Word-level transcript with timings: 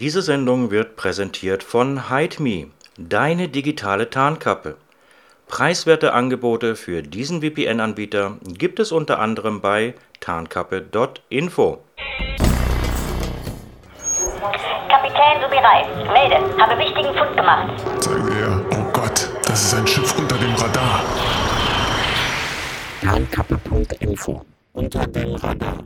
Diese 0.00 0.22
Sendung 0.22 0.72
wird 0.72 0.96
präsentiert 0.96 1.62
von 1.62 2.08
HideMe, 2.08 2.66
deine 2.98 3.48
digitale 3.48 4.10
Tarnkappe. 4.10 4.76
Preiswerte 5.46 6.12
Angebote 6.12 6.74
für 6.74 7.00
diesen 7.00 7.42
VPN-Anbieter 7.42 8.38
gibt 8.42 8.80
es 8.80 8.90
unter 8.90 9.20
anderem 9.20 9.60
bei 9.60 9.94
tarnkappe.info. 10.18 11.84
Kapitän 14.88 15.40
Subirai, 15.40 15.84
melde, 16.12 16.58
habe 16.60 16.76
wichtigen 16.76 17.16
Fund 17.16 17.36
gemacht. 17.36 18.02
Sagen 18.02 18.26
wir, 18.26 18.66
oh 18.72 18.92
Gott, 18.92 19.30
das 19.46 19.62
ist 19.62 19.74
ein 19.74 19.86
Schiff 19.86 20.18
unter 20.18 20.36
dem 20.38 20.56
Radar. 20.56 21.04
Tarnkappe.info 23.00 24.44
unter 24.72 25.06
dem 25.06 25.36
Radar. 25.36 25.78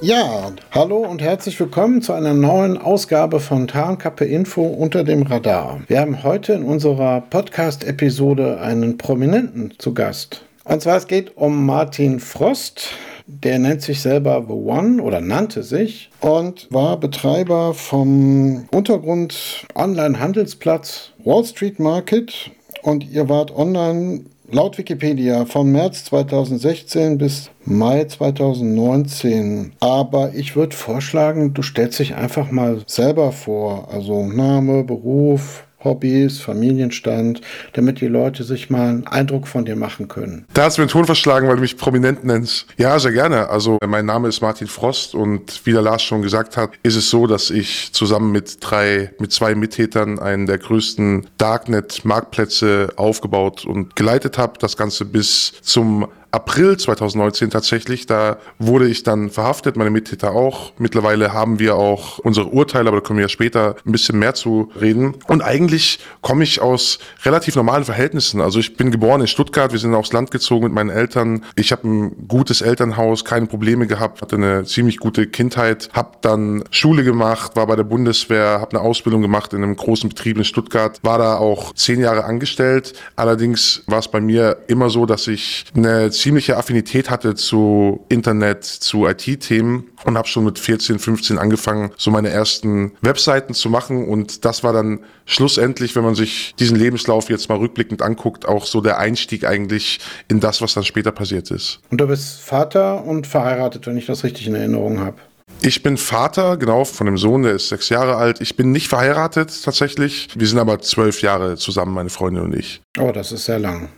Ja, 0.00 0.52
hallo 0.70 0.98
und 0.98 1.20
herzlich 1.20 1.58
willkommen 1.58 2.02
zu 2.02 2.12
einer 2.12 2.32
neuen 2.32 2.78
Ausgabe 2.78 3.40
von 3.40 3.66
Tarnkappe 3.66 4.24
Info 4.24 4.62
unter 4.62 5.02
dem 5.02 5.22
Radar. 5.22 5.80
Wir 5.88 6.00
haben 6.00 6.22
heute 6.22 6.52
in 6.52 6.62
unserer 6.62 7.20
Podcast-Episode 7.22 8.60
einen 8.60 8.96
Prominenten 8.96 9.74
zu 9.78 9.94
Gast. 9.94 10.44
Und 10.62 10.82
zwar 10.82 10.98
es 10.98 11.08
geht 11.08 11.36
um 11.36 11.66
Martin 11.66 12.20
Frost. 12.20 12.90
Der 13.26 13.58
nennt 13.58 13.82
sich 13.82 14.00
selber 14.00 14.44
The 14.46 14.54
One 14.54 15.02
oder 15.02 15.20
nannte 15.20 15.64
sich 15.64 16.10
und 16.20 16.68
war 16.70 16.96
Betreiber 17.00 17.74
vom 17.74 18.68
Untergrund 18.70 19.66
Online-Handelsplatz 19.74 21.10
Wall 21.24 21.44
Street 21.44 21.80
Market. 21.80 22.52
Und 22.82 23.10
ihr 23.10 23.28
wart 23.28 23.50
online 23.50 24.26
laut 24.50 24.78
Wikipedia 24.78 25.44
von 25.44 25.70
März 25.70 26.04
2016 26.06 27.18
bis 27.18 27.50
Mai 27.64 28.04
2019. 28.04 29.72
Aber 29.80 30.34
ich 30.34 30.56
würde 30.56 30.74
vorschlagen, 30.74 31.54
du 31.54 31.62
stellst 31.62 31.98
dich 31.98 32.14
einfach 32.14 32.50
mal 32.50 32.82
selber 32.86 33.32
vor. 33.32 33.88
Also 33.92 34.26
Name, 34.26 34.84
Beruf, 34.84 35.67
Hobbys, 35.82 36.40
Familienstand, 36.40 37.40
damit 37.72 38.00
die 38.00 38.08
Leute 38.08 38.44
sich 38.44 38.70
mal 38.70 38.88
einen 38.88 39.06
Eindruck 39.06 39.46
von 39.46 39.64
dir 39.64 39.76
machen 39.76 40.08
können. 40.08 40.46
Da 40.54 40.64
hast 40.64 40.76
du 40.76 40.80
mir 40.80 40.84
einen 40.84 40.90
Ton 40.90 41.04
verschlagen, 41.04 41.48
weil 41.48 41.56
du 41.56 41.62
mich 41.62 41.76
prominent 41.76 42.24
nennst. 42.24 42.66
Ja, 42.76 42.98
sehr 42.98 43.12
gerne. 43.12 43.48
Also 43.48 43.78
mein 43.86 44.06
Name 44.06 44.28
ist 44.28 44.40
Martin 44.40 44.66
Frost 44.66 45.14
und 45.14 45.64
wie 45.64 45.72
der 45.72 45.82
Lars 45.82 46.02
schon 46.02 46.22
gesagt 46.22 46.56
hat, 46.56 46.70
ist 46.82 46.96
es 46.96 47.10
so, 47.10 47.26
dass 47.26 47.50
ich 47.50 47.92
zusammen 47.92 48.32
mit 48.32 48.58
drei, 48.60 49.12
mit 49.18 49.32
zwei 49.32 49.54
Mittätern 49.54 50.18
einen 50.18 50.46
der 50.46 50.58
größten 50.58 51.26
Darknet-Marktplätze 51.38 52.94
aufgebaut 52.96 53.64
und 53.64 53.94
geleitet 53.96 54.38
habe. 54.38 54.54
Das 54.58 54.76
Ganze 54.76 55.04
bis 55.04 55.52
zum 55.62 56.08
April 56.38 56.76
2019 56.76 57.50
tatsächlich. 57.50 58.06
Da 58.06 58.38
wurde 58.60 58.88
ich 58.88 59.02
dann 59.02 59.28
verhaftet, 59.28 59.76
meine 59.76 59.90
Mittäter 59.90 60.32
auch. 60.32 60.72
Mittlerweile 60.78 61.32
haben 61.32 61.58
wir 61.58 61.74
auch 61.74 62.20
unsere 62.20 62.46
Urteile, 62.46 62.88
aber 62.88 63.00
da 63.00 63.06
können 63.06 63.18
wir 63.18 63.24
ja 63.24 63.28
später 63.28 63.74
ein 63.84 63.90
bisschen 63.90 64.20
mehr 64.20 64.34
zu 64.34 64.70
reden. 64.80 65.16
Und 65.26 65.42
eigentlich 65.42 65.98
komme 66.20 66.44
ich 66.44 66.60
aus 66.60 67.00
relativ 67.24 67.56
normalen 67.56 67.84
Verhältnissen. 67.84 68.40
Also 68.40 68.60
ich 68.60 68.76
bin 68.76 68.92
geboren 68.92 69.20
in 69.20 69.26
Stuttgart, 69.26 69.72
wir 69.72 69.80
sind 69.80 69.96
aufs 69.96 70.12
Land 70.12 70.30
gezogen 70.30 70.64
mit 70.64 70.72
meinen 70.72 70.90
Eltern. 70.90 71.44
Ich 71.56 71.72
habe 71.72 71.88
ein 71.88 72.28
gutes 72.28 72.60
Elternhaus, 72.60 73.24
keine 73.24 73.46
Probleme 73.46 73.88
gehabt, 73.88 74.22
hatte 74.22 74.36
eine 74.36 74.62
ziemlich 74.64 74.98
gute 74.98 75.26
Kindheit, 75.26 75.88
habe 75.92 76.18
dann 76.20 76.62
Schule 76.70 77.02
gemacht, 77.02 77.56
war 77.56 77.66
bei 77.66 77.74
der 77.74 77.82
Bundeswehr, 77.82 78.60
habe 78.60 78.78
eine 78.78 78.86
Ausbildung 78.86 79.22
gemacht 79.22 79.52
in 79.54 79.64
einem 79.64 79.74
großen 79.74 80.08
Betrieb 80.08 80.38
in 80.38 80.44
Stuttgart, 80.44 81.00
war 81.02 81.18
da 81.18 81.36
auch 81.36 81.74
zehn 81.74 81.98
Jahre 81.98 82.24
angestellt. 82.24 82.92
Allerdings 83.16 83.82
war 83.88 83.98
es 83.98 84.06
bei 84.06 84.20
mir 84.20 84.58
immer 84.68 84.88
so, 84.88 85.04
dass 85.04 85.26
ich 85.26 85.64
eine 85.74 86.12
ziemliche 86.28 86.58
Affinität 86.58 87.08
hatte 87.08 87.34
zu 87.36 88.04
Internet, 88.10 88.62
zu 88.62 89.06
IT-Themen 89.06 89.88
und 90.04 90.18
habe 90.18 90.28
schon 90.28 90.44
mit 90.44 90.58
14, 90.58 90.98
15 90.98 91.38
angefangen, 91.38 91.90
so 91.96 92.10
meine 92.10 92.28
ersten 92.28 92.92
Webseiten 93.00 93.54
zu 93.54 93.70
machen. 93.70 94.06
Und 94.06 94.44
das 94.44 94.62
war 94.62 94.74
dann 94.74 95.00
schlussendlich, 95.24 95.96
wenn 95.96 96.04
man 96.04 96.14
sich 96.14 96.54
diesen 96.58 96.76
Lebenslauf 96.76 97.30
jetzt 97.30 97.48
mal 97.48 97.56
rückblickend 97.56 98.02
anguckt, 98.02 98.46
auch 98.46 98.66
so 98.66 98.82
der 98.82 98.98
Einstieg 98.98 99.46
eigentlich 99.46 100.00
in 100.28 100.38
das, 100.38 100.60
was 100.60 100.74
dann 100.74 100.84
später 100.84 101.12
passiert 101.12 101.50
ist. 101.50 101.80
Und 101.90 101.98
du 101.98 102.06
bist 102.06 102.42
Vater 102.42 103.06
und 103.06 103.26
verheiratet, 103.26 103.86
wenn 103.86 103.96
ich 103.96 104.04
das 104.04 104.22
richtig 104.22 104.48
in 104.48 104.54
Erinnerung 104.54 105.00
habe. 105.00 105.16
Ich 105.62 105.82
bin 105.82 105.96
Vater, 105.96 106.58
genau, 106.58 106.84
von 106.84 107.06
einem 107.06 107.16
Sohn, 107.16 107.42
der 107.42 107.52
ist 107.52 107.70
sechs 107.70 107.88
Jahre 107.88 108.16
alt. 108.16 108.42
Ich 108.42 108.54
bin 108.54 108.70
nicht 108.70 108.88
verheiratet 108.88 109.64
tatsächlich. 109.64 110.28
Wir 110.36 110.46
sind 110.46 110.58
aber 110.58 110.78
zwölf 110.80 111.22
Jahre 111.22 111.56
zusammen, 111.56 111.94
meine 111.94 112.10
Freundin 112.10 112.42
und 112.42 112.54
ich. 112.54 112.82
Oh, 112.98 113.12
das 113.12 113.32
ist 113.32 113.46
sehr 113.46 113.58
lang. 113.58 113.88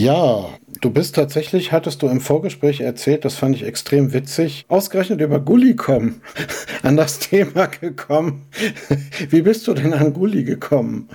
Ja, 0.00 0.50
du 0.80 0.90
bist 0.90 1.16
tatsächlich, 1.16 1.72
hattest 1.72 2.02
du 2.02 2.06
im 2.06 2.20
Vorgespräch 2.20 2.78
erzählt, 2.78 3.24
das 3.24 3.34
fand 3.34 3.56
ich 3.56 3.64
extrem 3.64 4.12
witzig, 4.12 4.64
ausgerechnet 4.68 5.20
über 5.20 5.40
Gulli 5.40 5.74
kommen, 5.74 6.22
an 6.84 6.96
das 6.96 7.18
Thema 7.18 7.66
gekommen. 7.66 8.46
Wie 9.28 9.42
bist 9.42 9.66
du 9.66 9.74
denn 9.74 9.92
an 9.92 10.12
Gulli 10.12 10.44
gekommen? 10.44 11.08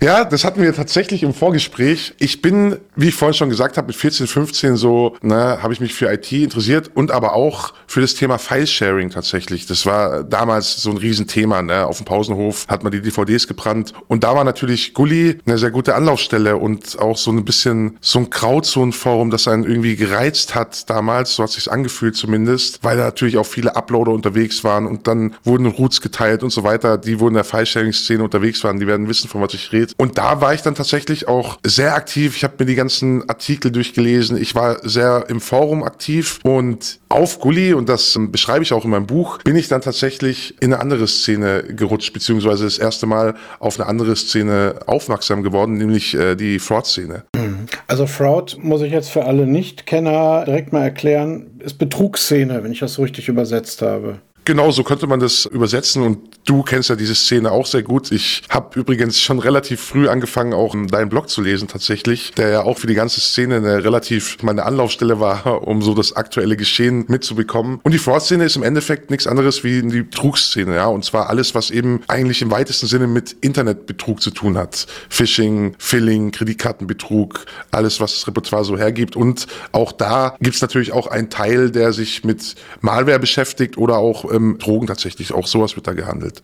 Ja, 0.00 0.24
das 0.24 0.44
hatten 0.44 0.62
wir 0.62 0.72
tatsächlich 0.74 1.22
im 1.22 1.34
Vorgespräch. 1.34 2.14
Ich 2.18 2.40
bin, 2.40 2.76
wie 2.94 3.08
ich 3.08 3.14
vorhin 3.14 3.34
schon 3.34 3.50
gesagt 3.50 3.76
habe, 3.76 3.88
mit 3.88 3.96
14, 3.96 4.26
15 4.26 4.76
so, 4.76 5.16
ne, 5.22 5.58
habe 5.62 5.72
ich 5.72 5.80
mich 5.80 5.94
für 5.94 6.12
IT 6.12 6.30
interessiert 6.30 6.90
und 6.94 7.10
aber 7.10 7.34
auch 7.34 7.74
für 7.86 8.00
das 8.00 8.14
Thema 8.14 8.38
File-Sharing 8.38 9.10
tatsächlich. 9.10 9.66
Das 9.66 9.86
war 9.86 10.22
damals 10.22 10.76
so 10.82 10.90
ein 10.90 10.98
Riesenthema. 10.98 11.62
Ne? 11.62 11.86
Auf 11.86 11.96
dem 11.96 12.04
Pausenhof 12.04 12.66
hat 12.68 12.84
man 12.84 12.92
die 12.92 13.00
DVDs 13.00 13.48
gebrannt 13.48 13.92
und 14.06 14.22
da 14.22 14.34
war 14.36 14.44
natürlich 14.44 14.94
Gulli 14.94 15.40
eine 15.46 15.58
sehr 15.58 15.70
gute 15.70 15.94
Anlaufstelle 15.96 16.56
und 16.56 16.98
auch 17.00 17.16
so 17.16 17.32
ein 17.32 17.44
bisschen 17.44 17.98
so 18.00 18.20
ein 18.20 18.30
Grauzonenforum, 18.30 19.30
das 19.30 19.48
einen 19.48 19.64
irgendwie 19.64 19.96
gereizt 19.96 20.54
hat 20.54 20.88
damals. 20.88 21.34
So 21.34 21.42
hat 21.42 21.50
sich's 21.50 21.66
angefühlt 21.66 22.14
zumindest, 22.14 22.84
weil 22.84 22.96
da 22.96 23.04
natürlich 23.04 23.36
auch 23.36 23.46
viele 23.46 23.74
Uploader 23.74 24.12
unterwegs 24.12 24.62
waren 24.62 24.86
und 24.86 25.08
dann 25.08 25.34
wurden 25.42 25.66
Roots 25.66 26.00
geteilt 26.00 26.44
und 26.44 26.50
so 26.50 26.62
weiter. 26.62 26.98
Die 26.98 27.18
wurden 27.18 27.34
in 27.34 27.34
der 27.34 27.44
File-Sharing-Szene 27.44 28.22
unterwegs 28.22 28.62
waren, 28.62 28.78
die 28.78 28.86
werden 28.86 29.08
wissen, 29.08 29.28
von 29.28 29.40
was 29.40 29.54
ich 29.54 29.72
rede 29.72 29.77
gedreht. 29.78 29.94
Und 29.98 30.18
da 30.18 30.40
war 30.40 30.54
ich 30.54 30.62
dann 30.62 30.74
tatsächlich 30.74 31.28
auch 31.28 31.58
sehr 31.64 31.94
aktiv. 31.94 32.36
Ich 32.36 32.44
habe 32.44 32.54
mir 32.58 32.66
die 32.66 32.74
ganzen 32.74 33.28
Artikel 33.28 33.70
durchgelesen. 33.70 34.40
Ich 34.40 34.54
war 34.54 34.78
sehr 34.86 35.26
im 35.28 35.40
Forum 35.40 35.82
aktiv 35.82 36.40
und 36.42 36.98
auf 37.08 37.40
Gully, 37.40 37.72
und 37.72 37.88
das 37.88 38.16
ähm, 38.16 38.30
beschreibe 38.30 38.62
ich 38.62 38.72
auch 38.72 38.84
in 38.84 38.90
meinem 38.90 39.06
Buch, 39.06 39.38
bin 39.42 39.56
ich 39.56 39.68
dann 39.68 39.80
tatsächlich 39.80 40.54
in 40.60 40.72
eine 40.72 40.82
andere 40.82 41.06
Szene 41.06 41.64
gerutscht, 41.64 42.12
beziehungsweise 42.12 42.64
das 42.64 42.78
erste 42.78 43.06
Mal 43.06 43.34
auf 43.60 43.78
eine 43.78 43.88
andere 43.88 44.14
Szene 44.14 44.80
aufmerksam 44.86 45.42
geworden, 45.42 45.74
nämlich 45.74 46.14
äh, 46.14 46.34
die 46.34 46.58
Fraud-Szene. 46.58 47.24
Mhm. 47.34 47.66
Also 47.86 48.06
Fraud 48.06 48.58
muss 48.60 48.82
ich 48.82 48.92
jetzt 48.92 49.10
für 49.10 49.24
alle 49.24 49.46
Nicht-Kenner 49.46 50.44
direkt 50.46 50.72
mal 50.72 50.82
erklären, 50.82 51.58
ist 51.60 51.78
Betrugsszene, 51.78 52.62
wenn 52.62 52.72
ich 52.72 52.80
das 52.80 52.94
so 52.94 53.02
richtig 53.02 53.28
übersetzt 53.28 53.82
habe. 53.82 54.20
Genau, 54.48 54.70
so 54.70 54.82
könnte 54.82 55.06
man 55.06 55.20
das 55.20 55.44
übersetzen 55.44 56.02
und 56.02 56.20
du 56.46 56.62
kennst 56.62 56.88
ja 56.88 56.96
diese 56.96 57.14
Szene 57.14 57.52
auch 57.52 57.66
sehr 57.66 57.82
gut. 57.82 58.10
Ich 58.10 58.44
habe 58.48 58.80
übrigens 58.80 59.20
schon 59.20 59.40
relativ 59.40 59.78
früh 59.78 60.08
angefangen, 60.08 60.54
auch 60.54 60.74
deinen 60.90 61.10
Blog 61.10 61.28
zu 61.28 61.42
lesen 61.42 61.68
tatsächlich, 61.68 62.32
der 62.32 62.48
ja 62.48 62.62
auch 62.62 62.78
für 62.78 62.86
die 62.86 62.94
ganze 62.94 63.20
Szene 63.20 63.56
eine 63.56 63.84
relativ 63.84 64.42
meine 64.42 64.64
Anlaufstelle 64.64 65.20
war, 65.20 65.62
um 65.68 65.82
so 65.82 65.92
das 65.92 66.14
aktuelle 66.14 66.56
Geschehen 66.56 67.04
mitzubekommen. 67.08 67.80
Und 67.82 67.92
die 67.92 67.98
Fraud-Szene 67.98 68.46
ist 68.46 68.56
im 68.56 68.62
Endeffekt 68.62 69.10
nichts 69.10 69.26
anderes 69.26 69.64
wie 69.64 69.82
die 69.82 70.04
Betrugsszene, 70.04 70.76
ja, 70.76 70.86
und 70.86 71.04
zwar 71.04 71.28
alles, 71.28 71.54
was 71.54 71.70
eben 71.70 72.00
eigentlich 72.08 72.40
im 72.40 72.50
weitesten 72.50 72.86
Sinne 72.86 73.06
mit 73.06 73.36
Internetbetrug 73.42 74.22
zu 74.22 74.30
tun 74.30 74.56
hat. 74.56 74.86
Phishing, 75.10 75.74
Filling, 75.76 76.30
Kreditkartenbetrug, 76.30 77.44
alles, 77.70 78.00
was 78.00 78.14
das 78.14 78.26
Repertoire 78.26 78.64
so 78.64 78.78
hergibt. 78.78 79.14
Und 79.14 79.46
auch 79.72 79.92
da 79.92 80.36
gibt's 80.40 80.62
natürlich 80.62 80.92
auch 80.94 81.06
einen 81.06 81.28
Teil, 81.28 81.70
der 81.70 81.92
sich 81.92 82.24
mit 82.24 82.54
Malware 82.80 83.18
beschäftigt 83.18 83.76
oder 83.76 83.98
auch 83.98 84.24
ähm, 84.38 84.58
Drogen 84.58 84.86
tatsächlich. 84.86 85.32
Auch 85.32 85.46
sowas 85.46 85.76
wird 85.76 85.86
da 85.86 85.92
gehandelt. 85.92 86.42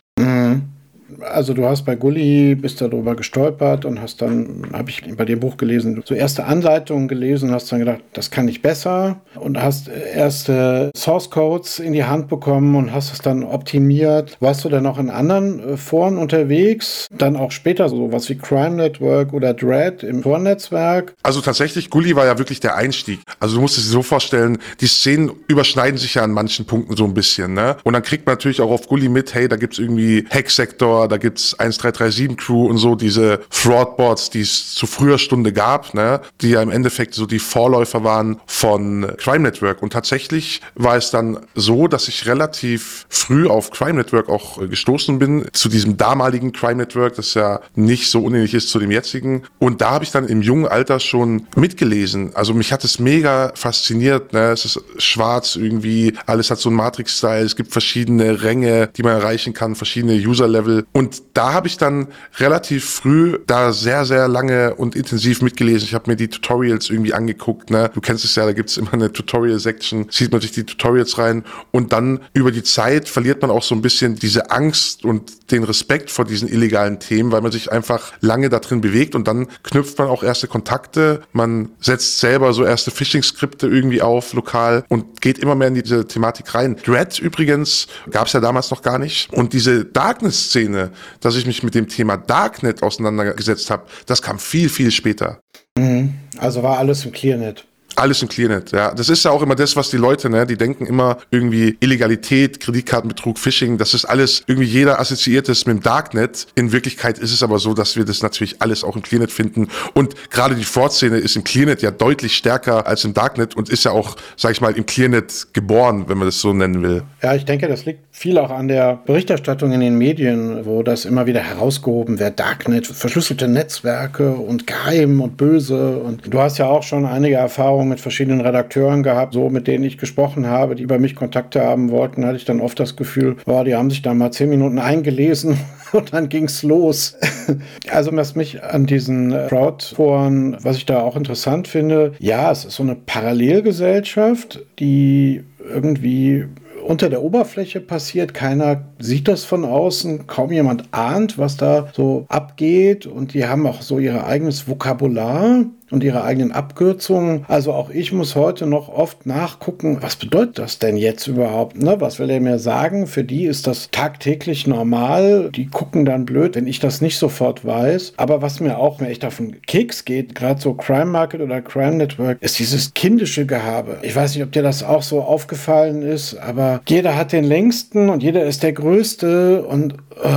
Also 1.20 1.54
du 1.54 1.64
hast 1.64 1.84
bei 1.84 1.94
Gulli, 1.94 2.54
bist 2.54 2.80
darüber 2.80 3.14
gestolpert 3.14 3.84
und 3.84 4.00
hast 4.00 4.22
dann, 4.22 4.66
habe 4.72 4.90
ich 4.90 5.02
bei 5.16 5.24
dem 5.24 5.40
Buch 5.40 5.56
gelesen, 5.56 6.02
so 6.04 6.14
erste 6.14 6.44
Anleitungen 6.44 7.08
gelesen, 7.08 7.52
hast 7.52 7.70
dann 7.72 7.80
gedacht, 7.80 8.00
das 8.12 8.30
kann 8.30 8.48
ich 8.48 8.62
besser 8.62 9.20
und 9.36 9.60
hast 9.60 9.88
erste 9.88 10.90
Source 10.96 11.30
Codes 11.30 11.78
in 11.78 11.92
die 11.92 12.04
Hand 12.04 12.28
bekommen 12.28 12.74
und 12.76 12.92
hast 12.92 13.12
es 13.12 13.18
dann 13.18 13.44
optimiert. 13.44 14.36
Warst 14.40 14.64
du 14.64 14.68
dann 14.68 14.86
auch 14.86 14.98
in 14.98 15.10
anderen 15.10 15.60
äh, 15.60 15.76
Foren 15.76 16.18
unterwegs? 16.18 17.06
Dann 17.10 17.36
auch 17.36 17.50
später 17.50 17.88
so 17.88 18.12
was 18.12 18.28
wie 18.28 18.36
Crime 18.36 18.76
Network 18.76 19.32
oder 19.32 19.54
Dread 19.54 20.02
im 20.02 20.22
Forennetzwerk? 20.22 21.14
Also 21.22 21.40
tatsächlich, 21.40 21.90
Gulli 21.90 22.16
war 22.16 22.26
ja 22.26 22.38
wirklich 22.38 22.60
der 22.60 22.76
Einstieg. 22.76 23.20
Also 23.40 23.56
du 23.56 23.62
musst 23.62 23.78
es 23.78 23.84
dir 23.84 23.90
so 23.90 24.02
vorstellen, 24.02 24.58
die 24.80 24.86
Szenen 24.86 25.30
überschneiden 25.48 25.98
sich 25.98 26.14
ja 26.14 26.22
an 26.22 26.32
manchen 26.32 26.66
Punkten 26.66 26.96
so 26.96 27.04
ein 27.04 27.14
bisschen, 27.14 27.54
ne? 27.54 27.76
Und 27.84 27.92
dann 27.92 28.02
kriegt 28.02 28.26
man 28.26 28.34
natürlich 28.34 28.60
auch 28.60 28.70
auf 28.70 28.88
Gulli 28.88 29.08
mit, 29.08 29.34
hey, 29.34 29.48
da 29.48 29.56
gibt's 29.56 29.78
irgendwie 29.78 30.24
Hacksektor, 30.30 31.03
Da 31.08 31.16
gibt's 31.16 31.54
1337 31.54 32.36
Crew 32.36 32.66
und 32.66 32.78
so, 32.78 32.94
diese 32.94 33.40
Fraudboards, 33.50 34.30
die 34.30 34.40
es 34.40 34.74
zu 34.74 34.86
früher 34.86 35.18
Stunde 35.18 35.52
gab, 35.52 35.94
ne, 35.94 36.20
die 36.40 36.50
ja 36.50 36.62
im 36.62 36.70
Endeffekt 36.70 37.14
so 37.14 37.26
die 37.26 37.38
Vorläufer 37.38 38.04
waren 38.04 38.40
von 38.46 39.12
Crime 39.18 39.40
Network. 39.40 39.82
Und 39.82 39.92
tatsächlich 39.92 40.60
war 40.74 40.96
es 40.96 41.10
dann 41.10 41.38
so, 41.54 41.88
dass 41.88 42.08
ich 42.08 42.26
relativ 42.26 43.06
früh 43.08 43.46
auf 43.46 43.70
Crime 43.70 43.94
Network 43.94 44.28
auch 44.28 44.60
äh, 44.60 44.68
gestoßen 44.68 45.18
bin, 45.18 45.46
zu 45.52 45.68
diesem 45.68 45.96
damaligen 45.96 46.52
Crime 46.52 46.76
Network, 46.76 47.16
das 47.16 47.34
ja 47.34 47.60
nicht 47.74 48.10
so 48.10 48.20
unähnlich 48.20 48.54
ist 48.54 48.70
zu 48.70 48.78
dem 48.78 48.90
jetzigen. 48.90 49.42
Und 49.58 49.80
da 49.80 49.90
habe 49.90 50.04
ich 50.04 50.10
dann 50.10 50.26
im 50.28 50.42
jungen 50.42 50.66
Alter 50.66 51.00
schon 51.00 51.46
mitgelesen. 51.56 52.34
Also 52.34 52.54
mich 52.54 52.72
hat 52.72 52.84
es 52.84 52.98
mega 52.98 53.52
fasziniert. 53.54 54.32
Ne? 54.32 54.50
Es 54.50 54.64
ist 54.64 54.80
schwarz 54.98 55.56
irgendwie, 55.56 56.14
alles 56.26 56.50
hat 56.50 56.58
so 56.58 56.68
einen 56.68 56.76
Matrix-Style. 56.76 57.44
Es 57.44 57.56
gibt 57.56 57.72
verschiedene 57.72 58.42
Ränge, 58.42 58.88
die 58.96 59.02
man 59.02 59.12
erreichen 59.12 59.52
kann, 59.52 59.74
verschiedene 59.74 60.14
User-Level. 60.14 60.86
Und 60.96 61.22
da 61.34 61.52
habe 61.52 61.66
ich 61.66 61.76
dann 61.76 62.06
relativ 62.36 62.88
früh 62.88 63.40
da 63.48 63.72
sehr, 63.72 64.04
sehr 64.04 64.28
lange 64.28 64.76
und 64.76 64.94
intensiv 64.94 65.42
mitgelesen. 65.42 65.88
Ich 65.88 65.94
habe 65.94 66.08
mir 66.08 66.16
die 66.16 66.28
Tutorials 66.28 66.88
irgendwie 66.88 67.12
angeguckt. 67.12 67.70
Ne? 67.70 67.90
Du 67.92 68.00
kennst 68.00 68.24
es 68.24 68.36
ja, 68.36 68.44
da 68.46 68.52
gibt's 68.52 68.76
immer 68.76 68.92
eine 68.92 69.12
Tutorial-Section, 69.12 70.06
sieht 70.10 70.30
man 70.30 70.40
sich 70.40 70.52
die 70.52 70.62
Tutorials 70.62 71.18
rein 71.18 71.42
und 71.72 71.92
dann 71.92 72.20
über 72.32 72.52
die 72.52 72.62
Zeit 72.62 73.08
verliert 73.08 73.42
man 73.42 73.50
auch 73.50 73.64
so 73.64 73.74
ein 73.74 73.82
bisschen 73.82 74.14
diese 74.14 74.52
Angst 74.52 75.04
und 75.04 75.50
den 75.50 75.64
Respekt 75.64 76.12
vor 76.12 76.24
diesen 76.24 76.48
illegalen 76.48 77.00
Themen, 77.00 77.32
weil 77.32 77.40
man 77.40 77.50
sich 77.50 77.72
einfach 77.72 78.12
lange 78.20 78.48
da 78.48 78.60
drin 78.60 78.80
bewegt 78.80 79.14
und 79.14 79.26
dann 79.26 79.48
knüpft 79.64 79.98
man 79.98 80.06
auch 80.08 80.22
erste 80.22 80.46
Kontakte, 80.46 81.22
man 81.32 81.70
setzt 81.80 82.20
selber 82.20 82.52
so 82.52 82.64
erste 82.64 82.90
Phishing-Skripte 82.90 83.66
irgendwie 83.66 84.00
auf, 84.00 84.32
lokal 84.32 84.84
und 84.88 85.20
geht 85.20 85.38
immer 85.38 85.54
mehr 85.54 85.68
in 85.68 85.74
diese 85.74 86.06
Thematik 86.06 86.54
rein. 86.54 86.76
Dread 86.76 87.18
übrigens 87.18 87.88
gab 88.10 88.28
es 88.28 88.32
ja 88.32 88.40
damals 88.40 88.70
noch 88.70 88.82
gar 88.82 88.98
nicht 88.98 89.32
und 89.32 89.52
diese 89.52 89.84
Darkness-Szene, 89.84 90.73
dass 91.20 91.36
ich 91.36 91.46
mich 91.46 91.62
mit 91.62 91.74
dem 91.74 91.88
Thema 91.88 92.16
Darknet 92.16 92.82
auseinandergesetzt 92.82 93.70
habe, 93.70 93.84
das 94.06 94.22
kam 94.22 94.38
viel, 94.38 94.68
viel 94.68 94.90
später. 94.90 95.40
Mhm. 95.78 96.14
Also 96.38 96.62
war 96.62 96.78
alles 96.78 97.04
im 97.04 97.12
Clearnet. 97.12 97.66
Alles 97.96 98.22
im 98.22 98.28
Clearnet, 98.28 98.72
ja. 98.72 98.92
Das 98.92 99.08
ist 99.08 99.24
ja 99.24 99.30
auch 99.30 99.42
immer 99.42 99.54
das, 99.54 99.76
was 99.76 99.90
die 99.90 99.96
Leute, 99.96 100.28
ne, 100.28 100.46
die 100.46 100.56
denken 100.56 100.86
immer 100.86 101.18
irgendwie 101.30 101.76
Illegalität, 101.80 102.60
Kreditkartenbetrug, 102.60 103.38
Phishing, 103.38 103.78
das 103.78 103.94
ist 103.94 104.04
alles 104.04 104.42
irgendwie 104.46 104.68
jeder 104.68 105.00
assoziiert 105.00 105.48
ist 105.48 105.66
mit 105.66 105.76
dem 105.76 105.82
Darknet. 105.82 106.46
In 106.54 106.72
Wirklichkeit 106.72 107.18
ist 107.18 107.32
es 107.32 107.42
aber 107.42 107.58
so, 107.58 107.74
dass 107.74 107.96
wir 107.96 108.04
das 108.04 108.22
natürlich 108.22 108.60
alles 108.60 108.84
auch 108.84 108.96
im 108.96 109.02
Clearnet 109.02 109.30
finden. 109.30 109.68
Und 109.92 110.14
gerade 110.30 110.54
die 110.54 110.64
Fraud-Szene 110.64 111.18
ist 111.18 111.36
im 111.36 111.44
Clearnet 111.44 111.82
ja 111.82 111.90
deutlich 111.90 112.36
stärker 112.36 112.86
als 112.86 113.04
im 113.04 113.14
Darknet 113.14 113.56
und 113.56 113.68
ist 113.68 113.84
ja 113.84 113.92
auch, 113.92 114.16
sag 114.36 114.52
ich 114.52 114.60
mal, 114.60 114.72
im 114.72 114.86
Clearnet 114.86 115.48
geboren, 115.52 116.04
wenn 116.08 116.18
man 116.18 116.28
das 116.28 116.40
so 116.40 116.52
nennen 116.52 116.82
will. 116.82 117.02
Ja, 117.22 117.34
ich 117.34 117.44
denke, 117.44 117.68
das 117.68 117.84
liegt 117.84 118.00
viel 118.10 118.38
auch 118.38 118.50
an 118.50 118.68
der 118.68 118.98
Berichterstattung 119.06 119.72
in 119.72 119.80
den 119.80 119.96
Medien, 119.96 120.64
wo 120.64 120.82
das 120.82 121.04
immer 121.04 121.26
wieder 121.26 121.40
herausgehoben 121.40 122.18
wird. 122.18 122.38
Darknet, 122.38 122.86
verschlüsselte 122.86 123.48
Netzwerke 123.48 124.30
und 124.30 124.66
geheim 124.66 125.20
und 125.20 125.36
böse. 125.36 125.98
Und 125.98 126.32
du 126.32 126.40
hast 126.40 126.58
ja 126.58 126.66
auch 126.66 126.82
schon 126.82 127.06
einige 127.06 127.36
Erfahrungen 127.36 127.83
Erfahrung 127.84 127.88
mit 127.88 128.00
verschiedenen 128.00 128.40
Redakteuren 128.40 129.02
gehabt, 129.02 129.34
so 129.34 129.50
mit 129.50 129.66
denen 129.66 129.84
ich 129.84 129.98
gesprochen 129.98 130.46
habe, 130.46 130.74
die 130.74 130.82
über 130.82 130.98
mich 130.98 131.14
Kontakte 131.14 131.62
haben 131.62 131.90
wollten, 131.90 132.24
hatte 132.24 132.36
ich 132.36 132.44
dann 132.44 132.60
oft 132.60 132.80
das 132.80 132.96
Gefühl, 132.96 133.36
boah, 133.44 133.64
die 133.64 133.74
haben 133.74 133.90
sich 133.90 134.02
da 134.02 134.14
mal 134.14 134.32
zehn 134.32 134.48
Minuten 134.48 134.78
eingelesen 134.78 135.58
und 135.92 136.12
dann 136.12 136.28
ging's 136.28 136.62
los. 136.62 137.16
Also 137.90 138.10
was 138.16 138.34
mich 138.34 138.62
an 138.64 138.86
diesen 138.86 139.30
Crowdforen, 139.48 140.56
was 140.62 140.78
ich 140.78 140.86
da 140.86 141.00
auch 141.00 141.16
interessant 141.16 141.68
finde, 141.68 142.12
ja, 142.18 142.50
es 142.50 142.64
ist 142.64 142.76
so 142.76 142.82
eine 142.82 142.94
Parallelgesellschaft, 142.94 144.64
die 144.78 145.44
irgendwie 145.68 146.46
unter 146.84 147.08
der 147.08 147.22
Oberfläche 147.22 147.80
passiert. 147.80 148.34
Keiner 148.34 148.84
sieht 148.98 149.28
das 149.28 149.44
von 149.44 149.64
außen. 149.64 150.26
Kaum 150.26 150.52
jemand 150.52 150.84
ahnt, 150.92 151.38
was 151.38 151.56
da 151.56 151.88
so 151.92 152.26
abgeht. 152.28 153.06
Und 153.06 153.34
die 153.34 153.46
haben 153.46 153.66
auch 153.66 153.82
so 153.82 153.98
ihr 153.98 154.26
eigenes 154.26 154.68
Vokabular 154.68 155.64
und 155.90 156.04
ihre 156.04 156.24
eigenen 156.24 156.52
Abkürzungen. 156.52 157.44
Also 157.48 157.72
auch 157.72 157.90
ich 157.90 158.12
muss 158.12 158.34
heute 158.34 158.66
noch 158.66 158.88
oft 158.88 159.26
nachgucken, 159.26 159.98
was 160.00 160.16
bedeutet 160.16 160.58
das 160.58 160.78
denn 160.78 160.96
jetzt 160.96 161.26
überhaupt? 161.26 161.80
Ne? 161.80 161.96
Was 162.00 162.18
will 162.18 162.30
er 162.30 162.40
mir 162.40 162.58
sagen? 162.58 163.06
Für 163.06 163.24
die 163.24 163.44
ist 163.44 163.66
das 163.66 163.90
tagtäglich 163.90 164.66
normal. 164.66 165.50
Die 165.54 165.66
gucken 165.66 166.04
dann 166.04 166.24
blöd, 166.24 166.56
wenn 166.56 166.66
ich 166.66 166.80
das 166.80 167.00
nicht 167.00 167.18
sofort 167.18 167.64
weiß. 167.64 168.14
Aber 168.16 168.42
was 168.42 168.60
mir 168.60 168.78
auch 168.78 169.00
mir 169.00 169.08
echt 169.08 169.24
auf 169.24 169.36
den 169.36 169.60
Keks 169.62 170.04
geht, 170.04 170.34
gerade 170.34 170.60
so 170.60 170.74
Crime 170.74 171.06
Market 171.06 171.40
oder 171.40 171.60
Crime 171.60 171.96
Network, 171.96 172.38
ist 172.40 172.58
dieses 172.58 172.94
kindische 172.94 173.46
Gehabe. 173.46 173.98
Ich 174.02 174.14
weiß 174.14 174.34
nicht, 174.34 174.44
ob 174.44 174.52
dir 174.52 174.62
das 174.62 174.82
auch 174.82 175.02
so 175.02 175.22
aufgefallen 175.22 176.02
ist, 176.02 176.36
aber 176.36 176.80
jeder 176.88 177.16
hat 177.16 177.32
den 177.32 177.44
längsten 177.44 178.08
und 178.08 178.22
jeder 178.22 178.44
ist 178.44 178.62
der 178.62 178.72
größte 178.72 179.62
und 179.64 179.94
oh, 180.22 180.28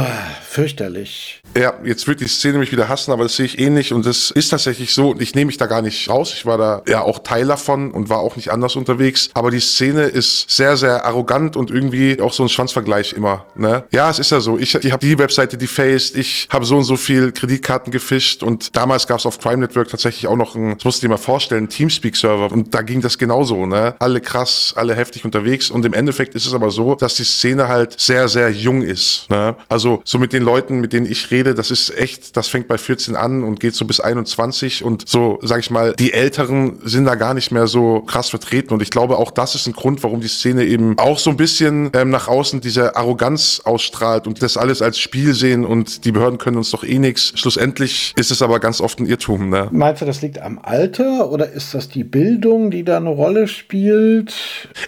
fürchterlich. 0.42 1.42
Ja, 1.58 1.74
jetzt 1.84 2.08
wird 2.08 2.22
die 2.22 2.28
Szene 2.28 2.58
mich 2.58 2.72
wieder 2.72 2.90
hassen, 2.90 3.12
aber 3.12 3.24
das 3.24 3.36
sehe 3.36 3.46
ich 3.46 3.60
ähnlich 3.60 3.94
und 3.94 4.06
das 4.06 4.32
ist 4.32 4.50
tatsächlich 4.50 4.94
so 4.94 5.16
ich 5.20 5.36
nehme 5.38 5.48
mich 5.48 5.58
da 5.58 5.68
gar 5.68 5.82
nicht 5.82 6.10
raus. 6.10 6.34
Ich 6.34 6.46
war 6.46 6.58
da 6.58 6.82
ja 6.88 7.02
auch 7.02 7.20
Teil 7.20 7.46
davon 7.46 7.92
und 7.92 8.10
war 8.10 8.20
auch 8.20 8.36
nicht 8.36 8.50
anders 8.50 8.76
unterwegs, 8.76 9.30
aber 9.34 9.52
die 9.52 9.60
Szene 9.60 10.04
ist 10.04 10.50
sehr, 10.50 10.76
sehr 10.78 11.06
arrogant 11.06 11.56
und 11.56 11.70
irgendwie 11.70 12.20
auch 12.20 12.34
so 12.34 12.44
ein 12.44 12.50
Schwanzvergleich 12.50 13.14
immer. 13.14 13.46
Ne? 13.56 13.84
Ja, 13.92 14.10
es 14.10 14.18
ist 14.20 14.32
ja 14.32 14.40
so. 14.40 14.58
Ich, 14.58 14.74
ich 14.74 14.92
habe 14.92 15.06
die 15.06 15.18
Webseite 15.18 15.58
defaced, 15.58 16.16
ich 16.16 16.48
habe 16.52 16.66
so 16.66 16.78
und 16.78 16.86
so 16.86 16.98
viel 16.98 17.32
Kreditkarten 17.32 17.92
gefischt 17.92 18.42
und 18.42 18.76
damals 18.76 19.06
gab 19.06 19.20
es 19.20 19.26
auf 19.28 19.38
Crime 19.38 19.58
Network 19.58 19.90
tatsächlich 19.90 20.28
auch 20.28 20.36
noch 20.36 20.56
ein, 20.56 20.76
das 20.76 20.86
musst 20.86 21.02
du 21.02 21.08
dir 21.08 21.12
mal 21.12 21.18
vorstellen, 21.18 21.70
Teamspeak-Server 21.70 22.52
und 22.52 22.74
da 22.74 22.82
ging 22.82 23.02
das 23.02 23.18
genauso. 23.20 23.68
Ne? 23.68 23.96
Alle 24.00 24.22
krass, 24.22 24.74
alle 24.76 24.96
heftig 24.96 25.24
unterwegs 25.24 25.70
und 25.70 25.86
im 25.86 25.94
Endeffekt 25.94 26.34
ist 26.34 26.48
es 26.48 26.54
aber 26.56 26.72
so, 26.72 26.96
dass 26.96 27.16
die 27.16 27.24
Szene 27.24 27.68
halt 27.68 28.00
sehr, 28.00 28.28
sehr 28.28 28.50
jung 28.50 28.82
ist. 28.82 29.30
Ne? 29.30 29.56
Also 29.70 30.02
so 30.04 30.18
mit 30.18 30.34
den 30.34 30.42
Leuten, 30.42 30.80
mit 30.80 30.94
denen 30.94 31.06
ich 31.06 31.30
rede, 31.30 31.54
das 31.54 31.70
ist 31.70 31.96
echt, 31.96 32.36
das 32.36 32.48
fängt 32.48 32.68
bei 32.68 32.80
14 32.80 33.16
an 33.16 33.44
und 33.44 33.60
geht 33.60 33.76
so 33.76 33.86
bis 33.86 34.00
21 34.00 34.84
und 34.84 35.08
so, 35.08 35.27
sag 35.42 35.60
ich 35.60 35.70
mal, 35.70 35.94
die 35.98 36.14
Älteren 36.14 36.80
sind 36.84 37.06
da 37.06 37.16
gar 37.16 37.34
nicht 37.34 37.52
mehr 37.52 37.68
so 37.68 38.02
krass 38.02 38.30
vertreten 38.30 38.74
und 38.74 38.82
ich 38.82 38.90
glaube 38.90 39.18
auch 39.18 39.32
das 39.32 39.56
ist 39.56 39.68
ein 39.68 39.74
Grund, 39.74 40.04
warum 40.04 40.22
die 40.22 40.28
Szene 40.28 40.66
eben 40.66 40.98
auch 40.98 41.20
so 41.20 41.30
ein 41.30 41.38
bisschen 41.38 41.92
ähm, 41.94 42.10
nach 42.10 42.28
außen 42.28 42.62
diese 42.62 42.96
Arroganz 42.96 43.62
ausstrahlt 43.64 44.28
und 44.28 44.42
das 44.42 44.58
alles 44.58 44.82
als 44.82 45.00
Spiel 45.00 45.34
sehen 45.34 45.66
und 45.66 46.06
die 46.06 46.12
Behörden 46.12 46.38
können 46.38 46.58
uns 46.58 46.72
doch 46.72 46.84
eh 46.84 47.00
nichts. 47.00 47.34
Schlussendlich 47.36 48.14
ist 48.18 48.32
es 48.32 48.42
aber 48.42 48.60
ganz 48.60 48.82
oft 48.82 49.00
ein 49.00 49.06
Irrtum. 49.06 49.50
Ne? 49.50 49.68
Meinst 49.72 50.02
du, 50.02 50.06
das 50.06 50.22
liegt 50.22 50.42
am 50.42 50.60
Alter 50.62 51.30
oder 51.32 51.52
ist 51.52 51.74
das 51.74 51.90
die 51.90 52.04
Bildung, 52.04 52.72
die 52.72 52.84
da 52.84 52.98
eine 52.98 53.10
Rolle 53.10 53.48
spielt? 53.48 54.34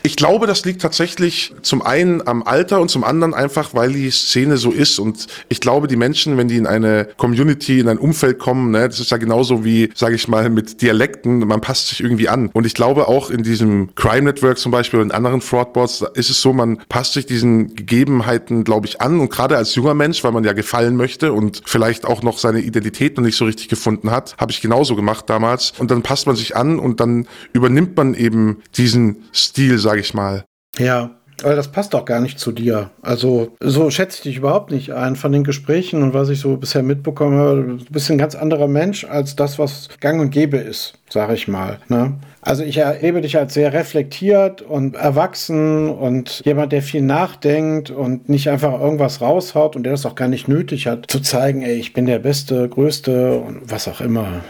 Ich 0.03 0.15
glaube, 0.15 0.47
das 0.47 0.65
liegt 0.65 0.81
tatsächlich 0.81 1.53
zum 1.61 1.81
einen 1.81 2.25
am 2.27 2.43
Alter 2.43 2.79
und 2.79 2.89
zum 2.89 3.03
anderen 3.03 3.33
einfach, 3.33 3.73
weil 3.73 3.93
die 3.93 4.09
Szene 4.11 4.57
so 4.57 4.71
ist 4.71 4.99
und 4.99 5.27
ich 5.49 5.59
glaube, 5.59 5.87
die 5.87 5.95
Menschen, 5.95 6.37
wenn 6.37 6.47
die 6.47 6.57
in 6.57 6.67
eine 6.67 7.07
Community, 7.17 7.79
in 7.79 7.87
ein 7.87 7.97
Umfeld 7.97 8.39
kommen. 8.39 8.71
Ne? 8.71 8.87
Das 8.87 8.99
ist 8.99 9.11
ja 9.11 9.17
genauso 9.17 9.65
wie, 9.65 9.89
sage 9.95 10.15
ich 10.15 10.27
mal, 10.29 10.49
mit 10.49 10.81
Dialekten. 10.81 11.39
Man 11.39 11.61
passt 11.61 11.89
sich 11.89 12.01
irgendwie 12.01 12.29
an. 12.29 12.49
Und 12.53 12.65
ich 12.65 12.73
glaube 12.73 13.07
auch 13.07 13.29
in 13.29 13.43
diesem 13.43 13.93
Crime 13.95 14.23
Network 14.23 14.57
zum 14.57 14.71
Beispiel 14.71 14.99
und 14.99 15.13
anderen 15.13 15.41
Fraudboards 15.41 16.05
ist 16.13 16.29
es 16.29 16.41
so, 16.41 16.53
man 16.53 16.79
passt 16.89 17.13
sich 17.13 17.25
diesen 17.25 17.75
Gegebenheiten, 17.75 18.63
glaube 18.63 18.87
ich, 18.87 19.01
an. 19.01 19.19
Und 19.19 19.29
gerade 19.29 19.57
als 19.57 19.75
junger 19.75 19.93
Mensch, 19.93 20.23
weil 20.23 20.31
man 20.31 20.43
ja 20.43 20.53
gefallen 20.53 20.95
möchte 20.95 21.33
und 21.33 21.61
vielleicht 21.65 22.05
auch 22.05 22.23
noch 22.23 22.37
seine 22.37 22.59
Identität 22.61 23.17
noch 23.17 23.23
nicht 23.23 23.37
so 23.37 23.45
richtig 23.45 23.67
gefunden 23.67 24.11
hat, 24.11 24.35
habe 24.37 24.51
ich 24.51 24.61
genauso 24.61 24.95
gemacht 24.95 25.29
damals. 25.29 25.73
Und 25.77 25.91
dann 25.91 26.03
passt 26.03 26.27
man 26.27 26.35
sich 26.35 26.55
an 26.55 26.79
und 26.79 26.99
dann 26.99 27.27
übernimmt 27.53 27.97
man 27.97 28.13
eben 28.13 28.61
diesen 28.75 29.23
Stil, 29.33 29.77
sage 29.77 30.01
ich 30.01 30.13
mal. 30.13 30.45
Ja, 30.77 31.18
aber 31.45 31.55
das 31.55 31.71
passt 31.71 31.93
doch 31.93 32.05
gar 32.05 32.21
nicht 32.21 32.39
zu 32.39 32.51
dir. 32.51 32.89
Also, 33.01 33.55
so 33.59 33.89
schätze 33.89 34.17
ich 34.17 34.23
dich 34.23 34.37
überhaupt 34.37 34.71
nicht 34.71 34.93
ein 34.93 35.15
von 35.15 35.31
den 35.31 35.43
Gesprächen 35.43 36.03
und 36.03 36.13
was 36.13 36.29
ich 36.29 36.39
so 36.39 36.57
bisher 36.57 36.83
mitbekommen 36.83 37.37
habe. 37.37 37.63
Du 37.63 37.85
bist 37.91 38.09
ein 38.11 38.17
ganz 38.17 38.35
anderer 38.35 38.67
Mensch 38.67 39.05
als 39.05 39.35
das, 39.35 39.59
was 39.59 39.89
gang 39.99 40.21
und 40.21 40.31
gäbe 40.31 40.57
ist, 40.57 40.93
sage 41.09 41.33
ich 41.33 41.47
mal. 41.47 41.79
Ne? 41.87 42.15
Also 42.41 42.63
ich 42.63 42.77
erlebe 42.77 43.21
dich 43.21 43.37
als 43.37 43.53
sehr 43.53 43.73
reflektiert 43.73 44.61
und 44.61 44.95
erwachsen 44.95 45.89
und 45.89 46.41
jemand, 46.45 46.71
der 46.71 46.81
viel 46.81 47.01
nachdenkt 47.01 47.91
und 47.91 48.29
nicht 48.29 48.49
einfach 48.49 48.79
irgendwas 48.79 49.21
raushaut 49.21 49.75
und 49.75 49.83
der 49.83 49.93
das 49.93 50.05
auch 50.05 50.15
gar 50.15 50.27
nicht 50.27 50.47
nötig 50.47 50.87
hat, 50.87 51.05
zu 51.09 51.19
zeigen, 51.19 51.61
ey, 51.61 51.75
ich 51.75 51.93
bin 51.93 52.05
der 52.05 52.19
Beste, 52.19 52.69
Größte 52.69 53.39
und 53.39 53.61
was 53.65 53.87
auch 53.87 54.01
immer. 54.01 54.41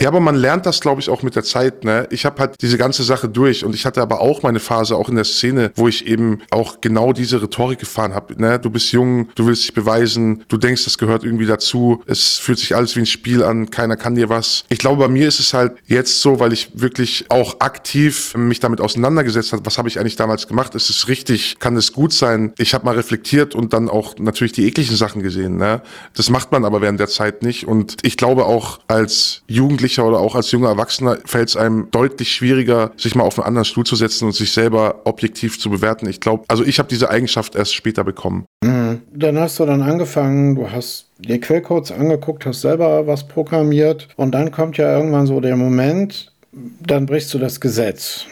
Ja, 0.00 0.08
aber 0.08 0.20
man 0.20 0.34
lernt 0.34 0.66
das, 0.66 0.80
glaube 0.80 1.00
ich, 1.00 1.08
auch 1.08 1.22
mit 1.22 1.36
der 1.36 1.44
Zeit. 1.44 1.84
Ne? 1.84 2.06
Ich 2.10 2.26
habe 2.26 2.40
halt 2.40 2.54
diese 2.60 2.76
ganze 2.76 3.02
Sache 3.02 3.28
durch 3.28 3.64
und 3.64 3.74
ich 3.74 3.86
hatte 3.86 4.02
aber 4.02 4.20
auch 4.20 4.42
meine 4.42 4.60
Phase, 4.60 4.96
auch 4.96 5.08
in 5.08 5.14
der 5.14 5.24
Szene, 5.24 5.70
wo 5.76 5.88
ich 5.88 6.06
eben 6.06 6.40
auch 6.50 6.80
genau 6.80 7.12
diese 7.12 7.42
Rhetorik 7.42 7.78
gefahren 7.78 8.14
habe. 8.14 8.40
Ne? 8.40 8.58
Du 8.58 8.70
bist 8.70 8.92
jung, 8.92 9.28
du 9.34 9.46
willst 9.46 9.62
dich 9.62 9.74
beweisen, 9.74 10.44
du 10.48 10.56
denkst, 10.56 10.84
das 10.84 10.98
gehört 10.98 11.24
irgendwie 11.24 11.46
dazu. 11.46 12.02
Es 12.06 12.38
fühlt 12.38 12.58
sich 12.58 12.76
alles 12.76 12.96
wie 12.96 13.00
ein 13.00 13.06
Spiel 13.06 13.42
an, 13.42 13.70
keiner 13.70 13.96
kann 13.96 14.14
dir 14.14 14.28
was. 14.28 14.64
Ich 14.68 14.78
glaube, 14.78 14.98
bei 14.98 15.08
mir 15.08 15.28
ist 15.28 15.40
es 15.40 15.54
halt 15.54 15.72
jetzt 15.86 16.10
jetzt 16.10 16.22
so, 16.22 16.40
weil 16.40 16.52
ich 16.52 16.70
wirklich 16.74 17.29
auch 17.30 17.60
aktiv 17.60 18.34
mich 18.36 18.60
damit 18.60 18.80
auseinandergesetzt 18.80 19.52
habe, 19.52 19.64
was 19.64 19.78
habe 19.78 19.88
ich 19.88 19.98
eigentlich 19.98 20.16
damals 20.16 20.48
gemacht? 20.48 20.74
Ist 20.74 20.90
es 20.90 21.08
richtig? 21.08 21.58
Kann 21.58 21.76
es 21.76 21.92
gut 21.92 22.12
sein? 22.12 22.52
Ich 22.58 22.74
habe 22.74 22.84
mal 22.84 22.94
reflektiert 22.94 23.54
und 23.54 23.72
dann 23.72 23.88
auch 23.88 24.16
natürlich 24.18 24.52
die 24.52 24.66
ekligen 24.66 24.96
Sachen 24.96 25.22
gesehen. 25.22 25.56
Ne? 25.56 25.82
Das 26.16 26.30
macht 26.30 26.52
man 26.52 26.64
aber 26.64 26.80
während 26.80 27.00
der 27.00 27.08
Zeit 27.08 27.42
nicht. 27.42 27.66
Und 27.66 27.96
ich 28.02 28.16
glaube 28.16 28.46
auch 28.46 28.80
als 28.88 29.42
Jugendlicher 29.46 30.06
oder 30.06 30.18
auch 30.18 30.34
als 30.34 30.50
junger 30.50 30.68
Erwachsener 30.68 31.18
fällt 31.24 31.48
es 31.50 31.56
einem 31.56 31.88
deutlich 31.90 32.32
schwieriger, 32.32 32.92
sich 32.96 33.14
mal 33.14 33.24
auf 33.24 33.38
einen 33.38 33.46
anderen 33.46 33.64
Stuhl 33.64 33.84
zu 33.84 33.96
setzen 33.96 34.26
und 34.26 34.32
sich 34.32 34.52
selber 34.52 35.02
objektiv 35.04 35.58
zu 35.60 35.70
bewerten. 35.70 36.08
Ich 36.08 36.20
glaube, 36.20 36.44
also 36.48 36.64
ich 36.64 36.78
habe 36.78 36.88
diese 36.88 37.10
Eigenschaft 37.10 37.54
erst 37.54 37.74
später 37.74 38.04
bekommen. 38.04 38.44
Mhm. 38.64 39.02
Dann 39.12 39.38
hast 39.38 39.58
du 39.58 39.66
dann 39.66 39.82
angefangen, 39.82 40.54
du 40.54 40.70
hast 40.70 41.06
die 41.18 41.38
Quellcodes 41.38 41.92
angeguckt, 41.92 42.46
hast 42.46 42.62
selber 42.62 43.06
was 43.06 43.26
programmiert 43.28 44.08
und 44.16 44.32
dann 44.32 44.50
kommt 44.50 44.76
ja 44.78 44.96
irgendwann 44.96 45.26
so 45.26 45.40
der 45.40 45.56
Moment, 45.56 46.29
dann 46.52 47.06
brichst 47.06 47.32
du 47.34 47.38
das 47.38 47.60
Gesetz. 47.60 48.26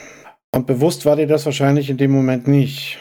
Und 0.51 0.67
bewusst 0.67 1.05
war 1.05 1.17
dir 1.17 1.27
das 1.27 1.45
wahrscheinlich 1.45 1.91
in 1.91 1.97
dem 1.99 2.11
Moment 2.11 2.49
nicht. 2.49 2.99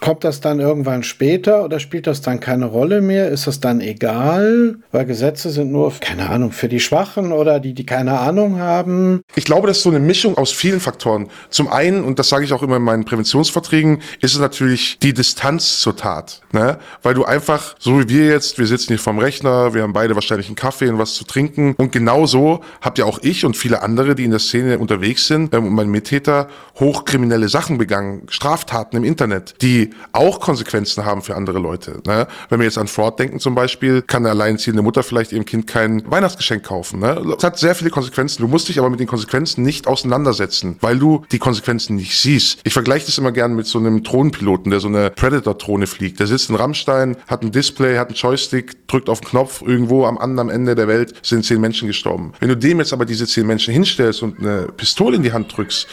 Kommt 0.00 0.24
das 0.24 0.40
dann 0.40 0.60
irgendwann 0.60 1.02
später 1.02 1.64
oder 1.64 1.80
spielt 1.80 2.06
das 2.06 2.22
dann 2.22 2.40
keine 2.40 2.66
Rolle 2.66 3.00
mehr? 3.00 3.28
Ist 3.28 3.46
das 3.46 3.60
dann 3.60 3.80
egal? 3.80 4.76
Weil 4.92 5.04
Gesetze 5.04 5.50
sind 5.50 5.72
nur, 5.72 5.92
keine 6.00 6.30
Ahnung, 6.30 6.52
für 6.52 6.68
die 6.68 6.80
Schwachen 6.80 7.32
oder 7.32 7.60
die, 7.60 7.74
die 7.74 7.84
keine 7.84 8.18
Ahnung 8.18 8.58
haben. 8.60 9.22
Ich 9.34 9.44
glaube, 9.44 9.66
das 9.66 9.78
ist 9.78 9.82
so 9.82 9.90
eine 9.90 10.00
Mischung 10.00 10.38
aus 10.38 10.52
vielen 10.52 10.80
Faktoren. 10.80 11.28
Zum 11.50 11.68
einen, 11.68 12.04
und 12.04 12.18
das 12.18 12.28
sage 12.28 12.44
ich 12.44 12.52
auch 12.52 12.62
immer 12.62 12.76
in 12.76 12.82
meinen 12.82 13.04
Präventionsverträgen, 13.04 14.00
ist 14.20 14.34
es 14.34 14.40
natürlich 14.40 14.98
die 15.00 15.12
Distanz 15.12 15.80
zur 15.80 15.96
Tat. 15.96 16.42
Ne? 16.52 16.78
Weil 17.02 17.14
du 17.14 17.24
einfach, 17.24 17.74
so 17.78 18.00
wie 18.00 18.08
wir 18.08 18.26
jetzt, 18.28 18.58
wir 18.58 18.66
sitzen 18.66 18.88
hier 18.88 18.98
vorm 18.98 19.18
Rechner, 19.18 19.74
wir 19.74 19.82
haben 19.82 19.92
beide 19.92 20.14
wahrscheinlich 20.14 20.46
einen 20.46 20.56
Kaffee 20.56 20.88
und 20.88 20.98
was 20.98 21.14
zu 21.14 21.24
trinken. 21.24 21.74
Und 21.76 21.92
genauso 21.92 22.60
habt 22.80 22.98
ja 22.98 23.04
auch 23.04 23.18
ich 23.22 23.44
und 23.44 23.56
viele 23.56 23.82
andere, 23.82 24.14
die 24.14 24.24
in 24.24 24.30
der 24.30 24.40
Szene 24.40 24.78
unterwegs 24.78 25.26
sind 25.26 25.54
ähm, 25.54 25.74
mein 25.74 25.88
Mittäter, 25.88 26.48
hochkriminelle 26.78 27.48
Sachen 27.48 27.78
begangen, 27.78 28.22
Straftaten 28.28 28.96
im 28.96 29.04
Internet, 29.04 29.56
die 29.62 29.87
auch 30.12 30.40
Konsequenzen 30.40 31.04
haben 31.04 31.22
für 31.22 31.36
andere 31.36 31.58
Leute. 31.58 32.00
Ne? 32.06 32.26
Wenn 32.48 32.60
wir 32.60 32.64
jetzt 32.64 32.78
an 32.78 32.88
Fraud 32.88 33.18
denken 33.18 33.40
zum 33.40 33.54
Beispiel, 33.54 34.02
kann 34.02 34.24
eine 34.24 34.30
alleinziehende 34.30 34.82
Mutter 34.82 35.02
vielleicht 35.02 35.32
ihrem 35.32 35.44
Kind 35.44 35.66
kein 35.66 36.08
Weihnachtsgeschenk 36.10 36.64
kaufen. 36.64 37.00
Ne? 37.00 37.22
Das 37.34 37.44
hat 37.44 37.58
sehr 37.58 37.74
viele 37.74 37.90
Konsequenzen. 37.90 38.42
Du 38.42 38.48
musst 38.48 38.68
dich 38.68 38.78
aber 38.78 38.90
mit 38.90 39.00
den 39.00 39.06
Konsequenzen 39.06 39.62
nicht 39.62 39.86
auseinandersetzen, 39.86 40.76
weil 40.80 40.98
du 40.98 41.24
die 41.32 41.38
Konsequenzen 41.38 41.96
nicht 41.96 42.18
siehst. 42.18 42.60
Ich 42.64 42.72
vergleiche 42.72 43.06
das 43.06 43.18
immer 43.18 43.32
gerne 43.32 43.54
mit 43.54 43.66
so 43.66 43.78
einem 43.78 44.02
Drohnenpiloten, 44.02 44.70
der 44.70 44.80
so 44.80 44.88
eine 44.88 45.10
Predator-Drohne 45.10 45.86
fliegt. 45.86 46.20
Der 46.20 46.26
sitzt 46.26 46.50
in 46.50 46.56
Rammstein, 46.56 47.16
hat 47.26 47.42
ein 47.42 47.52
Display, 47.52 47.96
hat 47.98 48.08
einen 48.08 48.16
Joystick, 48.16 48.86
drückt 48.88 49.08
auf 49.08 49.20
den 49.20 49.28
Knopf, 49.28 49.62
irgendwo 49.62 50.04
am 50.04 50.18
anderen 50.18 50.48
Ende 50.48 50.74
der 50.74 50.88
Welt 50.88 51.14
sind 51.22 51.44
zehn 51.44 51.60
Menschen 51.60 51.88
gestorben. 51.88 52.32
Wenn 52.40 52.48
du 52.48 52.56
dem 52.56 52.78
jetzt 52.78 52.92
aber 52.92 53.04
diese 53.04 53.26
zehn 53.26 53.46
Menschen 53.46 53.72
hinstellst 53.72 54.22
und 54.22 54.38
eine 54.38 54.68
Pistole 54.76 55.16
in 55.16 55.22
die 55.22 55.32
Hand 55.32 55.56
drückst, 55.56 55.86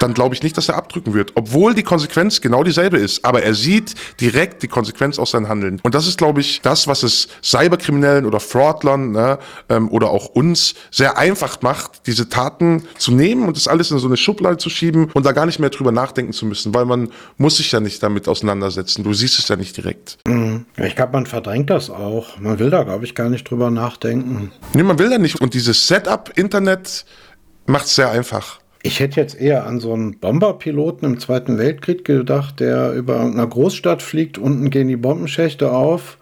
dann 0.00 0.14
glaube 0.14 0.34
ich 0.34 0.42
nicht, 0.42 0.56
dass 0.56 0.68
er 0.68 0.76
abdrücken 0.76 1.14
wird. 1.14 1.32
Obwohl 1.34 1.74
die 1.74 1.82
Konsequenz 1.82 2.40
genau 2.40 2.64
dieselbe 2.64 2.98
ist. 2.98 3.24
Aber 3.24 3.37
aber 3.38 3.46
er 3.46 3.54
sieht 3.54 3.94
direkt 4.20 4.64
die 4.64 4.68
Konsequenz 4.68 5.18
aus 5.18 5.30
seinem 5.30 5.48
Handeln. 5.48 5.80
Und 5.84 5.94
das 5.94 6.08
ist, 6.08 6.18
glaube 6.18 6.40
ich, 6.40 6.60
das, 6.60 6.88
was 6.88 7.04
es 7.04 7.28
Cyberkriminellen 7.42 8.26
oder 8.26 8.40
Fraudlern 8.40 9.12
ne, 9.12 9.38
ähm, 9.68 9.88
oder 9.90 10.10
auch 10.10 10.26
uns 10.26 10.74
sehr 10.90 11.16
einfach 11.16 11.62
macht, 11.62 12.06
diese 12.06 12.28
Taten 12.28 12.82
zu 12.98 13.12
nehmen 13.12 13.46
und 13.46 13.56
das 13.56 13.68
alles 13.68 13.92
in 13.92 13.98
so 13.98 14.08
eine 14.08 14.16
Schublade 14.16 14.56
zu 14.56 14.70
schieben 14.70 15.10
und 15.14 15.24
da 15.24 15.30
gar 15.30 15.46
nicht 15.46 15.60
mehr 15.60 15.70
drüber 15.70 15.92
nachdenken 15.92 16.32
zu 16.32 16.46
müssen, 16.46 16.74
weil 16.74 16.84
man 16.84 17.10
muss 17.36 17.58
sich 17.58 17.70
ja 17.70 17.78
nicht 17.78 18.02
damit 18.02 18.26
auseinandersetzen. 18.26 19.04
Du 19.04 19.12
siehst 19.14 19.38
es 19.38 19.46
ja 19.46 19.54
nicht 19.54 19.76
direkt. 19.76 20.18
Mhm. 20.26 20.66
Ich 20.76 20.96
glaube, 20.96 21.12
man 21.12 21.26
verdrängt 21.26 21.70
das 21.70 21.90
auch. 21.90 22.40
Man 22.40 22.58
will 22.58 22.70
da, 22.70 22.82
glaube 22.82 23.04
ich, 23.04 23.14
gar 23.14 23.28
nicht 23.28 23.48
drüber 23.48 23.70
nachdenken. 23.70 24.50
Nee, 24.74 24.82
man 24.82 24.98
will 24.98 25.10
da 25.10 25.18
nicht. 25.18 25.40
Und 25.40 25.54
dieses 25.54 25.86
Setup 25.86 26.32
Internet 26.34 27.04
macht 27.66 27.86
es 27.86 27.94
sehr 27.94 28.10
einfach. 28.10 28.58
Ich 28.82 29.00
hätte 29.00 29.20
jetzt 29.20 29.40
eher 29.40 29.66
an 29.66 29.80
so 29.80 29.92
einen 29.92 30.18
Bomberpiloten 30.18 31.06
im 31.08 31.18
Zweiten 31.18 31.58
Weltkrieg 31.58 32.04
gedacht, 32.04 32.60
der 32.60 32.92
über 32.92 33.20
einer 33.20 33.46
Großstadt 33.46 34.02
fliegt, 34.02 34.38
unten 34.38 34.70
gehen 34.70 34.88
die 34.88 34.96
Bombenschächte 34.96 35.72
auf, 35.72 36.17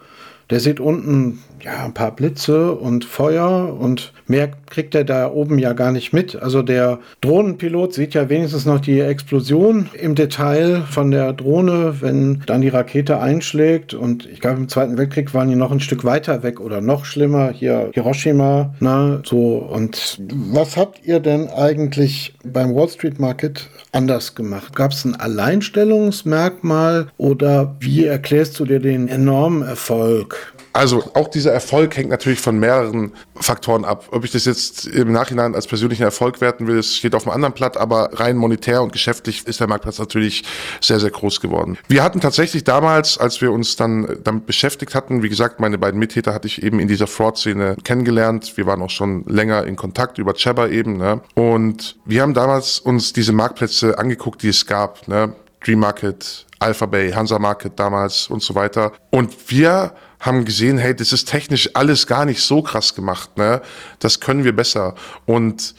der 0.50 0.61
sieht 0.61 0.81
unten 0.81 1.41
ja, 1.65 1.85
ein 1.85 1.95
paar 1.95 2.15
Blitze 2.15 2.73
und 2.73 3.05
Feuer 3.05 3.76
und 3.79 4.12
mehr 4.26 4.50
kriegt 4.67 4.95
er 4.95 5.05
da 5.05 5.31
oben 5.31 5.59
ja 5.59 5.73
gar 5.73 5.91
nicht 5.91 6.12
mit. 6.12 6.37
Also 6.37 6.62
der 6.62 7.00
Drohnenpilot 7.21 7.95
sieht 7.95 8.15
ja 8.15 8.29
wenigstens 8.29 8.67
noch 8.67 8.81
die 8.81 9.00
Explosion 9.00 9.88
im 10.00 10.15
Detail 10.15 10.83
von 10.88 11.11
der 11.11 11.33
Drohne, 11.33 11.97
wenn 12.00 12.43
dann 12.47 12.61
die 12.61 12.69
Rakete 12.69 13.19
einschlägt. 13.19 13.95
Und 13.95 14.26
ich 14.26 14.41
glaube, 14.41 14.59
im 14.59 14.69
Zweiten 14.69 14.99
Weltkrieg 14.99 15.35
waren 15.35 15.49
die 15.49 15.57
noch 15.57 15.73
ein 15.73 15.81
Stück 15.81 16.05
weiter 16.05 16.43
weg 16.43 16.61
oder 16.61 16.81
noch 16.81 17.05
schlimmer, 17.05 17.50
hier 17.50 17.91
Hiroshima. 17.93 18.75
Na, 18.81 19.21
so. 19.25 19.57
Und 19.57 20.21
was 20.50 20.76
habt 20.76 21.05
ihr 21.05 21.21
denn 21.21 21.49
eigentlich 21.49 22.35
beim 22.45 22.75
Wall 22.75 22.88
Street 22.88 23.19
Market 23.19 23.69
anders 23.93 24.35
gemacht? 24.35 24.76
Gab 24.76 24.93
es 24.93 25.05
ein 25.05 25.17
Alleinstellungsmerkmal 25.17 27.09
oder 27.17 27.75
wie 27.81 28.05
erklärst 28.05 28.59
du 28.61 28.65
dir 28.67 28.81
den 28.81 29.09
enormen 29.09 29.62
Erfolg? 29.62 30.46
Also 30.76 31.02
auch 31.14 31.28
dieser 31.28 31.52
Erfolg 31.52 31.97
hängt 31.97 32.11
natürlich 32.11 32.38
von 32.38 32.59
mehreren 32.59 33.12
Faktoren 33.35 33.87
ab. 33.87 34.09
Ob 34.11 34.25
ich 34.25 34.33
das 34.33 34.45
jetzt 34.45 34.87
im 34.87 35.11
Nachhinein 35.11 35.54
als 35.54 35.66
persönlichen 35.66 36.02
Erfolg 36.02 36.42
werten 36.42 36.66
will, 36.66 36.76
das 36.76 36.95
steht 36.95 37.14
auf 37.14 37.26
einem 37.26 37.35
anderen 37.35 37.54
Blatt, 37.54 37.78
aber 37.78 38.11
rein 38.12 38.37
monetär 38.37 38.83
und 38.83 38.92
geschäftlich 38.92 39.47
ist 39.47 39.59
der 39.59 39.68
Marktplatz 39.68 39.99
natürlich 39.99 40.45
sehr, 40.83 41.00
sehr 41.00 41.11
groß 41.11 41.40
geworden. 41.40 41.78
Wir 41.88 42.04
hatten 42.04 42.21
tatsächlich 42.21 42.62
damals, 42.64 43.16
als 43.16 43.40
wir 43.40 43.52
uns 43.52 43.76
dann 43.76 44.18
damit 44.23 44.45
beschäftigt 44.45 44.95
hatten, 44.95 45.23
wie 45.23 45.30
gesagt, 45.30 45.61
meine 45.61 45.78
beiden 45.78 45.99
Mittäter 45.99 46.35
hatte 46.35 46.47
ich 46.47 46.62
eben 46.62 46.78
in 46.78 46.88
dieser 46.88 47.06
Fraud-Szene 47.06 47.76
kennengelernt. 47.83 48.52
Wir 48.56 48.66
waren 48.66 48.83
auch 48.83 48.90
schon 48.90 49.25
länger 49.25 49.64
in 49.64 49.76
Kontakt 49.76 50.18
über 50.18 50.35
Chabba 50.35 50.66
eben. 50.68 50.99
Ne? 50.99 51.23
Und 51.35 51.97
wir 52.04 52.21
haben 52.21 52.35
damals 52.35 52.80
uns 52.80 53.14
diese 53.14 53.33
Marktplätze 53.33 53.99
angeguckt, 53.99 54.42
die 54.42 54.49
es 54.49 54.66
gab. 54.66 55.09
Ne? 55.09 55.35
Dream 55.64 55.78
Market, 55.78 56.45
Alpha 56.59 56.85
Bay, 56.85 57.12
Hansa 57.12 57.38
Market 57.38 57.73
damals 57.76 58.28
und 58.28 58.42
so 58.42 58.54
weiter. 58.54 58.92
Und 59.11 59.33
wir 59.49 59.92
haben 60.21 60.45
gesehen, 60.45 60.79
hey, 60.79 60.95
das 60.95 61.13
ist 61.13 61.29
technisch 61.29 61.71
alles 61.75 62.07
gar 62.07 62.25
nicht 62.25 62.43
so 62.43 62.63
krass 62.63 62.95
gemacht, 62.95 63.37
ne? 63.37 63.63
Das 63.99 64.21
können 64.21 64.45
wir 64.45 64.55
besser. 64.55 64.95
Und 65.25 65.75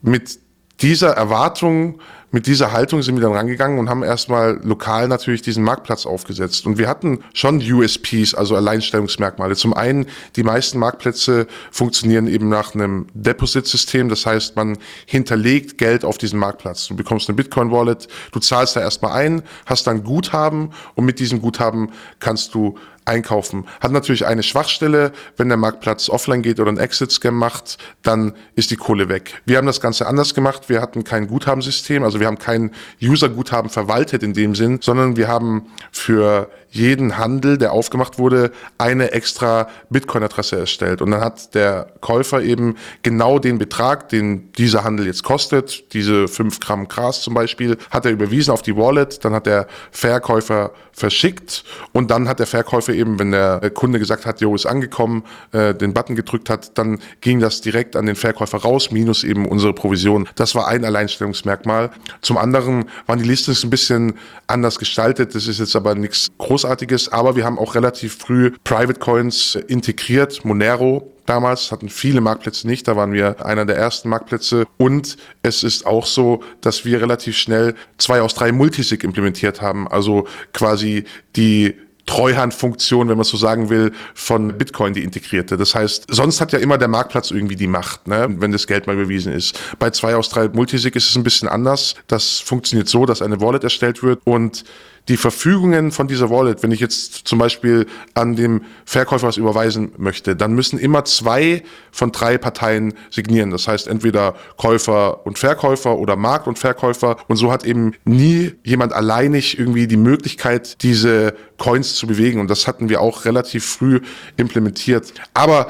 mit 0.00 0.38
dieser 0.80 1.10
Erwartung, 1.10 2.00
mit 2.34 2.46
dieser 2.46 2.72
Haltung 2.72 3.02
sind 3.02 3.16
wir 3.16 3.22
dann 3.22 3.34
rangegangen 3.34 3.78
und 3.78 3.90
haben 3.90 4.02
erstmal 4.02 4.58
lokal 4.64 5.06
natürlich 5.06 5.42
diesen 5.42 5.62
Marktplatz 5.62 6.06
aufgesetzt. 6.06 6.66
Und 6.66 6.78
wir 6.78 6.88
hatten 6.88 7.22
schon 7.34 7.58
USPs, 7.60 8.34
also 8.34 8.56
Alleinstellungsmerkmale. 8.56 9.54
Zum 9.54 9.74
einen, 9.74 10.06
die 10.34 10.42
meisten 10.42 10.78
Marktplätze 10.78 11.46
funktionieren 11.70 12.26
eben 12.26 12.48
nach 12.48 12.74
einem 12.74 13.06
Deposit-System. 13.12 14.08
Das 14.08 14.24
heißt, 14.24 14.56
man 14.56 14.78
hinterlegt 15.04 15.76
Geld 15.76 16.06
auf 16.06 16.16
diesen 16.16 16.38
Marktplatz. 16.38 16.88
Du 16.88 16.96
bekommst 16.96 17.28
eine 17.28 17.36
Bitcoin-Wallet, 17.36 18.08
du 18.32 18.40
zahlst 18.40 18.76
da 18.76 18.80
erstmal 18.80 19.12
ein, 19.12 19.42
hast 19.66 19.86
dann 19.86 20.02
Guthaben 20.02 20.70
und 20.94 21.04
mit 21.04 21.20
diesem 21.20 21.42
Guthaben 21.42 21.92
kannst 22.18 22.54
du 22.54 22.78
einkaufen. 23.04 23.66
Hat 23.80 23.92
natürlich 23.92 24.26
eine 24.26 24.42
Schwachstelle, 24.42 25.12
wenn 25.36 25.48
der 25.48 25.56
Marktplatz 25.56 26.08
offline 26.08 26.42
geht 26.42 26.60
oder 26.60 26.70
ein 26.70 26.78
Exit-Scam 26.78 27.34
macht, 27.34 27.78
dann 28.02 28.34
ist 28.54 28.70
die 28.70 28.76
Kohle 28.76 29.08
weg. 29.08 29.42
Wir 29.44 29.58
haben 29.58 29.66
das 29.66 29.80
Ganze 29.80 30.06
anders 30.06 30.34
gemacht. 30.34 30.68
Wir 30.68 30.80
hatten 30.80 31.04
kein 31.04 31.26
Guthabensystem, 31.26 32.02
also 32.04 32.20
wir 32.20 32.26
haben 32.26 32.38
kein 32.38 32.70
User-Guthaben 33.02 33.70
verwaltet 33.70 34.22
in 34.22 34.32
dem 34.32 34.54
Sinn, 34.54 34.78
sondern 34.80 35.16
wir 35.16 35.28
haben 35.28 35.66
für 35.90 36.48
jeden 36.72 37.18
Handel, 37.18 37.58
der 37.58 37.72
aufgemacht 37.72 38.18
wurde, 38.18 38.50
eine 38.78 39.12
extra 39.12 39.68
Bitcoin-Adresse 39.90 40.58
erstellt. 40.58 41.02
Und 41.02 41.10
dann 41.10 41.20
hat 41.20 41.54
der 41.54 41.92
Käufer 42.00 42.42
eben 42.42 42.76
genau 43.02 43.38
den 43.38 43.58
Betrag, 43.58 44.08
den 44.08 44.50
dieser 44.54 44.82
Handel 44.82 45.06
jetzt 45.06 45.22
kostet, 45.22 45.92
diese 45.92 46.28
fünf 46.28 46.60
Gramm 46.60 46.88
Gras 46.88 47.20
zum 47.20 47.34
Beispiel, 47.34 47.76
hat 47.90 48.06
er 48.06 48.12
überwiesen 48.12 48.52
auf 48.52 48.62
die 48.62 48.74
Wallet, 48.74 49.22
dann 49.24 49.34
hat 49.34 49.44
der 49.44 49.66
Verkäufer 49.90 50.72
verschickt 50.92 51.64
und 51.92 52.10
dann 52.10 52.26
hat 52.26 52.38
der 52.38 52.46
Verkäufer 52.46 52.91
eben, 52.94 53.18
wenn 53.18 53.32
der 53.32 53.70
Kunde 53.74 53.98
gesagt 53.98 54.24
hat, 54.24 54.40
jo, 54.40 54.54
ist 54.54 54.66
angekommen, 54.66 55.24
äh, 55.52 55.74
den 55.74 55.92
Button 55.92 56.16
gedrückt 56.16 56.48
hat, 56.48 56.78
dann 56.78 56.98
ging 57.20 57.40
das 57.40 57.60
direkt 57.60 57.96
an 57.96 58.06
den 58.06 58.16
Verkäufer 58.16 58.58
raus, 58.58 58.90
minus 58.90 59.24
eben 59.24 59.46
unsere 59.46 59.74
Provision. 59.74 60.28
Das 60.36 60.54
war 60.54 60.68
ein 60.68 60.84
Alleinstellungsmerkmal. 60.84 61.90
Zum 62.22 62.38
anderen 62.38 62.86
waren 63.06 63.18
die 63.18 63.28
Listings 63.28 63.62
ein 63.62 63.70
bisschen 63.70 64.14
anders 64.46 64.78
gestaltet, 64.78 65.34
das 65.34 65.46
ist 65.46 65.58
jetzt 65.58 65.76
aber 65.76 65.94
nichts 65.94 66.30
groß 66.38 66.62
Großartiges, 66.62 67.10
aber 67.10 67.34
wir 67.34 67.44
haben 67.44 67.58
auch 67.58 67.74
relativ 67.74 68.18
früh 68.18 68.52
Private 68.62 69.00
Coins 69.00 69.56
integriert. 69.66 70.44
Monero 70.44 71.12
damals 71.26 71.72
hatten 71.72 71.88
viele 71.88 72.20
Marktplätze 72.20 72.66
nicht, 72.66 72.86
da 72.86 72.96
waren 72.96 73.12
wir 73.12 73.44
einer 73.44 73.64
der 73.64 73.76
ersten 73.76 74.08
Marktplätze 74.08 74.66
und 74.76 75.16
es 75.42 75.62
ist 75.62 75.86
auch 75.86 76.06
so, 76.06 76.42
dass 76.60 76.84
wir 76.84 77.00
relativ 77.00 77.36
schnell 77.36 77.74
zwei 77.98 78.20
aus 78.20 78.34
drei 78.34 78.52
Multisig 78.52 79.02
implementiert 79.04 79.60
haben, 79.60 79.88
also 79.88 80.26
quasi 80.52 81.04
die 81.36 81.74
Treuhandfunktion, 82.06 83.08
wenn 83.08 83.16
man 83.16 83.24
so 83.24 83.36
sagen 83.36 83.70
will, 83.70 83.92
von 84.14 84.58
Bitcoin, 84.58 84.92
die 84.92 85.02
integrierte. 85.02 85.56
Das 85.56 85.74
heißt, 85.74 86.06
sonst 86.08 86.40
hat 86.40 86.52
ja 86.52 86.58
immer 86.58 86.78
der 86.78 86.88
Marktplatz 86.88 87.30
irgendwie 87.30 87.56
die 87.56 87.66
Macht, 87.66 88.08
ne, 88.08 88.26
wenn 88.38 88.52
das 88.52 88.66
Geld 88.66 88.86
mal 88.86 88.96
bewiesen 88.96 89.32
ist. 89.32 89.58
Bei 89.78 89.90
zwei 89.90 90.16
aus 90.16 90.28
drei 90.28 90.48
Multisig 90.48 90.96
ist 90.96 91.10
es 91.10 91.16
ein 91.16 91.22
bisschen 91.22 91.48
anders. 91.48 91.94
Das 92.08 92.40
funktioniert 92.40 92.88
so, 92.88 93.06
dass 93.06 93.22
eine 93.22 93.40
Wallet 93.40 93.64
erstellt 93.64 94.02
wird 94.02 94.20
und 94.24 94.64
die 95.08 95.16
Verfügungen 95.16 95.90
von 95.90 96.06
dieser 96.06 96.30
Wallet, 96.30 96.62
wenn 96.62 96.70
ich 96.70 96.80
jetzt 96.80 97.14
zum 97.26 97.38
Beispiel 97.38 97.86
an 98.14 98.36
dem 98.36 98.62
Verkäufer 98.84 99.26
was 99.26 99.36
überweisen 99.36 99.92
möchte, 99.96 100.36
dann 100.36 100.52
müssen 100.52 100.78
immer 100.78 101.04
zwei 101.04 101.64
von 101.90 102.12
drei 102.12 102.38
Parteien 102.38 102.94
signieren. 103.10 103.50
Das 103.50 103.66
heißt 103.66 103.88
entweder 103.88 104.34
Käufer 104.56 105.26
und 105.26 105.38
Verkäufer 105.38 105.98
oder 105.98 106.14
Markt 106.14 106.46
und 106.46 106.58
Verkäufer. 106.58 107.16
Und 107.26 107.36
so 107.36 107.50
hat 107.50 107.64
eben 107.64 107.94
nie 108.04 108.54
jemand 108.62 108.92
alleinig 108.92 109.58
irgendwie 109.58 109.88
die 109.88 109.96
Möglichkeit, 109.96 110.82
diese 110.82 111.34
Coins 111.58 111.96
zu 111.96 112.06
bewegen. 112.06 112.40
Und 112.40 112.48
das 112.48 112.68
hatten 112.68 112.88
wir 112.88 113.00
auch 113.00 113.24
relativ 113.24 113.64
früh 113.64 114.00
implementiert. 114.36 115.14
Aber 115.34 115.68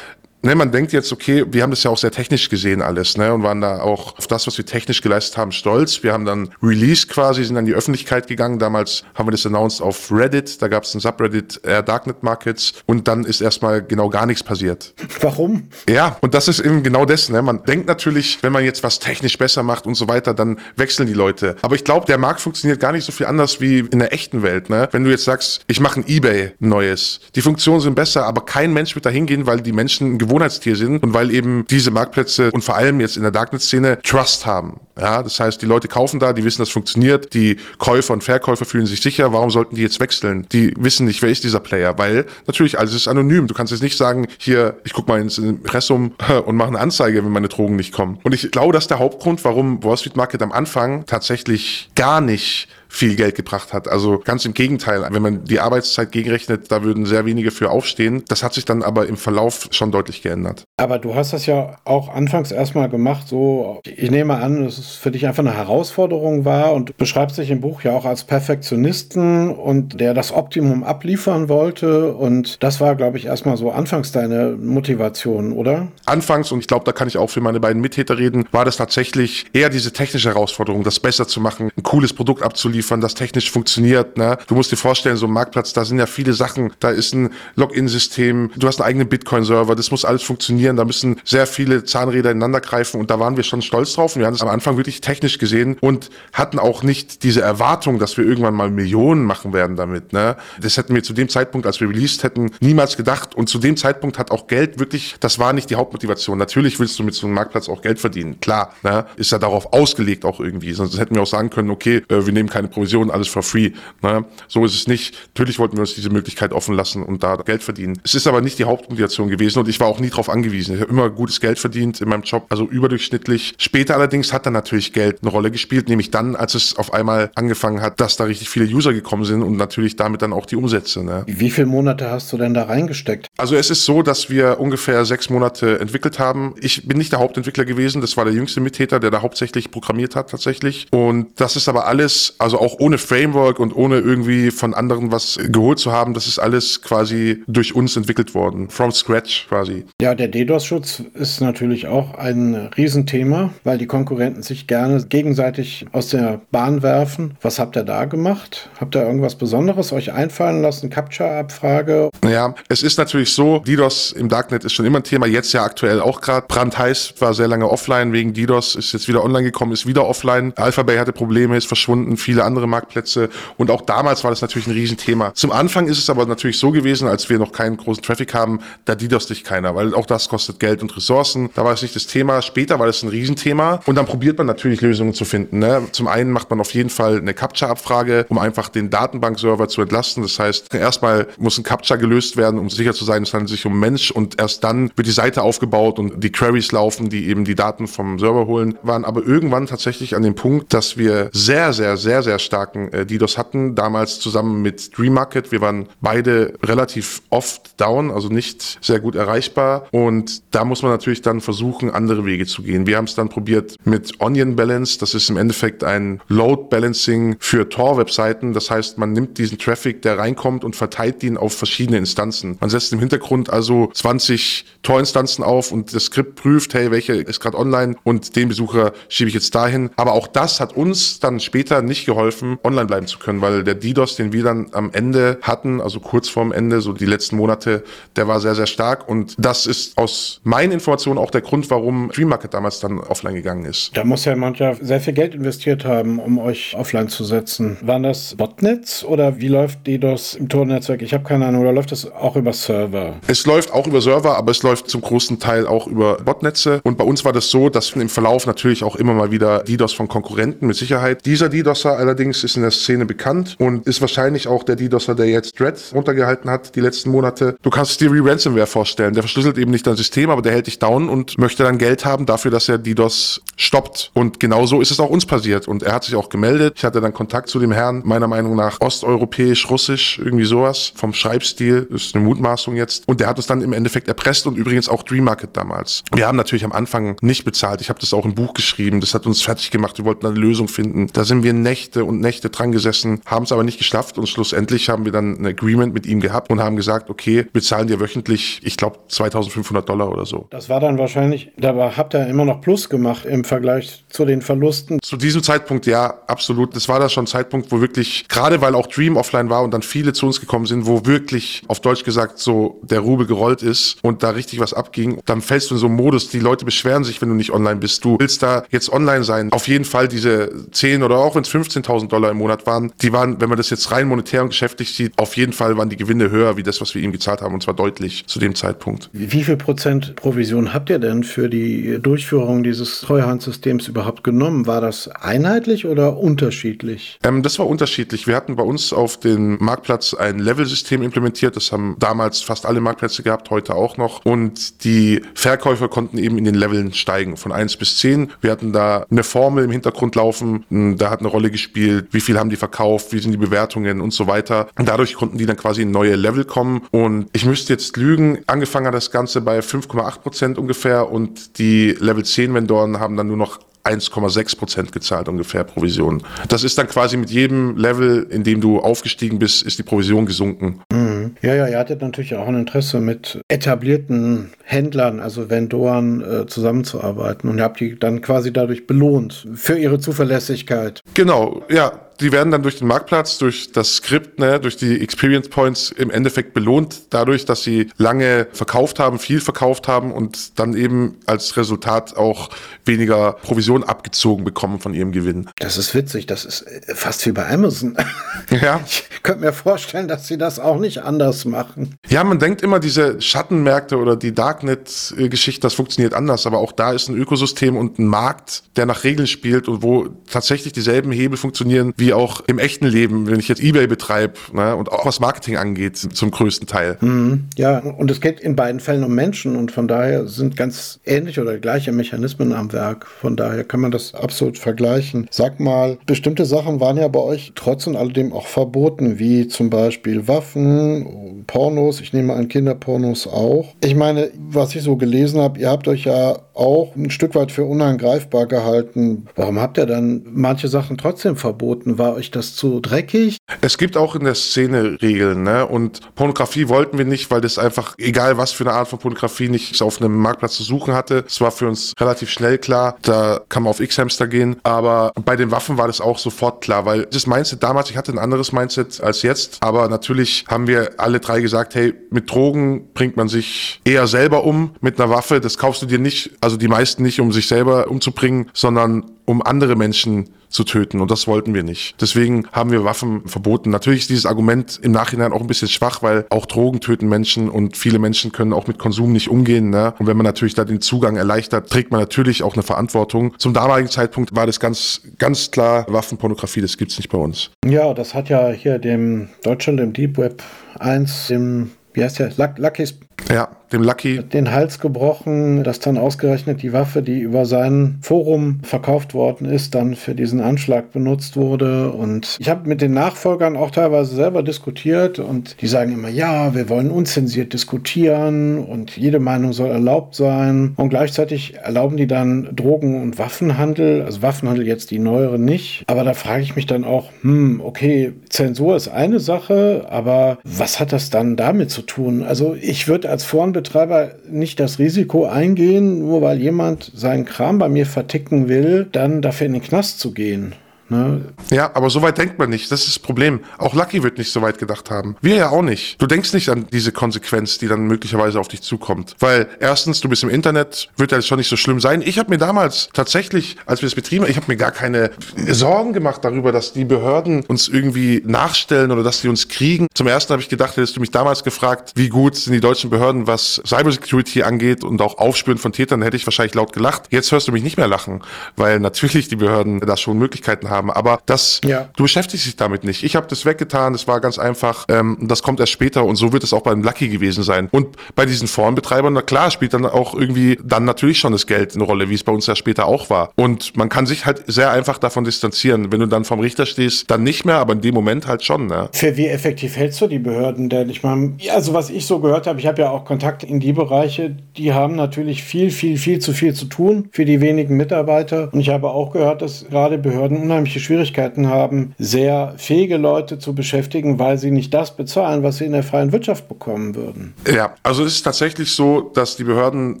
Ne, 0.44 0.56
man 0.56 0.72
denkt 0.72 0.92
jetzt, 0.92 1.12
okay, 1.12 1.44
wir 1.48 1.62
haben 1.62 1.70
das 1.70 1.84
ja 1.84 1.90
auch 1.92 1.98
sehr 1.98 2.10
technisch 2.10 2.48
gesehen 2.48 2.82
alles, 2.82 3.16
ne, 3.16 3.32
und 3.32 3.44
waren 3.44 3.60
da 3.60 3.80
auch 3.80 4.18
auf 4.18 4.26
das, 4.26 4.44
was 4.48 4.58
wir 4.58 4.66
technisch 4.66 5.00
geleistet 5.00 5.36
haben, 5.36 5.52
stolz. 5.52 6.02
Wir 6.02 6.12
haben 6.12 6.24
dann 6.24 6.50
Release 6.60 7.06
quasi, 7.06 7.44
sind 7.44 7.56
an 7.56 7.64
die 7.64 7.74
Öffentlichkeit 7.74 8.26
gegangen. 8.26 8.58
Damals 8.58 9.04
haben 9.14 9.28
wir 9.28 9.30
das 9.30 9.46
announced 9.46 9.80
auf 9.80 10.10
Reddit, 10.10 10.60
da 10.60 10.66
gab 10.66 10.82
es 10.82 10.94
ein 10.94 11.00
Subreddit 11.00 11.60
Air 11.62 11.82
Darknet 11.82 12.24
Markets 12.24 12.74
und 12.86 13.06
dann 13.06 13.24
ist 13.24 13.40
erstmal 13.40 13.82
genau 13.82 14.08
gar 14.08 14.26
nichts 14.26 14.42
passiert. 14.42 14.94
Warum? 15.20 15.68
Ja, 15.88 16.16
und 16.22 16.34
das 16.34 16.48
ist 16.48 16.58
eben 16.58 16.82
genau 16.82 17.04
das, 17.04 17.28
ne. 17.28 17.40
Man 17.40 17.62
denkt 17.62 17.86
natürlich, 17.86 18.38
wenn 18.42 18.52
man 18.52 18.64
jetzt 18.64 18.82
was 18.82 18.98
technisch 18.98 19.38
besser 19.38 19.62
macht 19.62 19.86
und 19.86 19.94
so 19.94 20.08
weiter, 20.08 20.34
dann 20.34 20.58
wechseln 20.74 21.06
die 21.06 21.14
Leute. 21.14 21.54
Aber 21.62 21.76
ich 21.76 21.84
glaube, 21.84 22.06
der 22.06 22.18
Markt 22.18 22.40
funktioniert 22.40 22.80
gar 22.80 22.90
nicht 22.90 23.04
so 23.04 23.12
viel 23.12 23.26
anders 23.26 23.60
wie 23.60 23.78
in 23.78 24.00
der 24.00 24.12
echten 24.12 24.42
Welt, 24.42 24.70
ne. 24.70 24.88
Wenn 24.90 25.04
du 25.04 25.10
jetzt 25.10 25.24
sagst, 25.24 25.62
ich 25.68 25.78
mache 25.78 26.00
ein 26.00 26.04
Ebay 26.08 26.52
neues, 26.58 27.20
die 27.36 27.42
Funktionen 27.42 27.80
sind 27.80 27.94
besser, 27.94 28.26
aber 28.26 28.44
kein 28.44 28.72
Mensch 28.72 28.96
wird 28.96 29.06
da 29.06 29.10
hingehen, 29.10 29.46
weil 29.46 29.60
die 29.60 29.70
Menschen 29.70 30.18
Gewohnheitstier 30.32 30.76
sind 30.76 31.02
und 31.02 31.12
weil 31.12 31.30
eben 31.30 31.66
diese 31.68 31.90
Marktplätze 31.90 32.50
und 32.52 32.64
vor 32.64 32.74
allem 32.74 33.00
jetzt 33.00 33.18
in 33.18 33.22
der 33.22 33.32
Darknet-Szene 33.32 34.00
Trust 34.02 34.46
haben. 34.46 34.80
Ja, 34.98 35.22
das 35.22 35.38
heißt, 35.38 35.60
die 35.60 35.66
Leute 35.66 35.88
kaufen 35.88 36.20
da, 36.20 36.32
die 36.32 36.42
wissen, 36.42 36.62
das 36.62 36.70
funktioniert, 36.70 37.34
die 37.34 37.58
Käufer 37.78 38.14
und 38.14 38.24
Verkäufer 38.24 38.64
fühlen 38.64 38.86
sich 38.86 39.02
sicher. 39.02 39.32
Warum 39.34 39.50
sollten 39.50 39.76
die 39.76 39.82
jetzt 39.82 40.00
wechseln? 40.00 40.46
Die 40.52 40.72
wissen 40.78 41.06
nicht, 41.06 41.20
wer 41.20 41.28
ist 41.28 41.44
dieser 41.44 41.60
Player, 41.60 41.98
weil 41.98 42.24
natürlich 42.46 42.78
alles 42.78 42.94
ist 42.94 43.08
anonym. 43.08 43.46
Du 43.46 43.52
kannst 43.52 43.72
jetzt 43.72 43.82
nicht 43.82 43.98
sagen, 43.98 44.26
hier, 44.38 44.76
ich 44.84 44.94
guck 44.94 45.06
mal 45.06 45.20
ins 45.20 45.36
Impressum 45.36 46.14
und 46.46 46.56
mache 46.56 46.68
eine 46.68 46.80
Anzeige, 46.80 47.22
wenn 47.22 47.32
meine 47.32 47.48
Drogen 47.48 47.76
nicht 47.76 47.92
kommen. 47.92 48.18
Und 48.22 48.34
ich 48.34 48.50
glaube, 48.50 48.72
das 48.72 48.84
ist 48.84 48.90
der 48.90 49.00
Hauptgrund, 49.00 49.44
warum 49.44 49.84
Wall 49.84 49.98
Street 49.98 50.16
Market 50.16 50.40
am 50.40 50.52
Anfang 50.52 51.04
tatsächlich 51.04 51.90
gar 51.94 52.22
nicht 52.22 52.68
viel 52.92 53.16
Geld 53.16 53.34
gebracht 53.34 53.72
hat. 53.72 53.88
Also 53.88 54.18
ganz 54.22 54.44
im 54.44 54.52
Gegenteil, 54.52 55.02
wenn 55.10 55.22
man 55.22 55.44
die 55.44 55.60
Arbeitszeit 55.60 56.12
gegenrechnet, 56.12 56.70
da 56.70 56.82
würden 56.82 57.06
sehr 57.06 57.24
wenige 57.24 57.50
für 57.50 57.70
aufstehen. 57.70 58.22
Das 58.28 58.42
hat 58.42 58.52
sich 58.52 58.66
dann 58.66 58.82
aber 58.82 59.06
im 59.06 59.16
Verlauf 59.16 59.68
schon 59.70 59.90
deutlich 59.90 60.20
geändert. 60.20 60.64
Aber 60.76 60.98
du 60.98 61.14
hast 61.14 61.32
das 61.32 61.46
ja 61.46 61.78
auch 61.84 62.14
anfangs 62.14 62.52
erstmal 62.52 62.90
gemacht, 62.90 63.28
so, 63.28 63.80
ich 63.86 64.10
nehme 64.10 64.34
an, 64.34 64.64
dass 64.64 64.76
es 64.76 64.90
für 64.90 65.10
dich 65.10 65.26
einfach 65.26 65.42
eine 65.42 65.56
Herausforderung 65.56 66.44
war 66.44 66.74
und 66.74 66.98
beschreibst 66.98 67.38
dich 67.38 67.50
im 67.50 67.62
Buch 67.62 67.80
ja 67.82 67.92
auch 67.92 68.04
als 68.04 68.24
Perfektionisten 68.24 69.50
und 69.54 69.98
der 69.98 70.12
das 70.12 70.30
Optimum 70.30 70.84
abliefern 70.84 71.48
wollte. 71.48 72.12
Und 72.12 72.62
das 72.62 72.78
war, 72.82 72.94
glaube 72.94 73.16
ich, 73.16 73.24
erstmal 73.24 73.56
so 73.56 73.70
anfangs 73.70 74.12
deine 74.12 74.58
Motivation, 74.60 75.52
oder? 75.52 75.88
Anfangs, 76.04 76.52
und 76.52 76.58
ich 76.58 76.66
glaube, 76.66 76.84
da 76.84 76.92
kann 76.92 77.08
ich 77.08 77.16
auch 77.16 77.30
für 77.30 77.40
meine 77.40 77.58
beiden 77.58 77.80
Mittäter 77.80 78.18
reden, 78.18 78.44
war 78.52 78.66
das 78.66 78.76
tatsächlich 78.76 79.46
eher 79.54 79.70
diese 79.70 79.94
technische 79.94 80.28
Herausforderung, 80.28 80.82
das 80.82 81.00
besser 81.00 81.26
zu 81.26 81.40
machen, 81.40 81.70
ein 81.74 81.82
cooles 81.82 82.12
Produkt 82.12 82.42
abzuliefern 82.42 82.81
liefern, 82.82 83.00
das 83.00 83.14
technisch 83.14 83.50
funktioniert. 83.50 84.18
Ne? 84.18 84.36
Du 84.48 84.56
musst 84.56 84.72
dir 84.72 84.76
vorstellen, 84.76 85.16
so 85.16 85.26
ein 85.26 85.32
Marktplatz, 85.32 85.72
da 85.72 85.84
sind 85.84 85.98
ja 85.98 86.06
viele 86.06 86.32
Sachen. 86.32 86.72
Da 86.80 86.90
ist 86.90 87.14
ein 87.14 87.30
Login-System, 87.54 88.50
du 88.56 88.66
hast 88.66 88.80
einen 88.80 88.88
eigenen 88.88 89.08
Bitcoin-Server, 89.08 89.76
das 89.76 89.92
muss 89.92 90.04
alles 90.04 90.22
funktionieren. 90.22 90.76
Da 90.76 90.84
müssen 90.84 91.20
sehr 91.24 91.46
viele 91.46 91.84
Zahnräder 91.84 92.32
ineinander 92.32 92.60
greifen 92.60 93.00
und 93.00 93.10
da 93.10 93.20
waren 93.20 93.36
wir 93.36 93.44
schon 93.44 93.62
stolz 93.62 93.94
drauf. 93.94 94.16
Und 94.16 94.20
wir 94.20 94.26
haben 94.26 94.34
es 94.34 94.42
am 94.42 94.48
Anfang 94.48 94.76
wirklich 94.76 95.00
technisch 95.00 95.38
gesehen 95.38 95.76
und 95.80 96.10
hatten 96.32 96.58
auch 96.58 96.82
nicht 96.82 97.22
diese 97.22 97.40
Erwartung, 97.40 98.00
dass 98.00 98.16
wir 98.16 98.24
irgendwann 98.24 98.54
mal 98.54 98.70
Millionen 98.70 99.24
machen 99.24 99.52
werden 99.52 99.76
damit. 99.76 100.12
Ne? 100.12 100.36
Das 100.60 100.76
hätten 100.76 100.94
wir 100.94 101.04
zu 101.04 101.12
dem 101.12 101.28
Zeitpunkt, 101.28 101.66
als 101.66 101.80
wir 101.80 101.88
released 101.88 102.24
hätten, 102.24 102.50
niemals 102.60 102.96
gedacht. 102.96 103.36
Und 103.36 103.48
zu 103.48 103.58
dem 103.58 103.76
Zeitpunkt 103.76 104.18
hat 104.18 104.32
auch 104.32 104.48
Geld 104.48 104.80
wirklich, 104.80 105.16
das 105.20 105.38
war 105.38 105.52
nicht 105.52 105.70
die 105.70 105.76
Hauptmotivation. 105.76 106.36
Natürlich 106.36 106.80
willst 106.80 106.98
du 106.98 107.04
mit 107.04 107.14
so 107.14 107.26
einem 107.26 107.34
Marktplatz 107.34 107.68
auch 107.68 107.82
Geld 107.82 108.00
verdienen. 108.00 108.40
Klar, 108.40 108.74
ne? 108.82 109.06
ist 109.16 109.30
ja 109.30 109.38
darauf 109.38 109.72
ausgelegt 109.72 110.24
auch 110.24 110.40
irgendwie. 110.40 110.72
Sonst 110.72 110.98
hätten 110.98 111.14
wir 111.14 111.22
auch 111.22 111.26
sagen 111.26 111.50
können, 111.50 111.70
okay, 111.70 112.02
äh, 112.08 112.26
wir 112.26 112.32
nehmen 112.32 112.48
keine 112.48 112.68
Provision, 112.72 113.10
alles 113.10 113.28
for 113.28 113.42
free. 113.42 113.70
Ne? 114.02 114.24
So 114.48 114.64
ist 114.64 114.74
es 114.74 114.86
nicht. 114.86 115.14
Natürlich 115.28 115.58
wollten 115.58 115.76
wir 115.76 115.82
uns 115.82 115.94
diese 115.94 116.10
Möglichkeit 116.10 116.52
offen 116.52 116.74
lassen 116.74 117.02
und 117.02 117.22
da 117.22 117.36
Geld 117.36 117.62
verdienen. 117.62 118.00
Es 118.04 118.14
ist 118.14 118.26
aber 118.26 118.40
nicht 118.40 118.58
die 118.58 118.64
Hauptmotivation 118.64 119.28
gewesen 119.28 119.60
und 119.60 119.68
ich 119.68 119.78
war 119.80 119.86
auch 119.86 120.00
nie 120.00 120.10
darauf 120.10 120.28
angewiesen. 120.28 120.74
Ich 120.74 120.80
habe 120.80 120.90
immer 120.90 121.10
gutes 121.10 121.40
Geld 121.40 121.58
verdient 121.58 122.00
in 122.00 122.08
meinem 122.08 122.22
Job, 122.22 122.46
also 122.50 122.66
überdurchschnittlich. 122.68 123.54
Später 123.58 123.94
allerdings 123.94 124.32
hat 124.32 124.46
dann 124.46 124.52
natürlich 124.52 124.92
Geld 124.92 125.18
eine 125.22 125.30
Rolle 125.30 125.50
gespielt, 125.50 125.88
nämlich 125.88 126.10
dann, 126.10 126.36
als 126.36 126.54
es 126.54 126.76
auf 126.76 126.92
einmal 126.92 127.30
angefangen 127.34 127.80
hat, 127.80 128.00
dass 128.00 128.16
da 128.16 128.24
richtig 128.24 128.48
viele 128.48 128.66
User 128.66 128.92
gekommen 128.92 129.24
sind 129.24 129.42
und 129.42 129.56
natürlich 129.56 129.96
damit 129.96 130.22
dann 130.22 130.32
auch 130.32 130.46
die 130.46 130.56
Umsätze. 130.56 131.04
Ne? 131.04 131.24
Wie 131.26 131.50
viele 131.50 131.66
Monate 131.66 132.10
hast 132.10 132.32
du 132.32 132.38
denn 132.38 132.54
da 132.54 132.64
reingesteckt? 132.64 133.28
Also 133.36 133.56
es 133.56 133.70
ist 133.70 133.84
so, 133.84 134.02
dass 134.02 134.30
wir 134.30 134.60
ungefähr 134.60 135.04
sechs 135.04 135.30
Monate 135.30 135.78
entwickelt 135.80 136.18
haben. 136.18 136.54
Ich 136.60 136.86
bin 136.86 136.98
nicht 136.98 137.12
der 137.12 137.18
Hauptentwickler 137.18 137.64
gewesen, 137.64 138.00
das 138.00 138.16
war 138.16 138.24
der 138.24 138.34
jüngste 138.34 138.60
Mittäter, 138.60 139.00
der 139.00 139.10
da 139.10 139.22
hauptsächlich 139.22 139.70
programmiert 139.70 140.16
hat 140.16 140.30
tatsächlich. 140.30 140.86
Und 140.90 141.40
das 141.40 141.56
ist 141.56 141.68
aber 141.68 141.86
alles, 141.86 142.34
also 142.38 142.60
auch 142.62 142.78
ohne 142.78 142.96
Framework 142.96 143.58
und 143.58 143.74
ohne 143.74 143.98
irgendwie 143.98 144.52
von 144.52 144.72
anderen 144.72 145.10
was 145.10 145.38
geholt 145.50 145.80
zu 145.80 145.90
haben, 145.90 146.14
das 146.14 146.28
ist 146.28 146.38
alles 146.38 146.80
quasi 146.80 147.42
durch 147.48 147.74
uns 147.74 147.96
entwickelt 147.96 148.34
worden. 148.34 148.70
From 148.70 148.92
scratch 148.92 149.48
quasi. 149.48 149.84
Ja, 150.00 150.14
der 150.14 150.28
DDoS-Schutz 150.28 151.02
ist 151.14 151.40
natürlich 151.40 151.88
auch 151.88 152.14
ein 152.14 152.70
Riesenthema, 152.76 153.50
weil 153.64 153.78
die 153.78 153.86
Konkurrenten 153.86 154.42
sich 154.42 154.68
gerne 154.68 155.04
gegenseitig 155.04 155.86
aus 155.90 156.10
der 156.10 156.40
Bahn 156.52 156.82
werfen. 156.82 157.34
Was 157.42 157.58
habt 157.58 157.76
ihr 157.76 157.82
da 157.82 158.04
gemacht? 158.04 158.70
Habt 158.78 158.94
ihr 158.94 159.02
irgendwas 159.02 159.34
Besonderes 159.34 159.92
euch 159.92 160.12
einfallen 160.12 160.62
lassen? 160.62 160.88
Capture-Abfrage? 160.88 162.10
Naja, 162.22 162.54
es 162.68 162.84
ist 162.84 162.96
natürlich 162.96 163.32
so, 163.32 163.58
DDoS 163.58 164.12
im 164.12 164.28
Darknet 164.28 164.64
ist 164.64 164.72
schon 164.72 164.86
immer 164.86 165.00
ein 165.00 165.04
Thema, 165.04 165.26
jetzt 165.26 165.52
ja 165.52 165.64
aktuell 165.64 166.00
auch 166.00 166.20
gerade. 166.20 166.46
Brandheiß 166.46 167.14
war 167.18 167.34
sehr 167.34 167.48
lange 167.48 167.68
offline 167.68 168.12
wegen 168.12 168.32
DDoS, 168.34 168.76
ist 168.76 168.92
jetzt 168.92 169.08
wieder 169.08 169.24
online 169.24 169.42
gekommen, 169.42 169.72
ist 169.72 169.86
wieder 169.86 170.06
offline. 170.06 170.52
Alphabay 170.54 170.98
hatte 170.98 171.12
Probleme, 171.12 171.56
ist 171.56 171.66
verschwunden, 171.66 172.16
viele 172.16 172.44
andere 172.44 172.51
Marktplätze. 172.60 173.28
Und 173.56 173.70
auch 173.70 173.82
damals 173.82 174.24
war 174.24 174.30
das 174.30 174.42
natürlich 174.42 174.66
ein 174.66 174.72
Riesenthema. 174.72 175.34
Zum 175.34 175.52
Anfang 175.52 175.86
ist 175.86 175.98
es 175.98 176.10
aber 176.10 176.26
natürlich 176.26 176.58
so 176.58 176.70
gewesen, 176.70 177.08
als 177.08 177.28
wir 177.28 177.38
noch 177.38 177.52
keinen 177.52 177.76
großen 177.76 178.02
Traffic 178.02 178.34
haben, 178.34 178.60
da 178.84 178.94
DDoS 178.94 179.26
dich 179.26 179.44
keiner, 179.44 179.74
weil 179.74 179.94
auch 179.94 180.06
das 180.06 180.28
kostet 180.28 180.60
Geld 180.60 180.82
und 180.82 180.96
Ressourcen. 180.96 181.50
Da 181.54 181.64
war 181.64 181.72
es 181.72 181.82
nicht 181.82 181.96
das 181.96 182.06
Thema. 182.06 182.42
Später 182.42 182.78
war 182.78 182.86
das 182.86 183.02
ein 183.02 183.08
Riesenthema. 183.08 183.80
Und 183.86 183.96
dann 183.96 184.06
probiert 184.06 184.38
man 184.38 184.46
natürlich 184.46 184.80
Lösungen 184.80 185.14
zu 185.14 185.24
finden. 185.24 185.58
Ne? 185.58 185.82
Zum 185.92 186.08
einen 186.08 186.30
macht 186.30 186.50
man 186.50 186.60
auf 186.60 186.72
jeden 186.74 186.90
Fall 186.90 187.18
eine 187.18 187.34
Capture-Abfrage, 187.34 188.26
um 188.28 188.38
einfach 188.38 188.68
den 188.68 188.90
Datenbankserver 188.90 189.68
zu 189.68 189.82
entlasten. 189.82 190.22
Das 190.22 190.38
heißt, 190.38 190.74
erstmal 190.74 191.28
muss 191.38 191.58
ein 191.58 191.64
Capture 191.64 191.98
gelöst 191.98 192.36
werden, 192.36 192.58
um 192.58 192.70
sicher 192.70 192.94
zu 192.94 193.04
sein, 193.04 193.22
es 193.22 193.32
handelt 193.32 193.50
sich 193.50 193.66
um 193.66 193.78
Mensch 193.78 194.10
und 194.10 194.40
erst 194.40 194.64
dann 194.64 194.90
wird 194.96 195.06
die 195.06 195.12
Seite 195.12 195.42
aufgebaut 195.42 195.98
und 195.98 196.22
die 196.22 196.30
Queries 196.30 196.72
laufen, 196.72 197.08
die 197.08 197.28
eben 197.28 197.44
die 197.44 197.54
Daten 197.54 197.86
vom 197.86 198.18
Server 198.18 198.46
holen, 198.46 198.78
waren 198.82 199.04
aber 199.04 199.24
irgendwann 199.24 199.66
tatsächlich 199.66 200.14
an 200.16 200.22
dem 200.22 200.34
Punkt, 200.34 200.72
dass 200.74 200.96
wir 200.96 201.30
sehr, 201.32 201.72
sehr, 201.72 201.96
sehr, 201.96 202.22
sehr 202.22 202.38
starken 202.42 202.92
äh, 202.92 203.06
DDoS 203.06 203.38
hatten, 203.38 203.74
damals 203.74 204.20
zusammen 204.20 204.62
mit 204.62 204.96
Dream 204.96 205.14
Market. 205.14 205.52
Wir 205.52 205.60
waren 205.60 205.88
beide 206.00 206.54
relativ 206.62 207.22
oft 207.30 207.80
down, 207.80 208.10
also 208.10 208.28
nicht 208.28 208.78
sehr 208.80 209.00
gut 209.00 209.14
erreichbar 209.14 209.88
und 209.90 210.42
da 210.54 210.64
muss 210.64 210.82
man 210.82 210.92
natürlich 210.92 211.22
dann 211.22 211.40
versuchen, 211.40 211.90
andere 211.90 212.24
Wege 212.24 212.46
zu 212.46 212.62
gehen. 212.62 212.86
Wir 212.86 212.96
haben 212.96 213.04
es 213.04 213.14
dann 213.14 213.28
probiert 213.28 213.76
mit 213.84 214.20
Onion 214.20 214.56
Balance, 214.56 214.98
das 214.98 215.14
ist 215.14 215.30
im 215.30 215.36
Endeffekt 215.36 215.84
ein 215.84 216.20
Load 216.28 216.68
Balancing 216.70 217.36
für 217.38 217.68
Tor-Webseiten. 217.68 218.52
Das 218.52 218.70
heißt, 218.70 218.98
man 218.98 219.12
nimmt 219.12 219.38
diesen 219.38 219.58
Traffic, 219.58 220.02
der 220.02 220.18
reinkommt 220.18 220.64
und 220.64 220.76
verteilt 220.76 221.22
ihn 221.22 221.36
auf 221.36 221.54
verschiedene 221.54 221.98
Instanzen. 221.98 222.56
Man 222.60 222.70
setzt 222.70 222.92
im 222.92 222.98
Hintergrund 222.98 223.50
also 223.50 223.90
20 223.92 224.64
Tor-Instanzen 224.82 225.44
auf 225.44 225.72
und 225.72 225.94
das 225.94 226.04
Skript 226.04 226.36
prüft, 226.36 226.74
hey, 226.74 226.90
welche 226.90 227.14
ist 227.14 227.40
gerade 227.40 227.58
online 227.58 227.96
und 228.04 228.36
den 228.36 228.48
Besucher 228.48 228.92
schiebe 229.08 229.28
ich 229.28 229.34
jetzt 229.34 229.54
dahin. 229.54 229.90
Aber 229.96 230.12
auch 230.12 230.26
das 230.26 230.60
hat 230.60 230.76
uns 230.76 231.20
dann 231.20 231.40
später 231.40 231.82
nicht 231.82 232.06
geholfen, 232.06 232.21
online 232.64 232.86
bleiben 232.86 233.06
zu 233.06 233.18
können, 233.18 233.40
weil 233.40 233.64
der 233.64 233.74
DDoS, 233.74 234.16
den 234.16 234.32
wir 234.32 234.44
dann 234.44 234.68
am 234.72 234.90
Ende 234.92 235.38
hatten, 235.42 235.80
also 235.80 236.00
kurz 236.00 236.28
vorm 236.28 236.52
Ende, 236.52 236.80
so 236.80 236.92
die 236.92 237.06
letzten 237.06 237.36
Monate, 237.36 237.84
der 238.16 238.28
war 238.28 238.40
sehr, 238.40 238.54
sehr 238.54 238.66
stark 238.66 239.08
und 239.08 239.34
das 239.38 239.66
ist 239.66 239.98
aus 239.98 240.40
meinen 240.44 240.72
Informationen 240.72 241.18
auch 241.18 241.30
der 241.30 241.40
Grund, 241.40 241.70
warum 241.70 242.10
DreamMarket 242.12 242.54
damals 242.54 242.80
dann 242.80 242.98
offline 242.98 243.34
gegangen 243.34 243.64
ist. 243.64 243.96
Da 243.96 244.04
muss 244.04 244.24
ja 244.24 244.36
mancher 244.36 244.76
sehr 244.80 245.00
viel 245.00 245.12
Geld 245.12 245.34
investiert 245.34 245.84
haben, 245.84 246.18
um 246.18 246.38
euch 246.38 246.74
offline 246.76 247.08
zu 247.08 247.24
setzen. 247.24 247.76
Waren 247.82 248.02
das 248.02 248.34
Botnets 248.34 249.04
oder 249.04 249.40
wie 249.40 249.48
läuft 249.48 249.86
DDoS 249.86 250.34
im 250.34 250.48
Tor-Netzwerk? 250.48 251.02
Ich 251.02 251.14
habe 251.14 251.24
keine 251.24 251.46
Ahnung, 251.46 251.62
oder 251.62 251.72
läuft 251.72 251.92
das 251.92 252.10
auch 252.10 252.36
über 252.36 252.52
Server? 252.52 253.16
Es 253.26 253.46
läuft 253.46 253.72
auch 253.72 253.86
über 253.86 254.00
Server, 254.00 254.36
aber 254.36 254.50
es 254.50 254.62
läuft 254.62 254.88
zum 254.88 255.00
großen 255.00 255.38
Teil 255.38 255.66
auch 255.66 255.86
über 255.86 256.16
Botnetze. 256.16 256.80
Und 256.84 256.98
bei 256.98 257.04
uns 257.04 257.24
war 257.24 257.32
das 257.32 257.50
so, 257.50 257.68
dass 257.68 257.92
im 257.92 258.08
Verlauf 258.08 258.46
natürlich 258.46 258.84
auch 258.84 258.96
immer 258.96 259.14
mal 259.14 259.30
wieder 259.30 259.60
DDoS 259.64 259.92
von 259.92 260.08
Konkurrenten 260.08 260.66
mit 260.66 260.76
Sicherheit. 260.76 261.24
Dieser 261.24 261.48
DDoSer 261.48 261.98
allerdings 262.12 262.44
ist 262.44 262.56
in 262.56 262.62
der 262.62 262.70
Szene 262.70 263.06
bekannt 263.06 263.56
und 263.58 263.86
ist 263.86 264.02
wahrscheinlich 264.02 264.46
auch 264.46 264.64
der 264.64 264.76
DDoSer, 264.76 265.14
der 265.14 265.28
jetzt 265.28 265.58
Dread 265.58 265.80
runtergehalten 265.94 266.50
hat 266.50 266.76
die 266.76 266.80
letzten 266.80 267.10
Monate. 267.10 267.56
Du 267.62 267.70
kannst 267.70 268.02
dir 268.02 268.12
wie 268.12 268.18
Ransomware 268.18 268.66
vorstellen. 268.66 269.14
Der 269.14 269.22
verschlüsselt 269.22 269.56
eben 269.56 269.70
nicht 269.70 269.86
dein 269.86 269.96
System, 269.96 270.28
aber 270.28 270.42
der 270.42 270.52
hält 270.52 270.66
dich 270.66 270.78
down 270.78 271.08
und 271.08 271.38
möchte 271.38 271.62
dann 271.62 271.78
Geld 271.78 272.04
haben 272.04 272.26
dafür, 272.26 272.50
dass 272.50 272.68
er 272.68 272.76
DDoS 272.76 273.40
stoppt. 273.56 274.10
Und 274.12 274.40
genau 274.40 274.66
so 274.66 274.82
ist 274.82 274.90
es 274.90 275.00
auch 275.00 275.08
uns 275.08 275.24
passiert. 275.24 275.66
Und 275.68 275.82
er 275.82 275.94
hat 275.94 276.04
sich 276.04 276.14
auch 276.14 276.28
gemeldet. 276.28 276.74
Ich 276.76 276.84
hatte 276.84 277.00
dann 277.00 277.14
Kontakt 277.14 277.48
zu 277.48 277.58
dem 277.58 277.72
Herrn, 277.72 278.02
meiner 278.04 278.28
Meinung 278.28 278.56
nach 278.56 278.78
osteuropäisch, 278.82 279.70
russisch, 279.70 280.18
irgendwie 280.22 280.44
sowas. 280.44 280.92
Vom 280.94 281.14
Schreibstil, 281.14 281.88
das 281.90 282.02
ist 282.02 282.14
eine 282.14 282.24
Mutmaßung 282.24 282.76
jetzt. 282.76 283.08
Und 283.08 283.20
der 283.20 283.28
hat 283.28 283.38
uns 283.38 283.46
dann 283.46 283.62
im 283.62 283.72
Endeffekt 283.72 284.08
erpresst 284.08 284.46
und 284.46 284.58
übrigens 284.58 284.90
auch 284.90 285.02
Dream 285.02 285.24
Market 285.24 285.50
damals. 285.54 286.02
Wir 286.14 286.26
haben 286.26 286.36
natürlich 286.36 286.64
am 286.64 286.72
Anfang 286.72 287.16
nicht 287.22 287.46
bezahlt. 287.46 287.80
Ich 287.80 287.88
habe 287.88 288.00
das 288.00 288.12
auch 288.12 288.26
im 288.26 288.34
Buch 288.34 288.52
geschrieben. 288.52 289.00
Das 289.00 289.14
hat 289.14 289.24
uns 289.24 289.40
fertig 289.40 289.70
gemacht. 289.70 289.96
Wir 289.96 290.04
wollten 290.04 290.26
eine 290.26 290.38
Lösung 290.38 290.68
finden. 290.68 291.06
Da 291.14 291.24
sind 291.24 291.42
wir 291.42 291.54
Nächte 291.54 292.01
und 292.04 292.20
Nächte 292.20 292.50
dran 292.50 292.72
gesessen, 292.72 293.20
haben 293.26 293.44
es 293.44 293.52
aber 293.52 293.64
nicht 293.64 293.78
geschafft 293.78 294.18
und 294.18 294.28
schlussendlich 294.28 294.88
haben 294.88 295.04
wir 295.04 295.12
dann 295.12 295.40
ein 295.40 295.46
Agreement 295.46 295.94
mit 295.94 296.06
ihm 296.06 296.20
gehabt 296.20 296.50
und 296.50 296.60
haben 296.60 296.76
gesagt, 296.76 297.10
okay, 297.10 297.46
wir 297.52 297.62
zahlen 297.62 297.88
dir 297.88 298.00
wöchentlich, 298.00 298.60
ich 298.62 298.76
glaube, 298.76 298.98
2500 299.08 299.88
Dollar 299.88 300.10
oder 300.10 300.26
so. 300.26 300.46
Das 300.50 300.68
war 300.68 300.80
dann 300.80 300.98
wahrscheinlich, 300.98 301.50
da 301.56 301.96
habt 301.96 302.14
ihr 302.14 302.26
immer 302.26 302.44
noch 302.44 302.60
Plus 302.60 302.88
gemacht 302.88 303.24
im 303.24 303.44
Vergleich 303.44 304.04
zu 304.08 304.24
den 304.24 304.42
Verlusten. 304.42 305.00
Zu 305.02 305.16
diesem 305.16 305.42
Zeitpunkt, 305.42 305.86
ja, 305.86 306.14
absolut. 306.26 306.74
Das 306.76 306.88
war 306.88 307.00
da 307.00 307.08
schon 307.08 307.24
ein 307.24 307.28
Zeitpunkt, 307.28 307.72
wo 307.72 307.80
wirklich, 307.80 308.26
gerade 308.28 308.60
weil 308.60 308.74
auch 308.74 308.86
Dream 308.86 309.16
offline 309.16 309.50
war 309.50 309.62
und 309.62 309.72
dann 309.72 309.82
viele 309.82 310.12
zu 310.12 310.26
uns 310.26 310.40
gekommen 310.40 310.66
sind, 310.66 310.86
wo 310.86 311.04
wirklich, 311.06 311.62
auf 311.68 311.80
Deutsch 311.80 312.04
gesagt, 312.04 312.38
so 312.38 312.80
der 312.82 313.00
Rubel 313.00 313.26
gerollt 313.26 313.62
ist 313.62 313.98
und 314.02 314.22
da 314.22 314.30
richtig 314.30 314.60
was 314.60 314.74
abging, 314.74 315.20
dann 315.24 315.40
fällst 315.40 315.70
du 315.70 315.74
in 315.74 315.80
so 315.80 315.86
einen 315.86 315.96
Modus, 315.96 316.28
die 316.28 316.40
Leute 316.40 316.64
beschweren 316.64 317.04
sich, 317.04 317.20
wenn 317.20 317.28
du 317.28 317.34
nicht 317.34 317.52
online 317.52 317.76
bist. 317.76 318.04
Du 318.04 318.16
willst 318.18 318.42
da 318.42 318.64
jetzt 318.70 318.92
online 318.92 319.24
sein. 319.24 319.52
Auf 319.52 319.68
jeden 319.68 319.84
Fall 319.84 320.08
diese 320.08 320.50
10 320.70 321.02
oder 321.02 321.18
auch 321.18 321.34
wenn 321.34 321.42
es 321.42 321.50
15.000 321.50 321.91
Dollar 322.00 322.30
im 322.30 322.38
Monat 322.38 322.66
waren, 322.66 322.92
die 323.00 323.12
waren, 323.12 323.40
wenn 323.40 323.48
man 323.48 323.58
das 323.58 323.70
jetzt 323.70 323.90
rein 323.90 324.08
monetär 324.08 324.42
und 324.42 324.48
geschäftlich 324.48 324.94
sieht, 324.94 325.18
auf 325.18 325.36
jeden 325.36 325.52
Fall 325.52 325.76
waren 325.76 325.88
die 325.88 325.96
Gewinne 325.96 326.30
höher, 326.30 326.56
wie 326.56 326.62
das, 326.62 326.80
was 326.80 326.94
wir 326.94 327.02
ihm 327.02 327.12
gezahlt 327.12 327.42
haben 327.42 327.54
und 327.54 327.62
zwar 327.62 327.74
deutlich 327.74 328.26
zu 328.26 328.38
dem 328.38 328.54
Zeitpunkt. 328.54 329.10
Wie 329.12 329.42
viel 329.42 329.56
Prozent 329.56 330.16
Provision 330.16 330.72
habt 330.72 330.90
ihr 330.90 330.98
denn 330.98 331.24
für 331.24 331.48
die 331.48 331.98
Durchführung 332.00 332.62
dieses 332.62 333.00
Treuhandsystems 333.00 333.88
überhaupt 333.88 334.24
genommen? 334.24 334.66
War 334.66 334.80
das 334.80 335.08
einheitlich 335.08 335.86
oder 335.86 336.18
unterschiedlich? 336.18 337.18
Ähm, 337.22 337.42
das 337.42 337.58
war 337.58 337.66
unterschiedlich. 337.66 338.26
Wir 338.26 338.36
hatten 338.36 338.56
bei 338.56 338.62
uns 338.62 338.92
auf 338.92 339.18
dem 339.18 339.58
Marktplatz 339.60 340.14
ein 340.14 340.38
Level-System 340.38 341.02
implementiert. 341.02 341.56
Das 341.56 341.72
haben 341.72 341.96
damals 341.98 342.42
fast 342.42 342.66
alle 342.66 342.80
Marktplätze 342.80 343.22
gehabt, 343.22 343.50
heute 343.50 343.74
auch 343.74 343.96
noch. 343.96 344.24
Und 344.24 344.84
die 344.84 345.22
Verkäufer 345.34 345.88
konnten 345.88 346.18
eben 346.18 346.38
in 346.38 346.44
den 346.44 346.54
Leveln 346.54 346.92
steigen, 346.92 347.36
von 347.36 347.52
1 347.52 347.76
bis 347.76 347.98
10. 347.98 348.30
Wir 348.40 348.50
hatten 348.50 348.72
da 348.72 349.06
eine 349.10 349.22
Formel 349.22 349.64
im 349.64 349.70
Hintergrund 349.70 350.14
laufen. 350.14 350.64
Da 350.98 351.10
hat 351.10 351.20
eine 351.20 351.28
Rolle 351.28 351.50
gespielt, 351.50 351.72
wie 352.10 352.20
viel 352.20 352.38
haben 352.38 352.50
die 352.50 352.56
verkauft, 352.56 353.12
wie 353.12 353.18
sind 353.18 353.32
die 353.32 353.38
Bewertungen 353.38 354.00
und 354.00 354.12
so 354.12 354.26
weiter. 354.26 354.68
Und 354.78 354.88
dadurch 354.88 355.14
konnten 355.14 355.38
die 355.38 355.46
dann 355.46 355.56
quasi 355.56 355.82
in 355.82 355.90
neue 355.90 356.16
Level 356.16 356.44
kommen. 356.44 356.82
Und 356.90 357.28
ich 357.32 357.44
müsste 357.44 357.72
jetzt 357.72 357.96
lügen, 357.96 358.38
angefangen 358.46 358.86
hat 358.86 358.94
das 358.94 359.10
Ganze 359.10 359.40
bei 359.40 359.60
5,8 359.60 360.20
Prozent 360.20 360.58
ungefähr 360.58 361.10
und 361.10 361.58
die 361.58 361.96
Level 361.98 362.24
10 362.24 362.54
Vendoren 362.54 363.00
haben 363.00 363.16
dann 363.16 363.28
nur 363.28 363.36
noch 363.36 363.60
1,6 363.84 364.56
Prozent 364.56 364.92
gezahlt 364.92 365.28
ungefähr 365.28 365.64
Provision. 365.64 366.22
Das 366.48 366.64
ist 366.64 366.78
dann 366.78 366.86
quasi 366.86 367.16
mit 367.16 367.30
jedem 367.30 367.76
Level, 367.76 368.26
in 368.30 368.44
dem 368.44 368.60
du 368.60 368.80
aufgestiegen 368.80 369.38
bist, 369.38 369.62
ist 369.62 369.78
die 369.78 369.82
Provision 369.82 370.26
gesunken. 370.26 370.80
Mhm. 370.92 371.36
Ja, 371.42 371.54
ja, 371.54 371.68
ihr 371.68 371.78
hattet 371.78 372.02
natürlich 372.02 372.34
auch 372.36 372.46
ein 372.46 372.54
Interesse 372.54 373.00
mit 373.00 373.40
etablierten 373.48 374.52
Händlern, 374.64 375.20
also 375.20 375.50
Vendoren, 375.50 376.22
äh, 376.22 376.46
zusammenzuarbeiten 376.46 377.48
und 377.48 377.58
ihr 377.58 377.64
habt 377.64 377.80
die 377.80 377.98
dann 377.98 378.20
quasi 378.20 378.52
dadurch 378.52 378.86
belohnt 378.86 379.48
für 379.54 379.78
ihre 379.78 379.98
Zuverlässigkeit. 379.98 381.00
Genau, 381.14 381.62
ja 381.68 382.01
die 382.20 382.32
werden 382.32 382.50
dann 382.50 382.62
durch 382.62 382.78
den 382.78 382.86
Marktplatz, 382.86 383.38
durch 383.38 383.72
das 383.72 383.96
Skript, 383.96 384.38
ne, 384.38 384.60
durch 384.60 384.76
die 384.76 385.00
Experience 385.00 385.48
Points 385.48 385.90
im 385.90 386.10
Endeffekt 386.10 386.54
belohnt, 386.54 387.02
dadurch, 387.10 387.44
dass 387.44 387.62
sie 387.62 387.90
lange 387.96 388.46
verkauft 388.52 388.98
haben, 388.98 389.18
viel 389.18 389.40
verkauft 389.40 389.88
haben 389.88 390.12
und 390.12 390.58
dann 390.58 390.74
eben 390.74 391.16
als 391.26 391.56
Resultat 391.56 392.16
auch 392.16 392.50
weniger 392.84 393.32
Provision 393.32 393.84
abgezogen 393.84 394.44
bekommen 394.44 394.80
von 394.80 394.94
ihrem 394.94 395.12
Gewinn. 395.12 395.48
Das 395.58 395.76
ist 395.76 395.94
witzig, 395.94 396.26
das 396.26 396.44
ist 396.44 396.62
äh, 396.62 396.94
fast 396.94 397.24
wie 397.26 397.32
bei 397.32 397.48
Amazon. 397.48 397.96
Ja. 398.50 398.80
Ich 398.86 399.22
könnte 399.22 399.40
mir 399.40 399.52
vorstellen, 399.52 400.08
dass 400.08 400.26
sie 400.26 400.36
das 400.36 400.58
auch 400.58 400.78
nicht 400.78 400.98
anders 400.98 401.44
machen. 401.44 401.96
Ja, 402.08 402.22
man 402.22 402.38
denkt 402.38 402.60
immer, 402.62 402.80
diese 402.80 403.20
Schattenmärkte 403.20 403.96
oder 403.96 404.16
die 404.16 404.34
Darknet-Geschichte, 404.34 405.60
das 405.62 405.74
funktioniert 405.74 406.12
anders, 406.12 406.46
aber 406.46 406.58
auch 406.58 406.72
da 406.72 406.92
ist 406.92 407.08
ein 407.08 407.16
Ökosystem 407.16 407.76
und 407.76 407.98
ein 407.98 408.06
Markt, 408.06 408.64
der 408.76 408.84
nach 408.86 409.04
Regeln 409.04 409.26
spielt 409.26 409.68
und 409.68 409.82
wo 409.82 410.08
tatsächlich 410.28 410.72
dieselben 410.72 411.12
Hebel 411.12 411.38
funktionieren 411.38 411.94
wie 412.02 412.12
auch 412.12 412.42
im 412.48 412.58
echten 412.58 412.86
Leben, 412.86 413.28
wenn 413.28 413.38
ich 413.38 413.46
jetzt 413.46 413.62
Ebay 413.62 413.86
betreibe 413.86 414.34
ne, 414.52 414.74
und 414.74 414.90
auch 414.90 415.06
was 415.06 415.20
Marketing 415.20 415.56
angeht, 415.56 415.96
zum 415.96 416.30
größten 416.32 416.66
Teil. 416.66 416.98
Mhm. 417.00 417.44
Ja, 417.56 417.78
und 417.78 418.10
es 418.10 418.20
geht 418.20 418.40
in 418.40 418.56
beiden 418.56 418.80
Fällen 418.80 419.04
um 419.04 419.14
Menschen 419.14 419.54
und 419.54 419.70
von 419.70 419.86
daher 419.86 420.26
sind 420.26 420.56
ganz 420.56 420.98
ähnliche 421.06 421.42
oder 421.42 421.58
gleiche 421.58 421.92
Mechanismen 421.92 422.52
am 422.52 422.72
Werk. 422.72 423.06
Von 423.06 423.36
daher 423.36 423.62
kann 423.62 423.78
man 423.78 423.92
das 423.92 424.14
absolut 424.14 424.58
vergleichen. 424.58 425.28
Sag 425.30 425.60
mal, 425.60 425.96
bestimmte 426.04 426.44
Sachen 426.44 426.80
waren 426.80 426.96
ja 426.96 427.06
bei 427.06 427.20
euch 427.20 427.52
trotz 427.54 427.86
und 427.86 427.94
alledem 427.94 428.32
auch 428.32 428.48
verboten, 428.48 429.20
wie 429.20 429.46
zum 429.46 429.70
Beispiel 429.70 430.26
Waffen, 430.26 431.44
Pornos, 431.46 432.00
ich 432.00 432.12
nehme 432.12 432.32
an 432.32 432.48
Kinderpornos 432.48 433.28
auch. 433.28 433.74
Ich 433.80 433.94
meine, 433.94 434.30
was 434.50 434.74
ich 434.74 434.82
so 434.82 434.96
gelesen 434.96 435.40
habe, 435.40 435.60
ihr 435.60 435.70
habt 435.70 435.86
euch 435.86 436.04
ja 436.04 436.36
auch 436.54 436.94
ein 436.96 437.10
Stück 437.10 437.34
weit 437.34 437.52
für 437.52 437.64
unangreifbar 437.64 438.46
gehalten. 438.46 439.26
Warum 439.36 439.60
habt 439.60 439.78
ihr 439.78 439.86
dann 439.86 440.22
manche 440.32 440.68
Sachen 440.68 440.98
trotzdem 440.98 441.36
verboten? 441.36 441.98
War 441.98 442.14
euch 442.14 442.30
das 442.30 442.54
zu 442.54 442.80
dreckig? 442.80 443.38
Es 443.60 443.78
gibt 443.78 443.96
auch 443.96 444.14
in 444.14 444.24
der 444.24 444.34
Szene 444.34 444.98
Regeln, 445.00 445.42
ne? 445.42 445.66
Und 445.66 446.00
Pornografie 446.14 446.68
wollten 446.68 446.98
wir 446.98 447.04
nicht, 447.04 447.30
weil 447.30 447.40
das 447.40 447.58
einfach, 447.58 447.94
egal 447.98 448.38
was 448.38 448.52
für 448.52 448.64
eine 448.64 448.72
Art 448.72 448.88
von 448.88 448.98
Pornografie, 448.98 449.48
nicht 449.48 449.80
auf 449.82 450.00
einem 450.00 450.16
Marktplatz 450.16 450.54
zu 450.54 450.62
suchen 450.62 450.94
hatte. 450.94 451.24
Es 451.26 451.40
war 451.40 451.50
für 451.50 451.68
uns 451.68 451.92
relativ 451.98 452.30
schnell 452.30 452.58
klar, 452.58 452.96
da 453.02 453.40
kann 453.48 453.62
man 453.62 453.70
auf 453.70 453.80
X-Hamster 453.80 454.26
gehen. 454.26 454.56
Aber 454.62 455.12
bei 455.24 455.36
den 455.36 455.50
Waffen 455.50 455.78
war 455.78 455.86
das 455.86 456.00
auch 456.00 456.18
sofort 456.18 456.62
klar, 456.62 456.84
weil 456.84 457.06
das 457.06 457.26
Mindset 457.26 457.62
damals, 457.62 457.90
ich 457.90 457.96
hatte 457.96 458.12
ein 458.12 458.18
anderes 458.18 458.52
Mindset 458.52 459.00
als 459.02 459.22
jetzt, 459.22 459.58
aber 459.60 459.88
natürlich 459.88 460.44
haben 460.48 460.66
wir 460.66 460.92
alle 460.98 461.20
drei 461.20 461.40
gesagt, 461.40 461.74
hey, 461.74 461.94
mit 462.10 462.30
Drogen 462.30 462.92
bringt 462.94 463.16
man 463.16 463.28
sich 463.28 463.80
eher 463.84 464.06
selber 464.06 464.44
um, 464.44 464.74
mit 464.80 465.00
einer 465.00 465.10
Waffe, 465.10 465.40
das 465.40 465.58
kaufst 465.58 465.82
du 465.82 465.86
dir 465.86 465.98
nicht 465.98 466.41
also 466.42 466.56
die 466.56 466.68
meisten 466.68 467.02
nicht, 467.02 467.20
um 467.20 467.32
sich 467.32 467.48
selber 467.48 467.88
umzubringen, 467.90 468.50
sondern 468.52 469.04
um 469.24 469.42
andere 469.42 469.76
Menschen 469.76 470.28
zu 470.52 470.64
töten. 470.64 471.00
Und 471.00 471.10
das 471.10 471.26
wollten 471.26 471.54
wir 471.54 471.62
nicht. 471.62 471.94
Deswegen 472.00 472.46
haben 472.52 472.70
wir 472.70 472.84
Waffen 472.84 473.26
verboten. 473.26 473.70
Natürlich 473.70 474.00
ist 474.00 474.10
dieses 474.10 474.26
Argument 474.26 474.78
im 474.82 474.92
Nachhinein 474.92 475.32
auch 475.32 475.40
ein 475.40 475.46
bisschen 475.46 475.68
schwach, 475.68 476.02
weil 476.02 476.26
auch 476.30 476.46
Drogen 476.46 476.80
töten 476.80 477.08
Menschen 477.08 477.48
und 477.48 477.76
viele 477.76 477.98
Menschen 477.98 478.32
können 478.32 478.52
auch 478.52 478.66
mit 478.66 478.78
Konsum 478.78 479.12
nicht 479.12 479.28
umgehen. 479.28 479.70
Ne? 479.70 479.94
Und 479.98 480.06
wenn 480.06 480.16
man 480.16 480.26
natürlich 480.26 480.54
da 480.54 480.64
den 480.64 480.80
Zugang 480.80 481.16
erleichtert, 481.16 481.70
trägt 481.70 481.90
man 481.90 482.00
natürlich 482.00 482.42
auch 482.42 482.54
eine 482.54 482.62
Verantwortung. 482.62 483.34
Zum 483.38 483.54
damaligen 483.54 483.88
Zeitpunkt 483.88 484.36
war 484.36 484.46
das 484.46 484.60
ganz, 484.60 485.00
ganz 485.18 485.50
klar 485.50 485.86
Waffenpornografie, 485.88 486.60
das 486.60 486.76
gibt's 486.76 486.98
nicht 486.98 487.08
bei 487.08 487.18
uns. 487.18 487.50
Ja, 487.66 487.94
das 487.94 488.14
hat 488.14 488.28
ja 488.28 488.50
hier 488.50 488.78
dem 488.78 489.28
Deutschland 489.42 489.80
im 489.80 489.92
Deep 489.92 490.18
Web 490.18 490.42
1, 490.78 491.28
dem, 491.28 491.70
wie 491.94 492.04
heißt 492.04 492.18
der, 492.18 492.32
Lucky's 492.58 492.98
ja, 493.30 493.48
dem 493.72 493.82
Lucky. 493.82 494.22
Den 494.22 494.52
Hals 494.52 494.78
gebrochen, 494.78 495.64
dass 495.64 495.80
dann 495.80 495.96
ausgerechnet 495.96 496.62
die 496.62 496.72
Waffe, 496.72 497.02
die 497.02 497.20
über 497.20 497.46
sein 497.46 497.98
Forum 498.02 498.60
verkauft 498.62 499.14
worden 499.14 499.46
ist, 499.46 499.74
dann 499.74 499.96
für 499.96 500.14
diesen 500.14 500.40
Anschlag 500.40 500.92
benutzt 500.92 501.36
wurde. 501.36 501.90
Und 501.90 502.36
ich 502.38 502.48
habe 502.48 502.68
mit 502.68 502.80
den 502.80 502.92
Nachfolgern 502.92 503.56
auch 503.56 503.70
teilweise 503.70 504.14
selber 504.14 504.42
diskutiert 504.42 505.18
und 505.18 505.60
die 505.60 505.66
sagen 505.66 505.92
immer, 505.92 506.08
ja, 506.08 506.54
wir 506.54 506.68
wollen 506.68 506.90
unzensiert 506.90 507.52
diskutieren 507.52 508.58
und 508.58 508.96
jede 508.96 509.20
Meinung 509.20 509.52
soll 509.52 509.70
erlaubt 509.70 510.14
sein. 510.14 510.74
Und 510.76 510.90
gleichzeitig 510.90 511.54
erlauben 511.56 511.96
die 511.96 512.06
dann 512.06 512.54
Drogen- 512.54 513.00
und 513.00 513.18
Waffenhandel, 513.18 514.02
also 514.02 514.22
Waffenhandel 514.22 514.66
jetzt 514.66 514.90
die 514.90 514.98
neueren 514.98 515.44
nicht. 515.44 515.84
Aber 515.86 516.04
da 516.04 516.14
frage 516.14 516.42
ich 516.42 516.56
mich 516.56 516.66
dann 516.66 516.84
auch, 516.84 517.10
hm, 517.22 517.60
okay, 517.64 518.12
Zensur 518.28 518.76
ist 518.76 518.88
eine 518.88 519.20
Sache, 519.20 519.86
aber 519.88 520.38
was 520.44 520.78
hat 520.78 520.92
das 520.92 521.10
dann 521.10 521.36
damit 521.36 521.70
zu 521.70 521.82
tun? 521.82 522.22
Also 522.22 522.54
ich 522.60 522.88
würde 522.88 523.08
als 523.12 523.24
Forenbetreiber 523.24 524.12
nicht 524.26 524.58
das 524.58 524.78
Risiko 524.78 525.26
eingehen, 525.26 525.98
nur 525.98 526.22
weil 526.22 526.40
jemand 526.40 526.90
seinen 526.94 527.26
Kram 527.26 527.58
bei 527.58 527.68
mir 527.68 527.84
verticken 527.84 528.48
will, 528.48 528.88
dann 528.90 529.20
dafür 529.20 529.46
in 529.48 529.52
den 529.52 529.62
Knast 529.62 530.00
zu 530.00 530.12
gehen. 530.12 530.54
Ne? 530.92 531.24
Ja, 531.50 531.70
aber 531.72 531.88
so 531.88 532.02
weit 532.02 532.18
denkt 532.18 532.38
man 532.38 532.50
nicht. 532.50 532.70
Das 532.70 532.80
ist 532.80 532.96
das 532.96 532.98
Problem. 532.98 533.40
Auch 533.56 533.72
Lucky 533.72 534.02
wird 534.02 534.18
nicht 534.18 534.30
so 534.30 534.42
weit 534.42 534.58
gedacht 534.58 534.90
haben. 534.90 535.16
Wir 535.22 535.36
ja 535.36 535.48
auch 535.48 535.62
nicht. 535.62 536.00
Du 536.02 536.06
denkst 536.06 536.34
nicht 536.34 536.50
an 536.50 536.66
diese 536.70 536.92
Konsequenz, 536.92 537.56
die 537.56 537.66
dann 537.66 537.86
möglicherweise 537.86 538.38
auf 538.38 538.48
dich 538.48 538.60
zukommt. 538.60 539.16
Weil 539.18 539.48
erstens, 539.58 540.02
du 540.02 540.10
bist 540.10 540.22
im 540.22 540.28
Internet, 540.28 540.90
wird 540.98 541.12
ja 541.12 541.22
schon 541.22 541.38
nicht 541.38 541.48
so 541.48 541.56
schlimm 541.56 541.80
sein. 541.80 542.02
Ich 542.04 542.18
habe 542.18 542.28
mir 542.28 542.36
damals 542.36 542.90
tatsächlich, 542.92 543.56
als 543.64 543.80
wir 543.80 543.86
es 543.86 543.94
betrieben, 543.94 544.26
ich 544.28 544.36
habe 544.36 544.46
mir 544.48 544.56
gar 544.56 544.70
keine 544.70 545.12
Sorgen 545.48 545.94
gemacht 545.94 546.22
darüber, 546.26 546.52
dass 546.52 546.74
die 546.74 546.84
Behörden 546.84 547.42
uns 547.46 547.68
irgendwie 547.68 548.22
nachstellen 548.26 548.90
oder 548.90 549.02
dass 549.02 549.22
sie 549.22 549.28
uns 549.28 549.48
kriegen. 549.48 549.86
Zum 549.94 550.06
ersten 550.08 550.32
habe 550.32 550.42
ich 550.42 550.50
gedacht, 550.50 550.76
hättest 550.76 550.96
du 550.96 551.00
mich 551.00 551.10
damals 551.10 551.42
gefragt, 551.42 551.92
wie 551.94 552.10
gut 552.10 552.36
sind 552.36 552.52
die 552.52 552.60
deutschen 552.60 552.90
Behörden, 552.90 553.26
was 553.26 553.62
Cybersecurity 553.64 554.42
angeht 554.42 554.84
und 554.84 555.00
auch 555.00 555.16
Aufspüren 555.16 555.56
von 555.56 555.72
Tätern, 555.72 556.02
hätte 556.02 556.18
ich 556.18 556.26
wahrscheinlich 556.26 556.54
laut 556.54 556.74
gelacht. 556.74 557.04
Jetzt 557.08 557.32
hörst 557.32 557.48
du 557.48 557.52
mich 557.52 557.62
nicht 557.62 557.78
mehr 557.78 557.88
lachen, 557.88 558.22
weil 558.56 558.78
natürlich 558.78 559.28
die 559.28 559.36
Behörden 559.36 559.80
da 559.80 559.96
schon 559.96 560.18
Möglichkeiten 560.18 560.68
haben, 560.68 560.81
haben. 560.82 560.90
Aber 560.90 561.20
das, 561.26 561.60
Ja. 561.64 561.88
du 561.96 562.02
beschäftigst 562.04 562.46
dich 562.46 562.56
damit 562.56 562.84
nicht. 562.84 563.02
Ich 563.04 563.16
habe 563.16 563.26
das 563.28 563.44
weggetan, 563.46 563.92
das 563.92 564.06
war 564.08 564.20
ganz 564.20 564.38
einfach. 564.38 564.84
Ähm, 564.88 565.18
das 565.22 565.42
kommt 565.42 565.60
erst 565.60 565.72
später 565.72 566.04
und 566.04 566.16
so 566.16 566.32
wird 566.32 566.44
es 566.44 566.52
auch 566.52 566.62
beim 566.62 566.82
Lucky 566.82 567.08
gewesen 567.08 567.42
sein. 567.42 567.68
Und 567.70 567.96
bei 568.14 568.26
diesen 568.26 568.48
Forenbetreibern, 568.48 569.12
na 569.12 569.22
klar, 569.22 569.50
spielt 569.50 569.74
dann 569.74 569.86
auch 569.86 570.14
irgendwie 570.14 570.58
dann 570.64 570.84
natürlich 570.84 571.18
schon 571.18 571.32
das 571.32 571.46
Geld 571.46 571.74
eine 571.74 571.84
Rolle, 571.84 572.08
wie 572.10 572.14
es 572.14 572.24
bei 572.24 572.32
uns 572.32 572.46
ja 572.46 572.56
später 572.56 572.86
auch 572.86 573.10
war. 573.10 573.30
Und 573.36 573.76
man 573.76 573.88
kann 573.88 574.06
sich 574.06 574.26
halt 574.26 574.42
sehr 574.46 574.70
einfach 574.70 574.98
davon 574.98 575.24
distanzieren. 575.24 575.92
Wenn 575.92 576.00
du 576.00 576.06
dann 576.06 576.24
vom 576.24 576.40
Richter 576.40 576.66
stehst, 576.66 577.10
dann 577.10 577.22
nicht 577.22 577.44
mehr, 577.44 577.56
aber 577.56 577.72
in 577.74 577.80
dem 577.80 577.94
Moment 577.94 578.26
halt 578.26 578.42
schon. 578.44 578.66
Ne? 578.66 578.88
Für 578.92 579.16
wie 579.16 579.26
effektiv 579.28 579.76
hältst 579.76 580.00
du 580.00 580.06
die 580.06 580.18
Behörden 580.18 580.68
denn? 580.68 580.88
Ich 580.90 581.02
meine, 581.02 581.34
also 581.52 581.74
was 581.74 581.90
ich 581.90 582.06
so 582.06 582.18
gehört 582.20 582.46
habe, 582.46 582.58
ich 582.58 582.66
habe 582.66 582.82
ja 582.82 582.90
auch 582.90 583.04
Kontakt 583.04 583.44
in 583.44 583.60
die 583.60 583.72
Bereiche, 583.72 584.36
die 584.56 584.72
haben 584.72 584.96
natürlich 584.96 585.42
viel, 585.42 585.70
viel, 585.70 585.96
viel 585.96 586.18
zu 586.18 586.32
viel 586.32 586.54
zu 586.54 586.66
tun 586.66 587.08
für 587.12 587.24
die 587.24 587.40
wenigen 587.40 587.76
Mitarbeiter. 587.76 588.48
Und 588.52 588.60
ich 588.60 588.68
habe 588.70 588.90
auch 588.90 589.12
gehört, 589.12 589.42
dass 589.42 589.66
gerade 589.68 589.98
Behörden 589.98 590.46
unheimliche 590.62 590.80
Schwierigkeiten 590.80 591.48
haben, 591.48 591.94
sehr 591.98 592.54
fähige 592.56 592.96
Leute 592.96 593.38
zu 593.38 593.54
beschäftigen, 593.54 594.18
weil 594.18 594.38
sie 594.38 594.50
nicht 594.50 594.72
das 594.72 594.96
bezahlen, 594.96 595.42
was 595.42 595.58
sie 595.58 595.64
in 595.64 595.72
der 595.72 595.82
freien 595.82 596.12
Wirtschaft 596.12 596.48
bekommen 596.48 596.94
würden. 596.94 597.34
Ja, 597.52 597.74
also 597.82 598.04
es 598.04 598.14
ist 598.14 598.22
tatsächlich 598.22 598.72
so, 598.72 599.00
dass 599.00 599.36
die 599.36 599.44
Behörden 599.44 600.00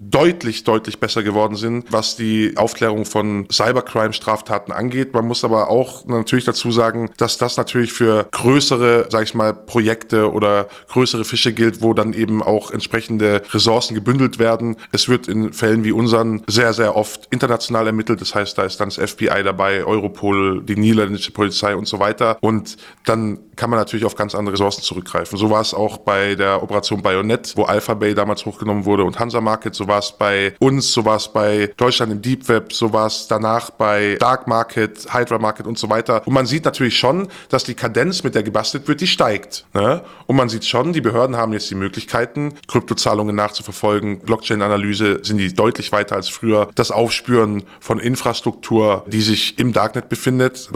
deutlich, 0.00 0.64
deutlich 0.64 0.98
besser 0.98 1.22
geworden 1.22 1.56
sind, 1.56 1.92
was 1.92 2.16
die 2.16 2.54
Aufklärung 2.56 3.04
von 3.04 3.46
Cybercrime-Straftaten 3.52 4.72
angeht. 4.72 5.12
Man 5.12 5.26
muss 5.26 5.44
aber 5.44 5.68
auch 5.68 6.06
natürlich 6.06 6.46
dazu 6.46 6.70
sagen, 6.70 7.10
dass 7.18 7.36
das 7.36 7.56
natürlich 7.56 7.92
für 7.92 8.26
größere, 8.30 9.06
sag 9.10 9.24
ich 9.24 9.34
mal, 9.34 9.52
Projekte 9.52 10.32
oder 10.32 10.68
größere 10.88 11.24
Fische 11.24 11.52
gilt, 11.52 11.82
wo 11.82 11.92
dann 11.92 12.14
eben 12.14 12.42
auch 12.42 12.70
entsprechende 12.70 13.42
Ressourcen 13.52 13.94
gebündelt 13.94 14.38
werden. 14.38 14.76
Es 14.92 15.08
wird 15.08 15.28
in 15.28 15.52
Fällen 15.52 15.84
wie 15.84 15.92
unseren 15.92 16.42
sehr, 16.46 16.72
sehr 16.72 16.96
oft 16.96 17.28
international 17.30 17.86
ermittelt. 17.86 18.20
Das 18.20 18.34
heißt, 18.34 18.56
da 18.56 18.64
ist 18.64 18.80
dann 18.80 18.88
das 18.88 19.10
FBI 19.10 19.42
dabei, 19.44 19.84
Europol, 19.84 20.45
die 20.54 20.76
niederländische 20.76 21.32
Polizei 21.32 21.74
und 21.74 21.86
so 21.86 21.98
weiter. 21.98 22.38
Und 22.40 22.76
dann 23.04 23.38
kann 23.56 23.70
man 23.70 23.78
natürlich 23.78 24.04
auf 24.04 24.14
ganz 24.14 24.34
andere 24.34 24.52
Ressourcen 24.54 24.82
zurückgreifen. 24.82 25.38
So 25.38 25.50
war 25.50 25.60
es 25.60 25.74
auch 25.74 25.98
bei 25.98 26.34
der 26.34 26.62
Operation 26.62 27.02
Bayonet, 27.02 27.54
wo 27.56 27.64
Alpha 27.64 27.94
Bay 27.94 28.14
damals 28.14 28.44
hochgenommen 28.44 28.84
wurde 28.84 29.04
und 29.04 29.18
Hansa 29.18 29.40
Market. 29.40 29.74
So 29.74 29.88
war 29.88 29.98
es 29.98 30.12
bei 30.12 30.54
uns, 30.58 30.92
so 30.92 31.04
war 31.04 31.16
es 31.16 31.28
bei 31.28 31.72
Deutschland 31.76 32.12
im 32.12 32.22
Deep 32.22 32.48
Web, 32.48 32.72
so 32.72 32.92
war 32.92 33.06
es 33.06 33.26
danach 33.28 33.70
bei 33.70 34.16
Dark 34.20 34.46
Market, 34.46 35.06
Hydra 35.12 35.38
Market 35.38 35.66
und 35.66 35.78
so 35.78 35.88
weiter. 35.88 36.22
Und 36.26 36.34
man 36.34 36.46
sieht 36.46 36.64
natürlich 36.64 36.98
schon, 36.98 37.28
dass 37.48 37.64
die 37.64 37.74
Kadenz, 37.74 38.22
mit 38.22 38.34
der 38.34 38.42
gebastelt 38.42 38.86
wird, 38.88 39.00
die 39.00 39.06
steigt. 39.06 39.66
Ne? 39.74 40.02
Und 40.26 40.36
man 40.36 40.48
sieht 40.48 40.64
schon, 40.64 40.92
die 40.92 41.00
Behörden 41.00 41.36
haben 41.36 41.52
jetzt 41.52 41.70
die 41.70 41.74
Möglichkeiten, 41.74 42.54
Kryptozahlungen 42.68 43.34
nachzuverfolgen, 43.34 44.20
Blockchain-Analyse 44.20 45.20
sind 45.22 45.38
die 45.38 45.54
deutlich 45.54 45.92
weiter 45.92 46.16
als 46.16 46.28
früher. 46.28 46.68
Das 46.74 46.90
Aufspüren 46.90 47.62
von 47.80 47.98
Infrastruktur, 47.98 49.04
die 49.06 49.22
sich 49.22 49.58
im 49.58 49.72
Darknet 49.72 50.08
befindet. 50.08 50.26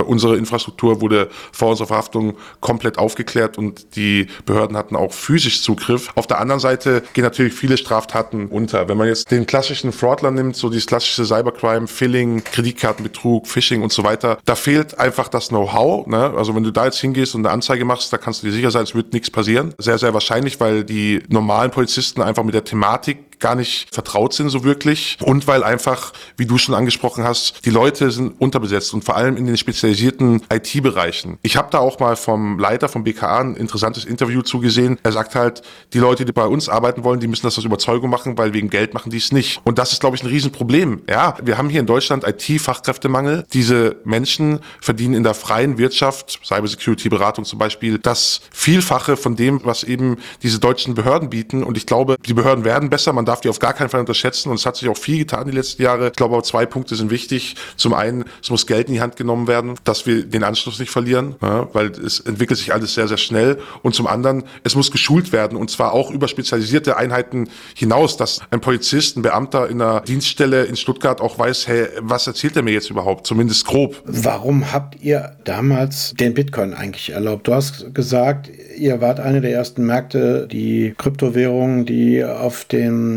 Unsere 0.07 0.37
Infrastruktur 0.37 1.01
wurde 1.01 1.29
vor 1.53 1.71
unserer 1.71 1.89
Verhaftung 1.89 2.37
komplett 2.61 2.99
aufgeklärt 2.99 3.59
und 3.59 3.97
die 3.97 4.27
Behörden 4.47 4.77
hatten 4.77 4.97
auch 4.97 5.13
physisch 5.13 5.63
Zugriff. 5.63 6.11
Auf 6.15 6.27
der 6.27 6.41
anderen 6.41 6.61
Seite 6.61 7.03
gehen 7.13 7.25
natürlich 7.25 7.55
viele 7.55 7.77
Straftaten 7.77 8.47
unter. 8.47 8.89
Wenn 8.89 8.97
man 8.97 9.09
jetzt 9.09 9.31
den 9.31 9.47
klassischen 9.47 9.93
Fraudler 9.93 10.31
nimmt, 10.31 10.57
so 10.57 10.69
dieses 10.69 10.87
klassische 10.87 11.25
Cybercrime, 11.25 11.87
Filling, 11.87 12.45
Kreditkartenbetrug, 12.45 13.47
Phishing 13.47 13.83
und 13.83 13.93
so 13.93 14.05
weiter, 14.05 14.39
da 14.45 14.55
fehlt 14.55 14.99
einfach 14.99 15.29
das 15.29 15.49
Know-how. 15.49 16.07
Ne? 16.07 16.33
Also 16.37 16.55
wenn 16.55 16.63
du 16.63 16.71
da 16.71 16.87
jetzt 16.87 17.01
hingehst 17.01 17.35
und 17.35 17.47
eine 17.47 17.53
Anzeige 17.53 17.85
machst, 17.85 18.13
da 18.13 18.19
kannst 18.19 18.43
du 18.43 18.47
dir 18.47 18.53
sicher 18.53 18.71
sein, 18.71 18.85
es 18.85 18.95
wird 18.95 19.13
nichts 19.13 19.31
passieren. 19.31 19.75
Sehr, 19.79 19.99
sehr 19.99 20.15
wahrscheinlich, 20.15 20.61
weil 20.61 20.85
die 20.85 21.23
normalen 21.29 21.71
Polizisten 21.71 22.23
einfach 22.23 22.45
mit 22.45 22.55
der 22.55 22.65
Thematik 22.65 23.30
gar 23.41 23.55
nicht 23.55 23.93
vertraut 23.93 24.33
sind 24.33 24.51
so 24.51 24.65
wirklich 24.65 25.19
und 25.23 25.47
weil 25.47 25.65
einfach, 25.65 26.13
wie 26.37 26.47
du 26.47 26.59
schon 26.59 26.75
angesprochen 26.75 27.25
hast, 27.25 27.65
die 27.65 27.71
Leute 27.71 28.11
sind 28.11 28.41
unterbesetzt 28.41 28.95
und 28.95 29.05
vor 29.05 29.17
allem 29.17 29.37
in 29.37 29.47
den 29.47 29.57
spezialisierten 29.57 30.43
IT-Bereichen. 30.53 31.39
Ich 31.43 31.57
habe 31.57 31.69
da 31.71 31.79
auch 31.79 31.99
mal 31.99 32.17
vom 32.17 32.59
Leiter 32.59 32.89
vom 32.89 33.05
BKA 33.05 33.41
ein 33.41 33.57
interessantes 33.57 34.05
Interview 34.05 34.43
zugesehen. 34.43 34.99
Er 35.03 35.13
sagt 35.13 35.35
halt, 35.35 35.63
die 35.93 35.99
Leute, 35.99 36.25
die 36.25 36.33
bei 36.33 36.47
uns 36.47 36.69
arbeiten 36.69 37.05
wollen, 37.05 37.21
die 37.21 37.27
müssen 37.27 37.47
das 37.47 37.59
aus 37.59 37.65
Überzeugung 37.65 38.11
machen, 38.11 38.39
weil 38.39 38.53
wegen 38.53 38.71
Geld 38.71 38.95
machen 38.95 39.11
die 39.11 39.17
es 39.17 39.33
nicht. 39.33 39.61
Und 39.65 39.79
das 39.79 39.93
ist, 39.93 40.01
glaube 40.01 40.17
ich, 40.17 40.23
ein 40.23 40.29
Riesenproblem. 40.29 41.03
Ja, 41.09 41.37
wir 41.43 41.59
haben 41.59 41.69
hier 41.69 41.81
in 41.81 41.87
Deutschland 41.87 42.25
IT-Fachkräftemangel. 42.27 43.45
Diese 43.53 43.97
Menschen 44.05 44.61
verdienen 44.81 45.15
in 45.15 45.23
der 45.23 45.35
freien 45.35 45.79
Wirtschaft, 45.79 46.41
Cybersecurity-Beratung 46.45 47.45
zum 47.45 47.59
Beispiel, 47.59 47.99
das 47.99 48.41
Vielfache 48.53 49.17
von 49.17 49.37
dem, 49.37 49.61
was 49.65 49.85
eben 49.85 50.17
diese 50.43 50.59
deutschen 50.59 50.95
Behörden 50.95 51.31
bieten. 51.31 51.63
Und 51.63 51.77
ich 51.77 51.87
glaube, 51.87 52.17
die 52.27 52.35
Behörden 52.35 52.65
werden 52.65 52.91
besser. 52.91 53.13
Man 53.13 53.25
darf 53.31 53.41
die 53.41 53.49
auf 53.49 53.61
gar 53.61 53.75
keinen 53.75 53.89
Fall 53.89 54.01
unterschätzen. 54.01 54.51
Und 54.51 54.57
es 54.57 54.67
hat 54.67 54.77
sich 54.77 54.89
auch 54.89 54.97
viel 54.97 55.19
getan 55.19 55.47
die 55.47 55.53
letzten 55.57 55.83
Jahre. 55.83 56.09
Ich 56.09 56.15
glaube 56.15 56.35
aber 56.35 56.43
zwei 56.43 56.67
Punkte 56.67 56.97
sind 56.97 57.11
wichtig. 57.11 57.55
Zum 57.77 57.95
einen, 57.95 58.25
es 58.43 58.51
muss 58.51 58.67
Geld 58.67 58.89
in 58.89 58.95
die 58.95 59.01
Hand 59.01 59.15
genommen 59.15 59.47
werden, 59.47 59.77
dass 59.85 60.05
wir 60.05 60.25
den 60.25 60.43
Anschluss 60.43 60.81
nicht 60.81 60.91
verlieren, 60.91 61.37
ja, 61.41 61.69
weil 61.73 61.93
es 61.93 62.19
entwickelt 62.19 62.59
sich 62.59 62.73
alles 62.75 62.95
sehr, 62.95 63.07
sehr 63.07 63.19
schnell. 63.19 63.59
Und 63.83 63.95
zum 63.95 64.09
anderen, 64.09 64.43
es 64.65 64.75
muss 64.75 64.91
geschult 64.91 65.33
werden 65.33 65.57
und 65.57 65.71
zwar 65.71 65.93
auch 65.93 66.11
über 66.11 66.27
spezialisierte 66.27 66.97
Einheiten 66.97 67.49
hinaus, 67.75 68.17
dass 68.17 68.41
ein 68.51 68.61
Polizist, 68.61 69.17
ein 69.17 69.23
Beamter 69.23 69.69
in 69.69 69.81
einer 69.81 70.01
Dienststelle 70.01 70.65
in 70.65 70.75
Stuttgart 70.75 71.21
auch 71.21 71.39
weiß, 71.39 71.69
hey, 71.69 71.87
was 72.01 72.27
erzählt 72.27 72.57
er 72.57 72.63
mir 72.63 72.73
jetzt 72.73 72.91
überhaupt? 72.91 73.29
Zumindest 73.29 73.65
grob. 73.65 74.03
Warum 74.05 74.73
habt 74.73 75.01
ihr 75.01 75.37
damals 75.45 76.15
den 76.19 76.35
Bitcoin 76.35 76.75
eigentlich 76.75 77.11
erlaubt? 77.11 77.47
Du 77.47 77.55
hast 77.55 77.95
gesagt, 77.95 78.51
ihr 78.77 79.01
wart 79.01 79.21
eine 79.21 79.41
der 79.41 79.53
ersten 79.53 79.87
Märkte, 79.87 80.49
die 80.51 80.95
Kryptowährungen, 80.99 81.87
die 81.87 82.25
auf 82.25 82.65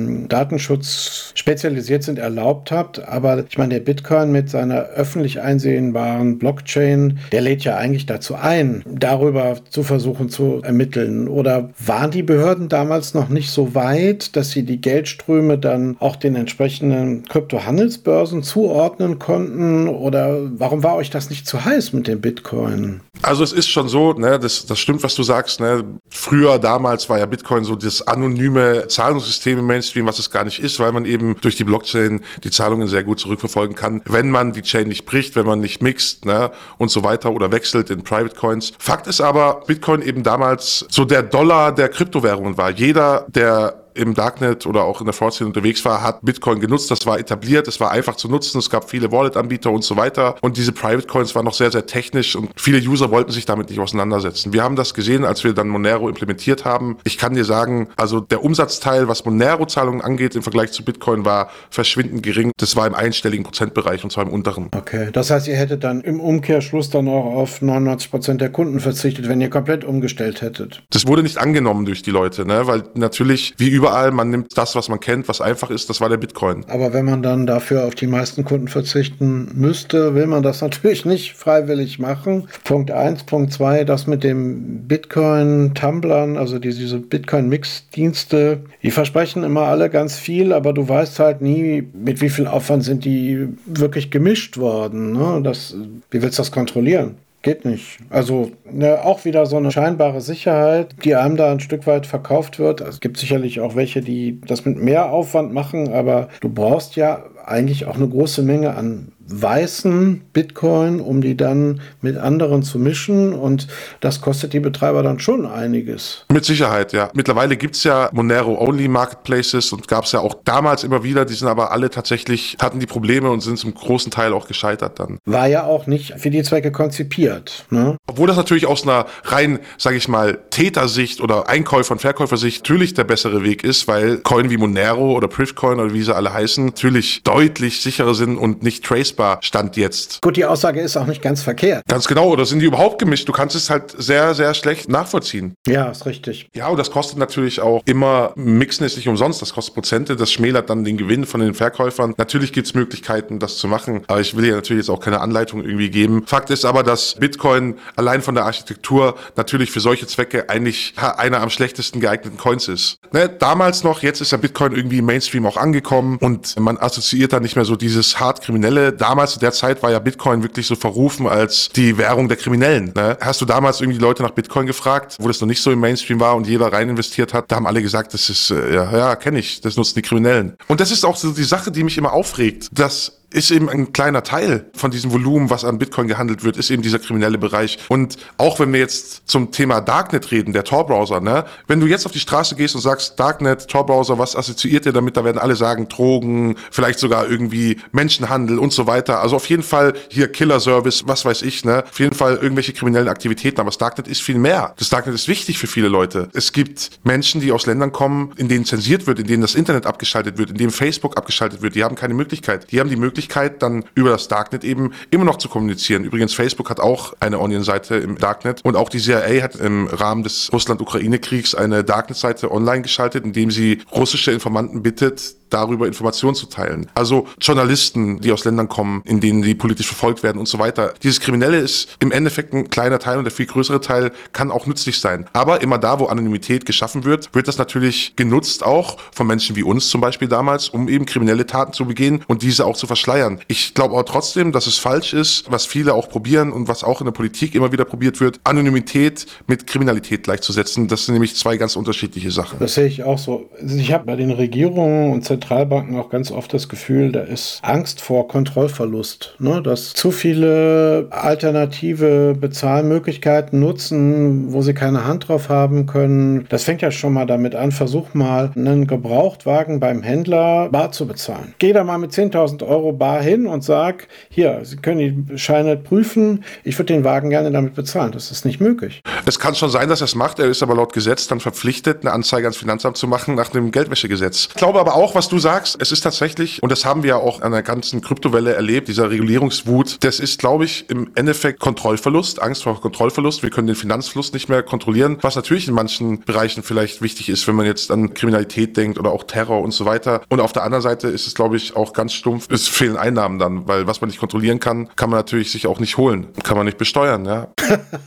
den 0.05 0.27
Datenschutz 0.27 1.31
spezialisiert 1.35 2.03
sind, 2.03 2.19
erlaubt 2.19 2.71
habt. 2.71 3.07
Aber 3.07 3.43
ich 3.47 3.57
meine, 3.57 3.75
der 3.75 3.81
Bitcoin 3.81 4.31
mit 4.31 4.49
seiner 4.49 4.83
öffentlich 4.95 5.41
einsehbaren 5.41 6.37
Blockchain, 6.39 7.19
der 7.31 7.41
lädt 7.41 7.63
ja 7.63 7.77
eigentlich 7.77 8.05
dazu 8.05 8.35
ein, 8.35 8.83
darüber 8.89 9.57
zu 9.69 9.83
versuchen 9.83 10.29
zu 10.29 10.61
ermitteln. 10.63 11.27
Oder 11.27 11.69
waren 11.85 12.11
die 12.11 12.23
Behörden 12.23 12.69
damals 12.69 13.13
noch 13.13 13.29
nicht 13.29 13.49
so 13.49 13.75
weit, 13.75 14.35
dass 14.35 14.51
sie 14.51 14.63
die 14.63 14.81
Geldströme 14.81 15.57
dann 15.57 15.95
auch 15.99 16.15
den 16.15 16.35
entsprechenden 16.35 17.23
Kryptohandelsbörsen 17.25 18.43
zuordnen 18.43 19.19
konnten? 19.19 19.87
Oder 19.87 20.39
warum 20.57 20.83
war 20.83 20.95
euch 20.95 21.09
das 21.09 21.29
nicht 21.29 21.47
zu 21.47 21.65
heiß 21.65 21.93
mit 21.93 22.07
dem 22.07 22.21
Bitcoin? 22.21 23.01
Also 23.23 23.43
es 23.43 23.53
ist 23.53 23.69
schon 23.69 23.87
so, 23.87 24.13
ne, 24.13 24.37
das, 24.37 24.65
das 24.65 24.79
stimmt, 24.79 25.01
was 25.03 25.15
du 25.15 25.23
sagst. 25.23 25.59
Ne. 25.59 25.83
Früher, 26.09 26.59
damals 26.59 27.09
war 27.09 27.19
ja 27.19 27.25
Bitcoin 27.25 27.63
so 27.63 27.75
das 27.75 28.05
anonyme 28.05 28.87
Zahlungssystem 28.87 29.59
im 29.59 29.65
Mainstream, 29.65 30.05
was 30.05 30.19
es 30.19 30.29
gar 30.29 30.43
nicht 30.43 30.59
ist, 30.59 30.79
weil 30.79 30.91
man 30.91 31.05
eben 31.05 31.35
durch 31.39 31.55
die 31.55 31.63
Blockchain 31.63 32.21
die 32.43 32.51
Zahlungen 32.51 32.87
sehr 32.87 33.03
gut 33.03 33.19
zurückverfolgen 33.19 33.75
kann, 33.75 34.01
wenn 34.05 34.29
man 34.29 34.51
die 34.51 34.61
Chain 34.61 34.89
nicht 34.89 35.05
bricht, 35.05 35.35
wenn 35.35 35.45
man 35.45 35.61
nicht 35.61 35.81
mixt 35.81 36.25
ne, 36.25 36.51
und 36.77 36.91
so 36.91 37.03
weiter 37.03 37.31
oder 37.31 37.51
wechselt 37.51 37.89
in 37.89 38.03
Private 38.03 38.35
Coins. 38.35 38.73
Fakt 38.77 39.07
ist 39.07 39.21
aber, 39.21 39.63
Bitcoin 39.67 40.01
eben 40.01 40.23
damals 40.23 40.85
so 40.89 41.05
der 41.05 41.23
Dollar 41.23 41.73
der 41.73 41.89
Kryptowährungen 41.89 42.57
war. 42.57 42.71
Jeder, 42.71 43.25
der 43.29 43.82
im 43.95 44.13
Darknet 44.13 44.65
oder 44.65 44.83
auch 44.83 44.99
in 45.01 45.05
der 45.05 45.13
Fraud-Szene 45.13 45.47
unterwegs 45.47 45.83
war, 45.85 46.01
hat 46.01 46.19
Bitcoin 46.21 46.59
genutzt. 46.59 46.91
Das 46.91 47.05
war 47.05 47.19
etabliert, 47.19 47.67
es 47.67 47.79
war 47.79 47.91
einfach 47.91 48.15
zu 48.15 48.27
nutzen. 48.27 48.59
Es 48.59 48.69
gab 48.69 48.89
viele 48.89 49.11
Wallet-Anbieter 49.11 49.71
und 49.71 49.83
so 49.83 49.97
weiter. 49.97 50.35
Und 50.41 50.57
diese 50.57 50.71
Private 50.71 51.07
Coins 51.07 51.35
waren 51.35 51.45
noch 51.45 51.53
sehr, 51.53 51.71
sehr 51.71 51.85
technisch 51.85 52.35
und 52.35 52.49
viele 52.55 52.77
User 52.79 53.11
wollten 53.11 53.31
sich 53.31 53.45
damit 53.45 53.69
nicht 53.69 53.79
auseinandersetzen. 53.79 54.53
Wir 54.53 54.63
haben 54.63 54.75
das 54.75 54.93
gesehen, 54.93 55.25
als 55.25 55.43
wir 55.43 55.53
dann 55.53 55.67
Monero 55.67 56.09
implementiert 56.09 56.65
haben. 56.65 56.97
Ich 57.03 57.17
kann 57.17 57.33
dir 57.33 57.45
sagen, 57.45 57.87
also 57.95 58.19
der 58.19 58.43
Umsatzteil, 58.43 59.07
was 59.07 59.25
Monero-Zahlungen 59.25 60.01
angeht 60.01 60.35
im 60.35 60.43
Vergleich 60.43 60.71
zu 60.71 60.83
Bitcoin, 60.83 61.25
war 61.25 61.49
verschwindend 61.69 62.23
gering. 62.23 62.51
Das 62.57 62.75
war 62.75 62.87
im 62.87 62.95
einstelligen 62.95 63.43
Prozentbereich 63.43 64.03
und 64.03 64.11
zwar 64.11 64.25
im 64.25 64.31
unteren. 64.31 64.69
Okay, 64.75 65.09
das 65.11 65.29
heißt, 65.29 65.47
ihr 65.47 65.55
hättet 65.55 65.83
dann 65.83 66.01
im 66.01 66.19
Umkehrschluss 66.19 66.89
dann 66.89 67.07
auch 67.07 67.25
auf 67.25 67.61
99 67.61 68.11
Prozent 68.11 68.41
der 68.41 68.49
Kunden 68.49 68.79
verzichtet, 68.79 69.29
wenn 69.29 69.41
ihr 69.41 69.49
komplett 69.49 69.83
umgestellt 69.83 70.41
hättet. 70.41 70.83
Das 70.89 71.07
wurde 71.07 71.23
nicht 71.23 71.37
angenommen 71.37 71.85
durch 71.85 72.01
die 72.01 72.11
Leute, 72.11 72.45
ne? 72.45 72.67
weil 72.67 72.83
natürlich, 72.95 73.53
wie 73.57 73.71
überall, 73.83 74.11
man 74.11 74.29
nimmt 74.29 74.57
das, 74.57 74.77
was 74.77 74.87
man 74.87 75.01
kennt, 75.01 75.27
was 75.27 75.41
einfach 75.41 75.69
ist, 75.69 75.89
das 75.89 75.99
war 75.99 76.07
der 76.07 76.15
Bitcoin. 76.15 76.63
Aber 76.69 76.93
wenn 76.93 77.03
man 77.03 77.21
dann 77.21 77.45
dafür 77.45 77.83
auf 77.85 77.95
die 77.95 78.07
meisten 78.07 78.45
Kunden 78.45 78.69
verzichten 78.69 79.51
müsste, 79.55 80.15
will 80.15 80.25
man 80.25 80.41
das 80.41 80.61
natürlich 80.61 81.03
nicht 81.03 81.33
freiwillig 81.33 81.99
machen. 81.99 82.47
Punkt 82.63 82.91
eins, 82.91 83.25
Punkt 83.25 83.51
zwei, 83.51 83.83
das 83.83 84.07
mit 84.07 84.23
dem 84.23 84.87
Bitcoin-Tumblern, 84.87 86.37
also 86.37 86.59
diese, 86.59 86.79
diese 86.79 86.99
Bitcoin-Mix-Dienste, 86.99 88.61
die 88.81 88.91
versprechen 88.91 89.43
immer 89.43 89.63
alle 89.63 89.89
ganz 89.89 90.17
viel, 90.17 90.53
aber 90.53 90.71
du 90.71 90.87
weißt 90.87 91.19
halt 91.19 91.41
nie, 91.41 91.85
mit 91.93 92.21
wie 92.21 92.29
viel 92.29 92.47
Aufwand 92.47 92.85
sind 92.85 93.03
die 93.03 93.49
wirklich 93.65 94.11
gemischt 94.11 94.57
worden. 94.57 95.11
Ne? 95.11 95.41
Das, 95.43 95.75
wie 96.09 96.21
willst 96.21 96.37
du 96.37 96.41
das 96.41 96.53
kontrollieren? 96.53 97.15
Geht 97.43 97.65
nicht. 97.65 97.97
Also 98.09 98.51
ne, 98.71 99.03
auch 99.03 99.25
wieder 99.25 99.45
so 99.45 99.57
eine 99.57 99.69
scheinbare 99.69 100.21
Sicherheit, 100.21 100.95
die 101.03 101.13
einem 101.13 101.35
da 101.35 101.51
ein 101.51 101.59
Stück 101.59 101.85
weit 101.85 102.07
verkauft 102.07 102.57
wird. 102.57 102.79
Es 102.79 103.01
gibt 103.01 103.17
sicherlich 103.17 103.59
auch 103.59 103.75
welche, 103.75 103.99
die 103.99 104.39
das 104.47 104.63
mit 104.63 104.77
mehr 104.77 105.11
Aufwand 105.11 105.53
machen, 105.53 105.91
aber 105.93 106.29
du 106.39 106.47
brauchst 106.47 106.95
ja 106.95 107.25
eigentlich 107.45 107.85
auch 107.85 107.95
eine 107.95 108.07
große 108.07 108.41
Menge 108.41 108.75
an 108.75 109.11
weißen 109.27 110.21
Bitcoin, 110.33 110.99
um 110.99 111.21
die 111.21 111.37
dann 111.37 111.81
mit 112.01 112.17
anderen 112.17 112.63
zu 112.63 112.79
mischen. 112.79 113.33
Und 113.33 113.67
das 114.01 114.21
kostet 114.21 114.53
die 114.53 114.59
Betreiber 114.59 115.03
dann 115.03 115.19
schon 115.19 115.45
einiges. 115.45 116.25
Mit 116.31 116.45
Sicherheit, 116.45 116.93
ja. 116.93 117.09
Mittlerweile 117.13 117.57
gibt 117.57 117.75
es 117.75 117.83
ja 117.83 118.09
Monero-Only 118.11 118.87
Marketplaces 118.87 119.71
und 119.71 119.87
gab 119.87 120.05
es 120.05 120.11
ja 120.11 120.19
auch 120.19 120.35
damals 120.43 120.83
immer 120.83 121.03
wieder. 121.03 121.25
Die 121.25 121.33
sind 121.33 121.47
aber 121.47 121.71
alle 121.71 121.89
tatsächlich, 121.89 122.57
hatten 122.61 122.79
die 122.79 122.85
Probleme 122.85 123.29
und 123.29 123.41
sind 123.41 123.57
zum 123.57 123.73
großen 123.73 124.11
Teil 124.11 124.33
auch 124.33 124.47
gescheitert 124.47 124.99
dann. 124.99 125.19
War 125.25 125.47
ja 125.47 125.63
auch 125.63 125.87
nicht 125.87 126.19
für 126.19 126.29
die 126.29 126.43
Zwecke 126.43 126.71
konzipiert. 126.71 127.65
Ne? 127.69 127.97
Obwohl 128.07 128.27
das 128.27 128.37
natürlich 128.37 128.65
aus 128.65 128.83
einer 128.83 129.05
rein, 129.23 129.59
sage 129.77 129.97
ich 129.97 130.07
mal, 130.07 130.39
Tätersicht 130.49 131.21
oder 131.21 131.49
Einkäufer- 131.49 131.93
und 131.93 131.99
Verkäufersicht 131.99 132.63
natürlich 132.63 132.93
der 132.93 133.03
bessere 133.05 133.43
Weg 133.43 133.63
ist, 133.63 133.87
weil 133.87 134.17
Coin 134.17 134.49
wie 134.49 134.57
Monero 134.57 135.13
oder 135.13 135.27
Priftcoin 135.27 135.79
oder 135.79 135.93
wie 135.93 136.03
sie 136.03 136.13
alle 136.13 136.33
heißen, 136.33 136.65
natürlich 136.65 137.23
deutlich 137.33 137.81
sicherer 137.81 138.13
sind 138.13 138.37
und 138.37 138.61
nicht 138.61 138.85
tracebar 138.85 139.39
stand 139.41 139.75
jetzt. 139.75 140.21
Gut, 140.21 140.37
die 140.37 140.45
Aussage 140.45 140.81
ist 140.81 140.95
auch 140.97 141.07
nicht 141.07 141.21
ganz 141.21 141.41
verkehrt. 141.41 141.83
Ganz 141.87 142.07
genau, 142.07 142.29
oder 142.29 142.45
sind 142.45 142.59
die 142.59 142.65
überhaupt 142.65 142.99
gemischt? 142.99 143.27
Du 143.27 143.31
kannst 143.31 143.55
es 143.55 143.71
halt 143.71 143.95
sehr, 143.97 144.35
sehr 144.35 144.53
schlecht 144.53 144.87
nachvollziehen. 144.87 145.55
Ja, 145.65 145.89
ist 145.89 146.05
richtig. 146.05 146.47
Ja, 146.53 146.67
und 146.67 146.77
das 146.77 146.91
kostet 146.91 147.17
natürlich 147.17 147.59
auch 147.59 147.81
immer, 147.85 148.33
Mixen 148.35 148.85
ist 148.85 148.97
nicht 148.97 149.07
umsonst, 149.07 149.41
das 149.41 149.53
kostet 149.53 149.73
Prozente, 149.73 150.15
das 150.15 150.31
schmälert 150.31 150.69
dann 150.69 150.83
den 150.83 150.95
Gewinn 150.95 151.25
von 151.25 151.41
den 151.41 151.55
Verkäufern. 151.55 152.13
Natürlich 152.17 152.53
gibt 152.53 152.67
es 152.67 152.75
Möglichkeiten, 152.75 153.39
das 153.39 153.57
zu 153.57 153.67
machen, 153.67 154.03
aber 154.07 154.21
ich 154.21 154.37
will 154.37 154.45
ja 154.45 154.53
natürlich 154.53 154.83
jetzt 154.83 154.89
auch 154.89 154.99
keine 154.99 155.19
Anleitung 155.19 155.63
irgendwie 155.63 155.89
geben. 155.89 156.27
Fakt 156.27 156.51
ist 156.51 156.65
aber, 156.65 156.83
dass 156.83 157.15
Bitcoin 157.15 157.79
allein 157.95 158.21
von 158.21 158.35
der 158.35 158.45
Architektur 158.45 159.15
natürlich 159.35 159.71
für 159.71 159.79
solche 159.79 160.05
Zwecke 160.05 160.49
eigentlich 160.49 160.93
einer 160.97 161.41
am 161.41 161.49
schlechtesten 161.49 161.99
geeigneten 161.99 162.37
Coins 162.37 162.67
ist. 162.67 162.99
Ne, 163.11 163.27
damals 163.27 163.83
noch, 163.83 164.03
jetzt 164.03 164.21
ist 164.21 164.31
ja 164.31 164.37
Bitcoin 164.37 164.73
irgendwie 164.75 164.99
im 164.99 165.05
Mainstream 165.05 165.47
auch 165.47 165.57
angekommen 165.57 166.17
und 166.21 166.59
man 166.59 166.77
assoziiert 166.77 167.22
da 167.31 167.39
nicht 167.39 167.55
mehr 167.55 167.65
so 167.65 167.75
dieses 167.75 168.19
hart 168.19 168.41
Kriminelle. 168.41 168.91
Damals 168.91 169.33
zu 169.33 169.39
der 169.39 169.51
Zeit 169.51 169.81
war 169.83 169.91
ja 169.91 169.99
Bitcoin 169.99 170.43
wirklich 170.43 170.67
so 170.67 170.75
verrufen 170.75 171.27
als 171.27 171.69
die 171.69 171.97
Währung 171.97 172.27
der 172.27 172.37
Kriminellen. 172.37 172.91
Ne? 172.95 173.17
Hast 173.21 173.39
du 173.39 173.45
damals 173.45 173.79
irgendwie 173.79 173.99
Leute 173.99 174.23
nach 174.23 174.31
Bitcoin 174.31 174.65
gefragt, 174.65 175.15
wo 175.19 175.27
das 175.27 175.39
noch 175.39 175.47
nicht 175.47 175.61
so 175.61 175.71
im 175.71 175.79
Mainstream 175.79 176.19
war 176.19 176.35
und 176.35 176.47
jeder 176.47 176.73
rein 176.73 176.89
investiert 176.89 177.33
hat? 177.33 177.51
Da 177.51 177.55
haben 177.55 177.67
alle 177.67 177.81
gesagt, 177.81 178.13
das 178.13 178.29
ist, 178.29 178.49
äh, 178.51 178.73
ja, 178.73 178.97
ja 178.97 179.15
kenne 179.15 179.39
ich, 179.39 179.61
das 179.61 179.77
nutzen 179.77 179.95
die 179.95 180.01
Kriminellen. 180.01 180.57
Und 180.67 180.79
das 180.79 180.91
ist 180.91 181.05
auch 181.05 181.15
so 181.15 181.31
die 181.31 181.43
Sache, 181.43 181.71
die 181.71 181.83
mich 181.83 181.97
immer 181.97 182.13
aufregt, 182.13 182.67
dass 182.71 183.22
ist 183.33 183.51
eben 183.51 183.69
ein 183.69 183.93
kleiner 183.93 184.23
Teil 184.23 184.65
von 184.75 184.91
diesem 184.91 185.11
Volumen, 185.11 185.49
was 185.49 185.65
an 185.65 185.79
Bitcoin 185.79 186.07
gehandelt 186.07 186.43
wird, 186.43 186.57
ist 186.57 186.69
eben 186.69 186.81
dieser 186.81 186.99
kriminelle 186.99 187.37
Bereich. 187.37 187.79
Und 187.89 188.17
auch 188.37 188.59
wenn 188.59 188.71
wir 188.71 188.79
jetzt 188.79 189.27
zum 189.27 189.51
Thema 189.51 189.81
Darknet 189.81 190.31
reden, 190.31 190.53
der 190.53 190.63
Tor-Browser, 190.63 191.19
ne? 191.19 191.45
Wenn 191.67 191.79
du 191.79 191.87
jetzt 191.87 192.05
auf 192.05 192.11
die 192.11 192.19
Straße 192.19 192.55
gehst 192.55 192.75
und 192.75 192.81
sagst, 192.81 193.19
Darknet, 193.19 193.67
Tor-Browser, 193.67 194.17
was 194.19 194.35
assoziiert 194.35 194.85
ihr 194.85 194.93
damit? 194.93 195.17
Da 195.17 195.25
werden 195.25 195.37
alle 195.39 195.55
sagen, 195.55 195.87
Drogen, 195.89 196.55
vielleicht 196.71 196.99
sogar 196.99 197.29
irgendwie 197.29 197.77
Menschenhandel 197.91 198.59
und 198.59 198.71
so 198.71 198.87
weiter. 198.87 199.21
Also 199.21 199.35
auf 199.35 199.49
jeden 199.49 199.63
Fall 199.63 199.93
hier 200.09 200.31
Killer-Service, 200.31 201.07
was 201.07 201.25
weiß 201.25 201.41
ich, 201.41 201.65
ne? 201.65 201.83
Auf 201.89 201.99
jeden 201.99 202.15
Fall 202.15 202.35
irgendwelche 202.35 202.73
kriminellen 202.73 203.09
Aktivitäten. 203.09 203.59
Aber 203.59 203.69
das 203.69 203.77
Darknet 203.77 204.07
ist 204.07 204.21
viel 204.21 204.37
mehr. 204.37 204.73
Das 204.77 204.89
Darknet 204.89 205.15
ist 205.15 205.27
wichtig 205.27 205.57
für 205.57 205.67
viele 205.67 205.87
Leute. 205.87 206.29
Es 206.33 206.51
gibt 206.51 206.91
Menschen, 207.03 207.41
die 207.41 207.51
aus 207.51 207.65
Ländern 207.65 207.91
kommen, 207.91 208.31
in 208.37 208.47
denen 208.47 208.65
zensiert 208.65 209.07
wird, 209.07 209.19
in 209.19 209.27
denen 209.27 209.41
das 209.41 209.55
Internet 209.55 209.85
abgeschaltet 209.85 210.37
wird, 210.37 210.51
in 210.51 210.57
denen 210.57 210.71
Facebook 210.71 211.17
abgeschaltet 211.17 211.61
wird. 211.61 211.75
Die 211.75 211.83
haben 211.83 211.95
keine 211.95 212.13
Möglichkeit. 212.13 212.71
Die 212.71 212.79
haben 212.79 212.89
die 212.89 212.95
Möglichkeit, 212.95 213.22
Möglichkeit, 213.23 213.61
dann 213.61 213.85
über 213.95 214.09
das 214.09 214.27
Darknet 214.27 214.63
eben 214.63 214.91
immer 215.09 215.23
noch 215.23 215.37
zu 215.37 215.47
kommunizieren. 215.47 216.03
Übrigens, 216.03 216.33
Facebook 216.33 216.69
hat 216.69 216.79
auch 216.79 217.13
eine 217.19 217.39
Onion-Seite 217.39 217.95
im 217.95 218.17
Darknet 218.17 218.61
und 218.63 218.75
auch 218.75 218.89
die 218.89 218.99
CIA 218.99 219.41
hat 219.41 219.55
im 219.55 219.87
Rahmen 219.87 220.23
des 220.23 220.51
Russland-Ukraine-Kriegs 220.51 221.55
eine 221.55 221.83
Darknet-Seite 221.83 222.51
online 222.51 222.81
geschaltet, 222.81 223.23
indem 223.23 223.51
sie 223.51 223.81
russische 223.91 224.31
Informanten 224.31 224.83
bittet, 224.83 225.35
darüber 225.53 225.87
Informationen 225.87 226.35
zu 226.35 226.47
teilen. 226.47 226.87
Also 226.95 227.27
Journalisten, 227.39 228.19
die 228.21 228.31
aus 228.31 228.45
Ländern 228.45 228.69
kommen, 228.69 229.01
in 229.05 229.19
denen 229.19 229.41
die 229.41 229.55
politisch 229.55 229.87
verfolgt 229.87 230.23
werden 230.23 230.39
und 230.39 230.47
so 230.47 230.59
weiter. 230.59 230.93
Dieses 231.03 231.19
Kriminelle 231.19 231.57
ist 231.57 231.95
im 231.99 232.11
Endeffekt 232.11 232.53
ein 232.53 232.69
kleiner 232.69 232.99
Teil 232.99 233.17
und 233.17 233.23
der 233.23 233.31
viel 233.31 233.45
größere 233.45 233.81
Teil 233.81 234.11
kann 234.31 234.51
auch 234.51 234.65
nützlich 234.65 234.99
sein. 234.99 235.25
Aber 235.33 235.61
immer 235.61 235.77
da, 235.77 235.99
wo 235.99 236.05
Anonymität 236.05 236.65
geschaffen 236.65 237.03
wird, 237.03 237.33
wird 237.33 237.47
das 237.47 237.57
natürlich 237.57 238.15
genutzt 238.15 238.65
auch 238.65 238.97
von 239.11 239.27
Menschen 239.27 239.55
wie 239.55 239.63
uns 239.63 239.89
zum 239.89 240.01
Beispiel 240.01 240.27
damals, 240.27 240.69
um 240.69 240.87
eben 240.89 241.05
kriminelle 241.05 241.45
Taten 241.45 241.73
zu 241.73 241.85
begehen 241.85 242.23
und 242.27 242.41
diese 242.41 242.65
auch 242.65 242.75
zu 242.75 242.87
verschleiern. 242.87 243.39
Ich 243.47 243.73
glaube 243.73 243.93
aber 243.93 244.05
trotzdem, 244.05 244.51
dass 244.51 244.67
es 244.67 244.77
falsch 244.77 245.13
ist, 245.13 245.51
was 245.51 245.65
viele 245.65 245.93
auch 245.93 246.09
probieren 246.09 246.51
und 246.51 246.67
was 246.67 246.83
auch 246.83 247.01
in 247.01 247.05
der 247.05 247.11
Politik 247.11 247.55
immer 247.55 247.71
wieder 247.71 247.85
probiert 247.85 248.19
wird, 248.19 248.39
Anonymität 248.43 249.25
mit 249.47 249.67
Kriminalität 249.67 250.23
gleichzusetzen. 250.23 250.87
Das 250.87 251.05
sind 251.05 251.13
nämlich 251.13 251.35
zwei 251.35 251.57
ganz 251.57 251.75
unterschiedliche 251.75 252.31
Sachen. 252.31 252.59
Das 252.59 252.75
sehe 252.75 252.87
ich 252.87 253.03
auch 253.03 253.17
so. 253.17 253.49
Also 253.61 253.77
ich 253.77 253.91
habe 253.91 254.05
bei 254.05 254.15
den 254.15 254.31
Regierungen 254.31 255.11
und 255.11 255.23
Zentralbanken 255.43 255.99
auch 255.99 256.09
ganz 256.09 256.31
oft 256.31 256.53
das 256.53 256.69
Gefühl, 256.69 257.11
da 257.11 257.19
ist 257.19 257.59
Angst 257.63 257.99
vor 257.99 258.29
Kontrollverlust, 258.29 259.35
ne? 259.39 259.61
dass 259.61 259.93
zu 259.93 260.11
viele 260.11 261.07
alternative 261.09 262.33
Bezahlmöglichkeiten 262.39 263.59
nutzen, 263.59 264.53
wo 264.53 264.61
sie 264.61 264.73
keine 264.73 265.05
Hand 265.05 265.27
drauf 265.27 265.49
haben 265.49 265.85
können. 265.85 266.45
Das 266.47 266.63
fängt 266.63 266.81
ja 266.81 266.91
schon 266.91 267.11
mal 267.11 267.25
damit 267.25 267.55
an, 267.55 267.73
versuch 267.73 268.13
mal 268.13 268.51
einen 268.55 268.87
Gebrauchtwagen 268.87 269.81
beim 269.81 270.01
Händler 270.01 270.69
bar 270.69 270.93
zu 270.93 271.07
bezahlen. 271.07 271.53
Geh 271.59 271.73
da 271.73 271.83
mal 271.83 271.97
mit 271.97 272.11
10.000 272.11 272.65
Euro 272.65 272.93
bar 272.93 273.21
hin 273.21 273.45
und 273.45 273.65
sag, 273.65 274.07
hier, 274.29 274.61
Sie 274.63 274.77
können 274.77 275.27
die 275.27 275.37
Scheine 275.37 275.75
prüfen, 275.75 276.45
ich 276.63 276.79
würde 276.79 276.93
den 276.93 277.03
Wagen 277.03 277.29
gerne 277.29 277.51
damit 277.51 277.75
bezahlen. 277.75 278.13
Das 278.13 278.31
ist 278.31 278.45
nicht 278.45 278.61
möglich. 278.61 279.01
Es 279.25 279.39
kann 279.39 279.55
schon 279.55 279.69
sein, 279.69 279.89
dass 279.89 279.99
er 279.99 280.05
es 280.05 280.15
macht, 280.15 280.39
er 280.39 280.45
ist 280.45 280.63
aber 280.63 280.75
laut 280.75 280.93
Gesetz 280.93 281.27
dann 281.27 281.41
verpflichtet, 281.41 282.03
eine 282.03 282.13
Anzeige 282.13 282.47
ans 282.47 282.57
Finanzamt 282.57 282.95
zu 282.95 283.07
machen 283.07 283.35
nach 283.35 283.49
dem 283.49 283.71
Geldwäschegesetz. 283.71 284.47
Ich 284.49 284.55
glaube 284.55 284.79
aber 284.79 284.95
auch, 284.95 285.15
was 285.23 285.29
du 285.29 285.39
sagst, 285.39 285.77
es 285.79 285.93
ist 285.93 286.01
tatsächlich, 286.01 286.61
und 286.61 286.69
das 286.69 286.83
haben 286.83 287.03
wir 287.03 287.11
ja 287.11 287.15
auch 287.15 287.39
an 287.39 287.53
der 287.53 287.63
ganzen 287.63 288.01
Kryptowelle 288.01 288.55
erlebt, 288.55 288.89
dieser 288.89 289.09
Regulierungswut, 289.09 290.03
das 290.03 290.19
ist, 290.19 290.37
glaube 290.37 290.65
ich, 290.65 290.89
im 290.89 291.11
Endeffekt 291.15 291.61
Kontrollverlust, 291.61 292.41
Angst 292.41 292.63
vor 292.63 292.81
Kontrollverlust. 292.81 293.41
Wir 293.41 293.49
können 293.49 293.67
den 293.67 293.77
Finanzfluss 293.77 294.33
nicht 294.33 294.49
mehr 294.49 294.63
kontrollieren, 294.63 295.19
was 295.21 295.37
natürlich 295.37 295.69
in 295.69 295.75
manchen 295.75 296.19
Bereichen 296.25 296.61
vielleicht 296.61 297.01
wichtig 297.01 297.29
ist, 297.29 297.47
wenn 297.47 297.55
man 297.55 297.65
jetzt 297.65 297.89
an 297.89 298.13
Kriminalität 298.13 298.75
denkt 298.75 298.99
oder 298.99 299.13
auch 299.13 299.23
Terror 299.23 299.61
und 299.61 299.71
so 299.71 299.85
weiter. 299.85 300.23
Und 300.27 300.41
auf 300.41 300.51
der 300.51 300.63
anderen 300.63 300.81
Seite 300.81 301.07
ist 301.07 301.25
es, 301.25 301.35
glaube 301.35 301.55
ich, 301.55 301.73
auch 301.77 301.93
ganz 301.93 302.11
stumpf, 302.11 302.49
es 302.51 302.67
fehlen 302.67 302.97
Einnahmen 302.97 303.39
dann, 303.39 303.65
weil 303.65 303.87
was 303.87 304.01
man 304.01 304.09
nicht 304.09 304.19
kontrollieren 304.19 304.59
kann, 304.59 304.89
kann 304.97 305.09
man 305.09 305.19
natürlich 305.19 305.53
sich 305.53 305.67
auch 305.67 305.79
nicht 305.79 305.95
holen, 305.95 306.27
kann 306.43 306.57
man 306.57 306.65
nicht 306.65 306.77
besteuern, 306.77 307.23
ja. 307.23 307.47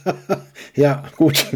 ja, 0.75 1.05
gut, 1.17 1.47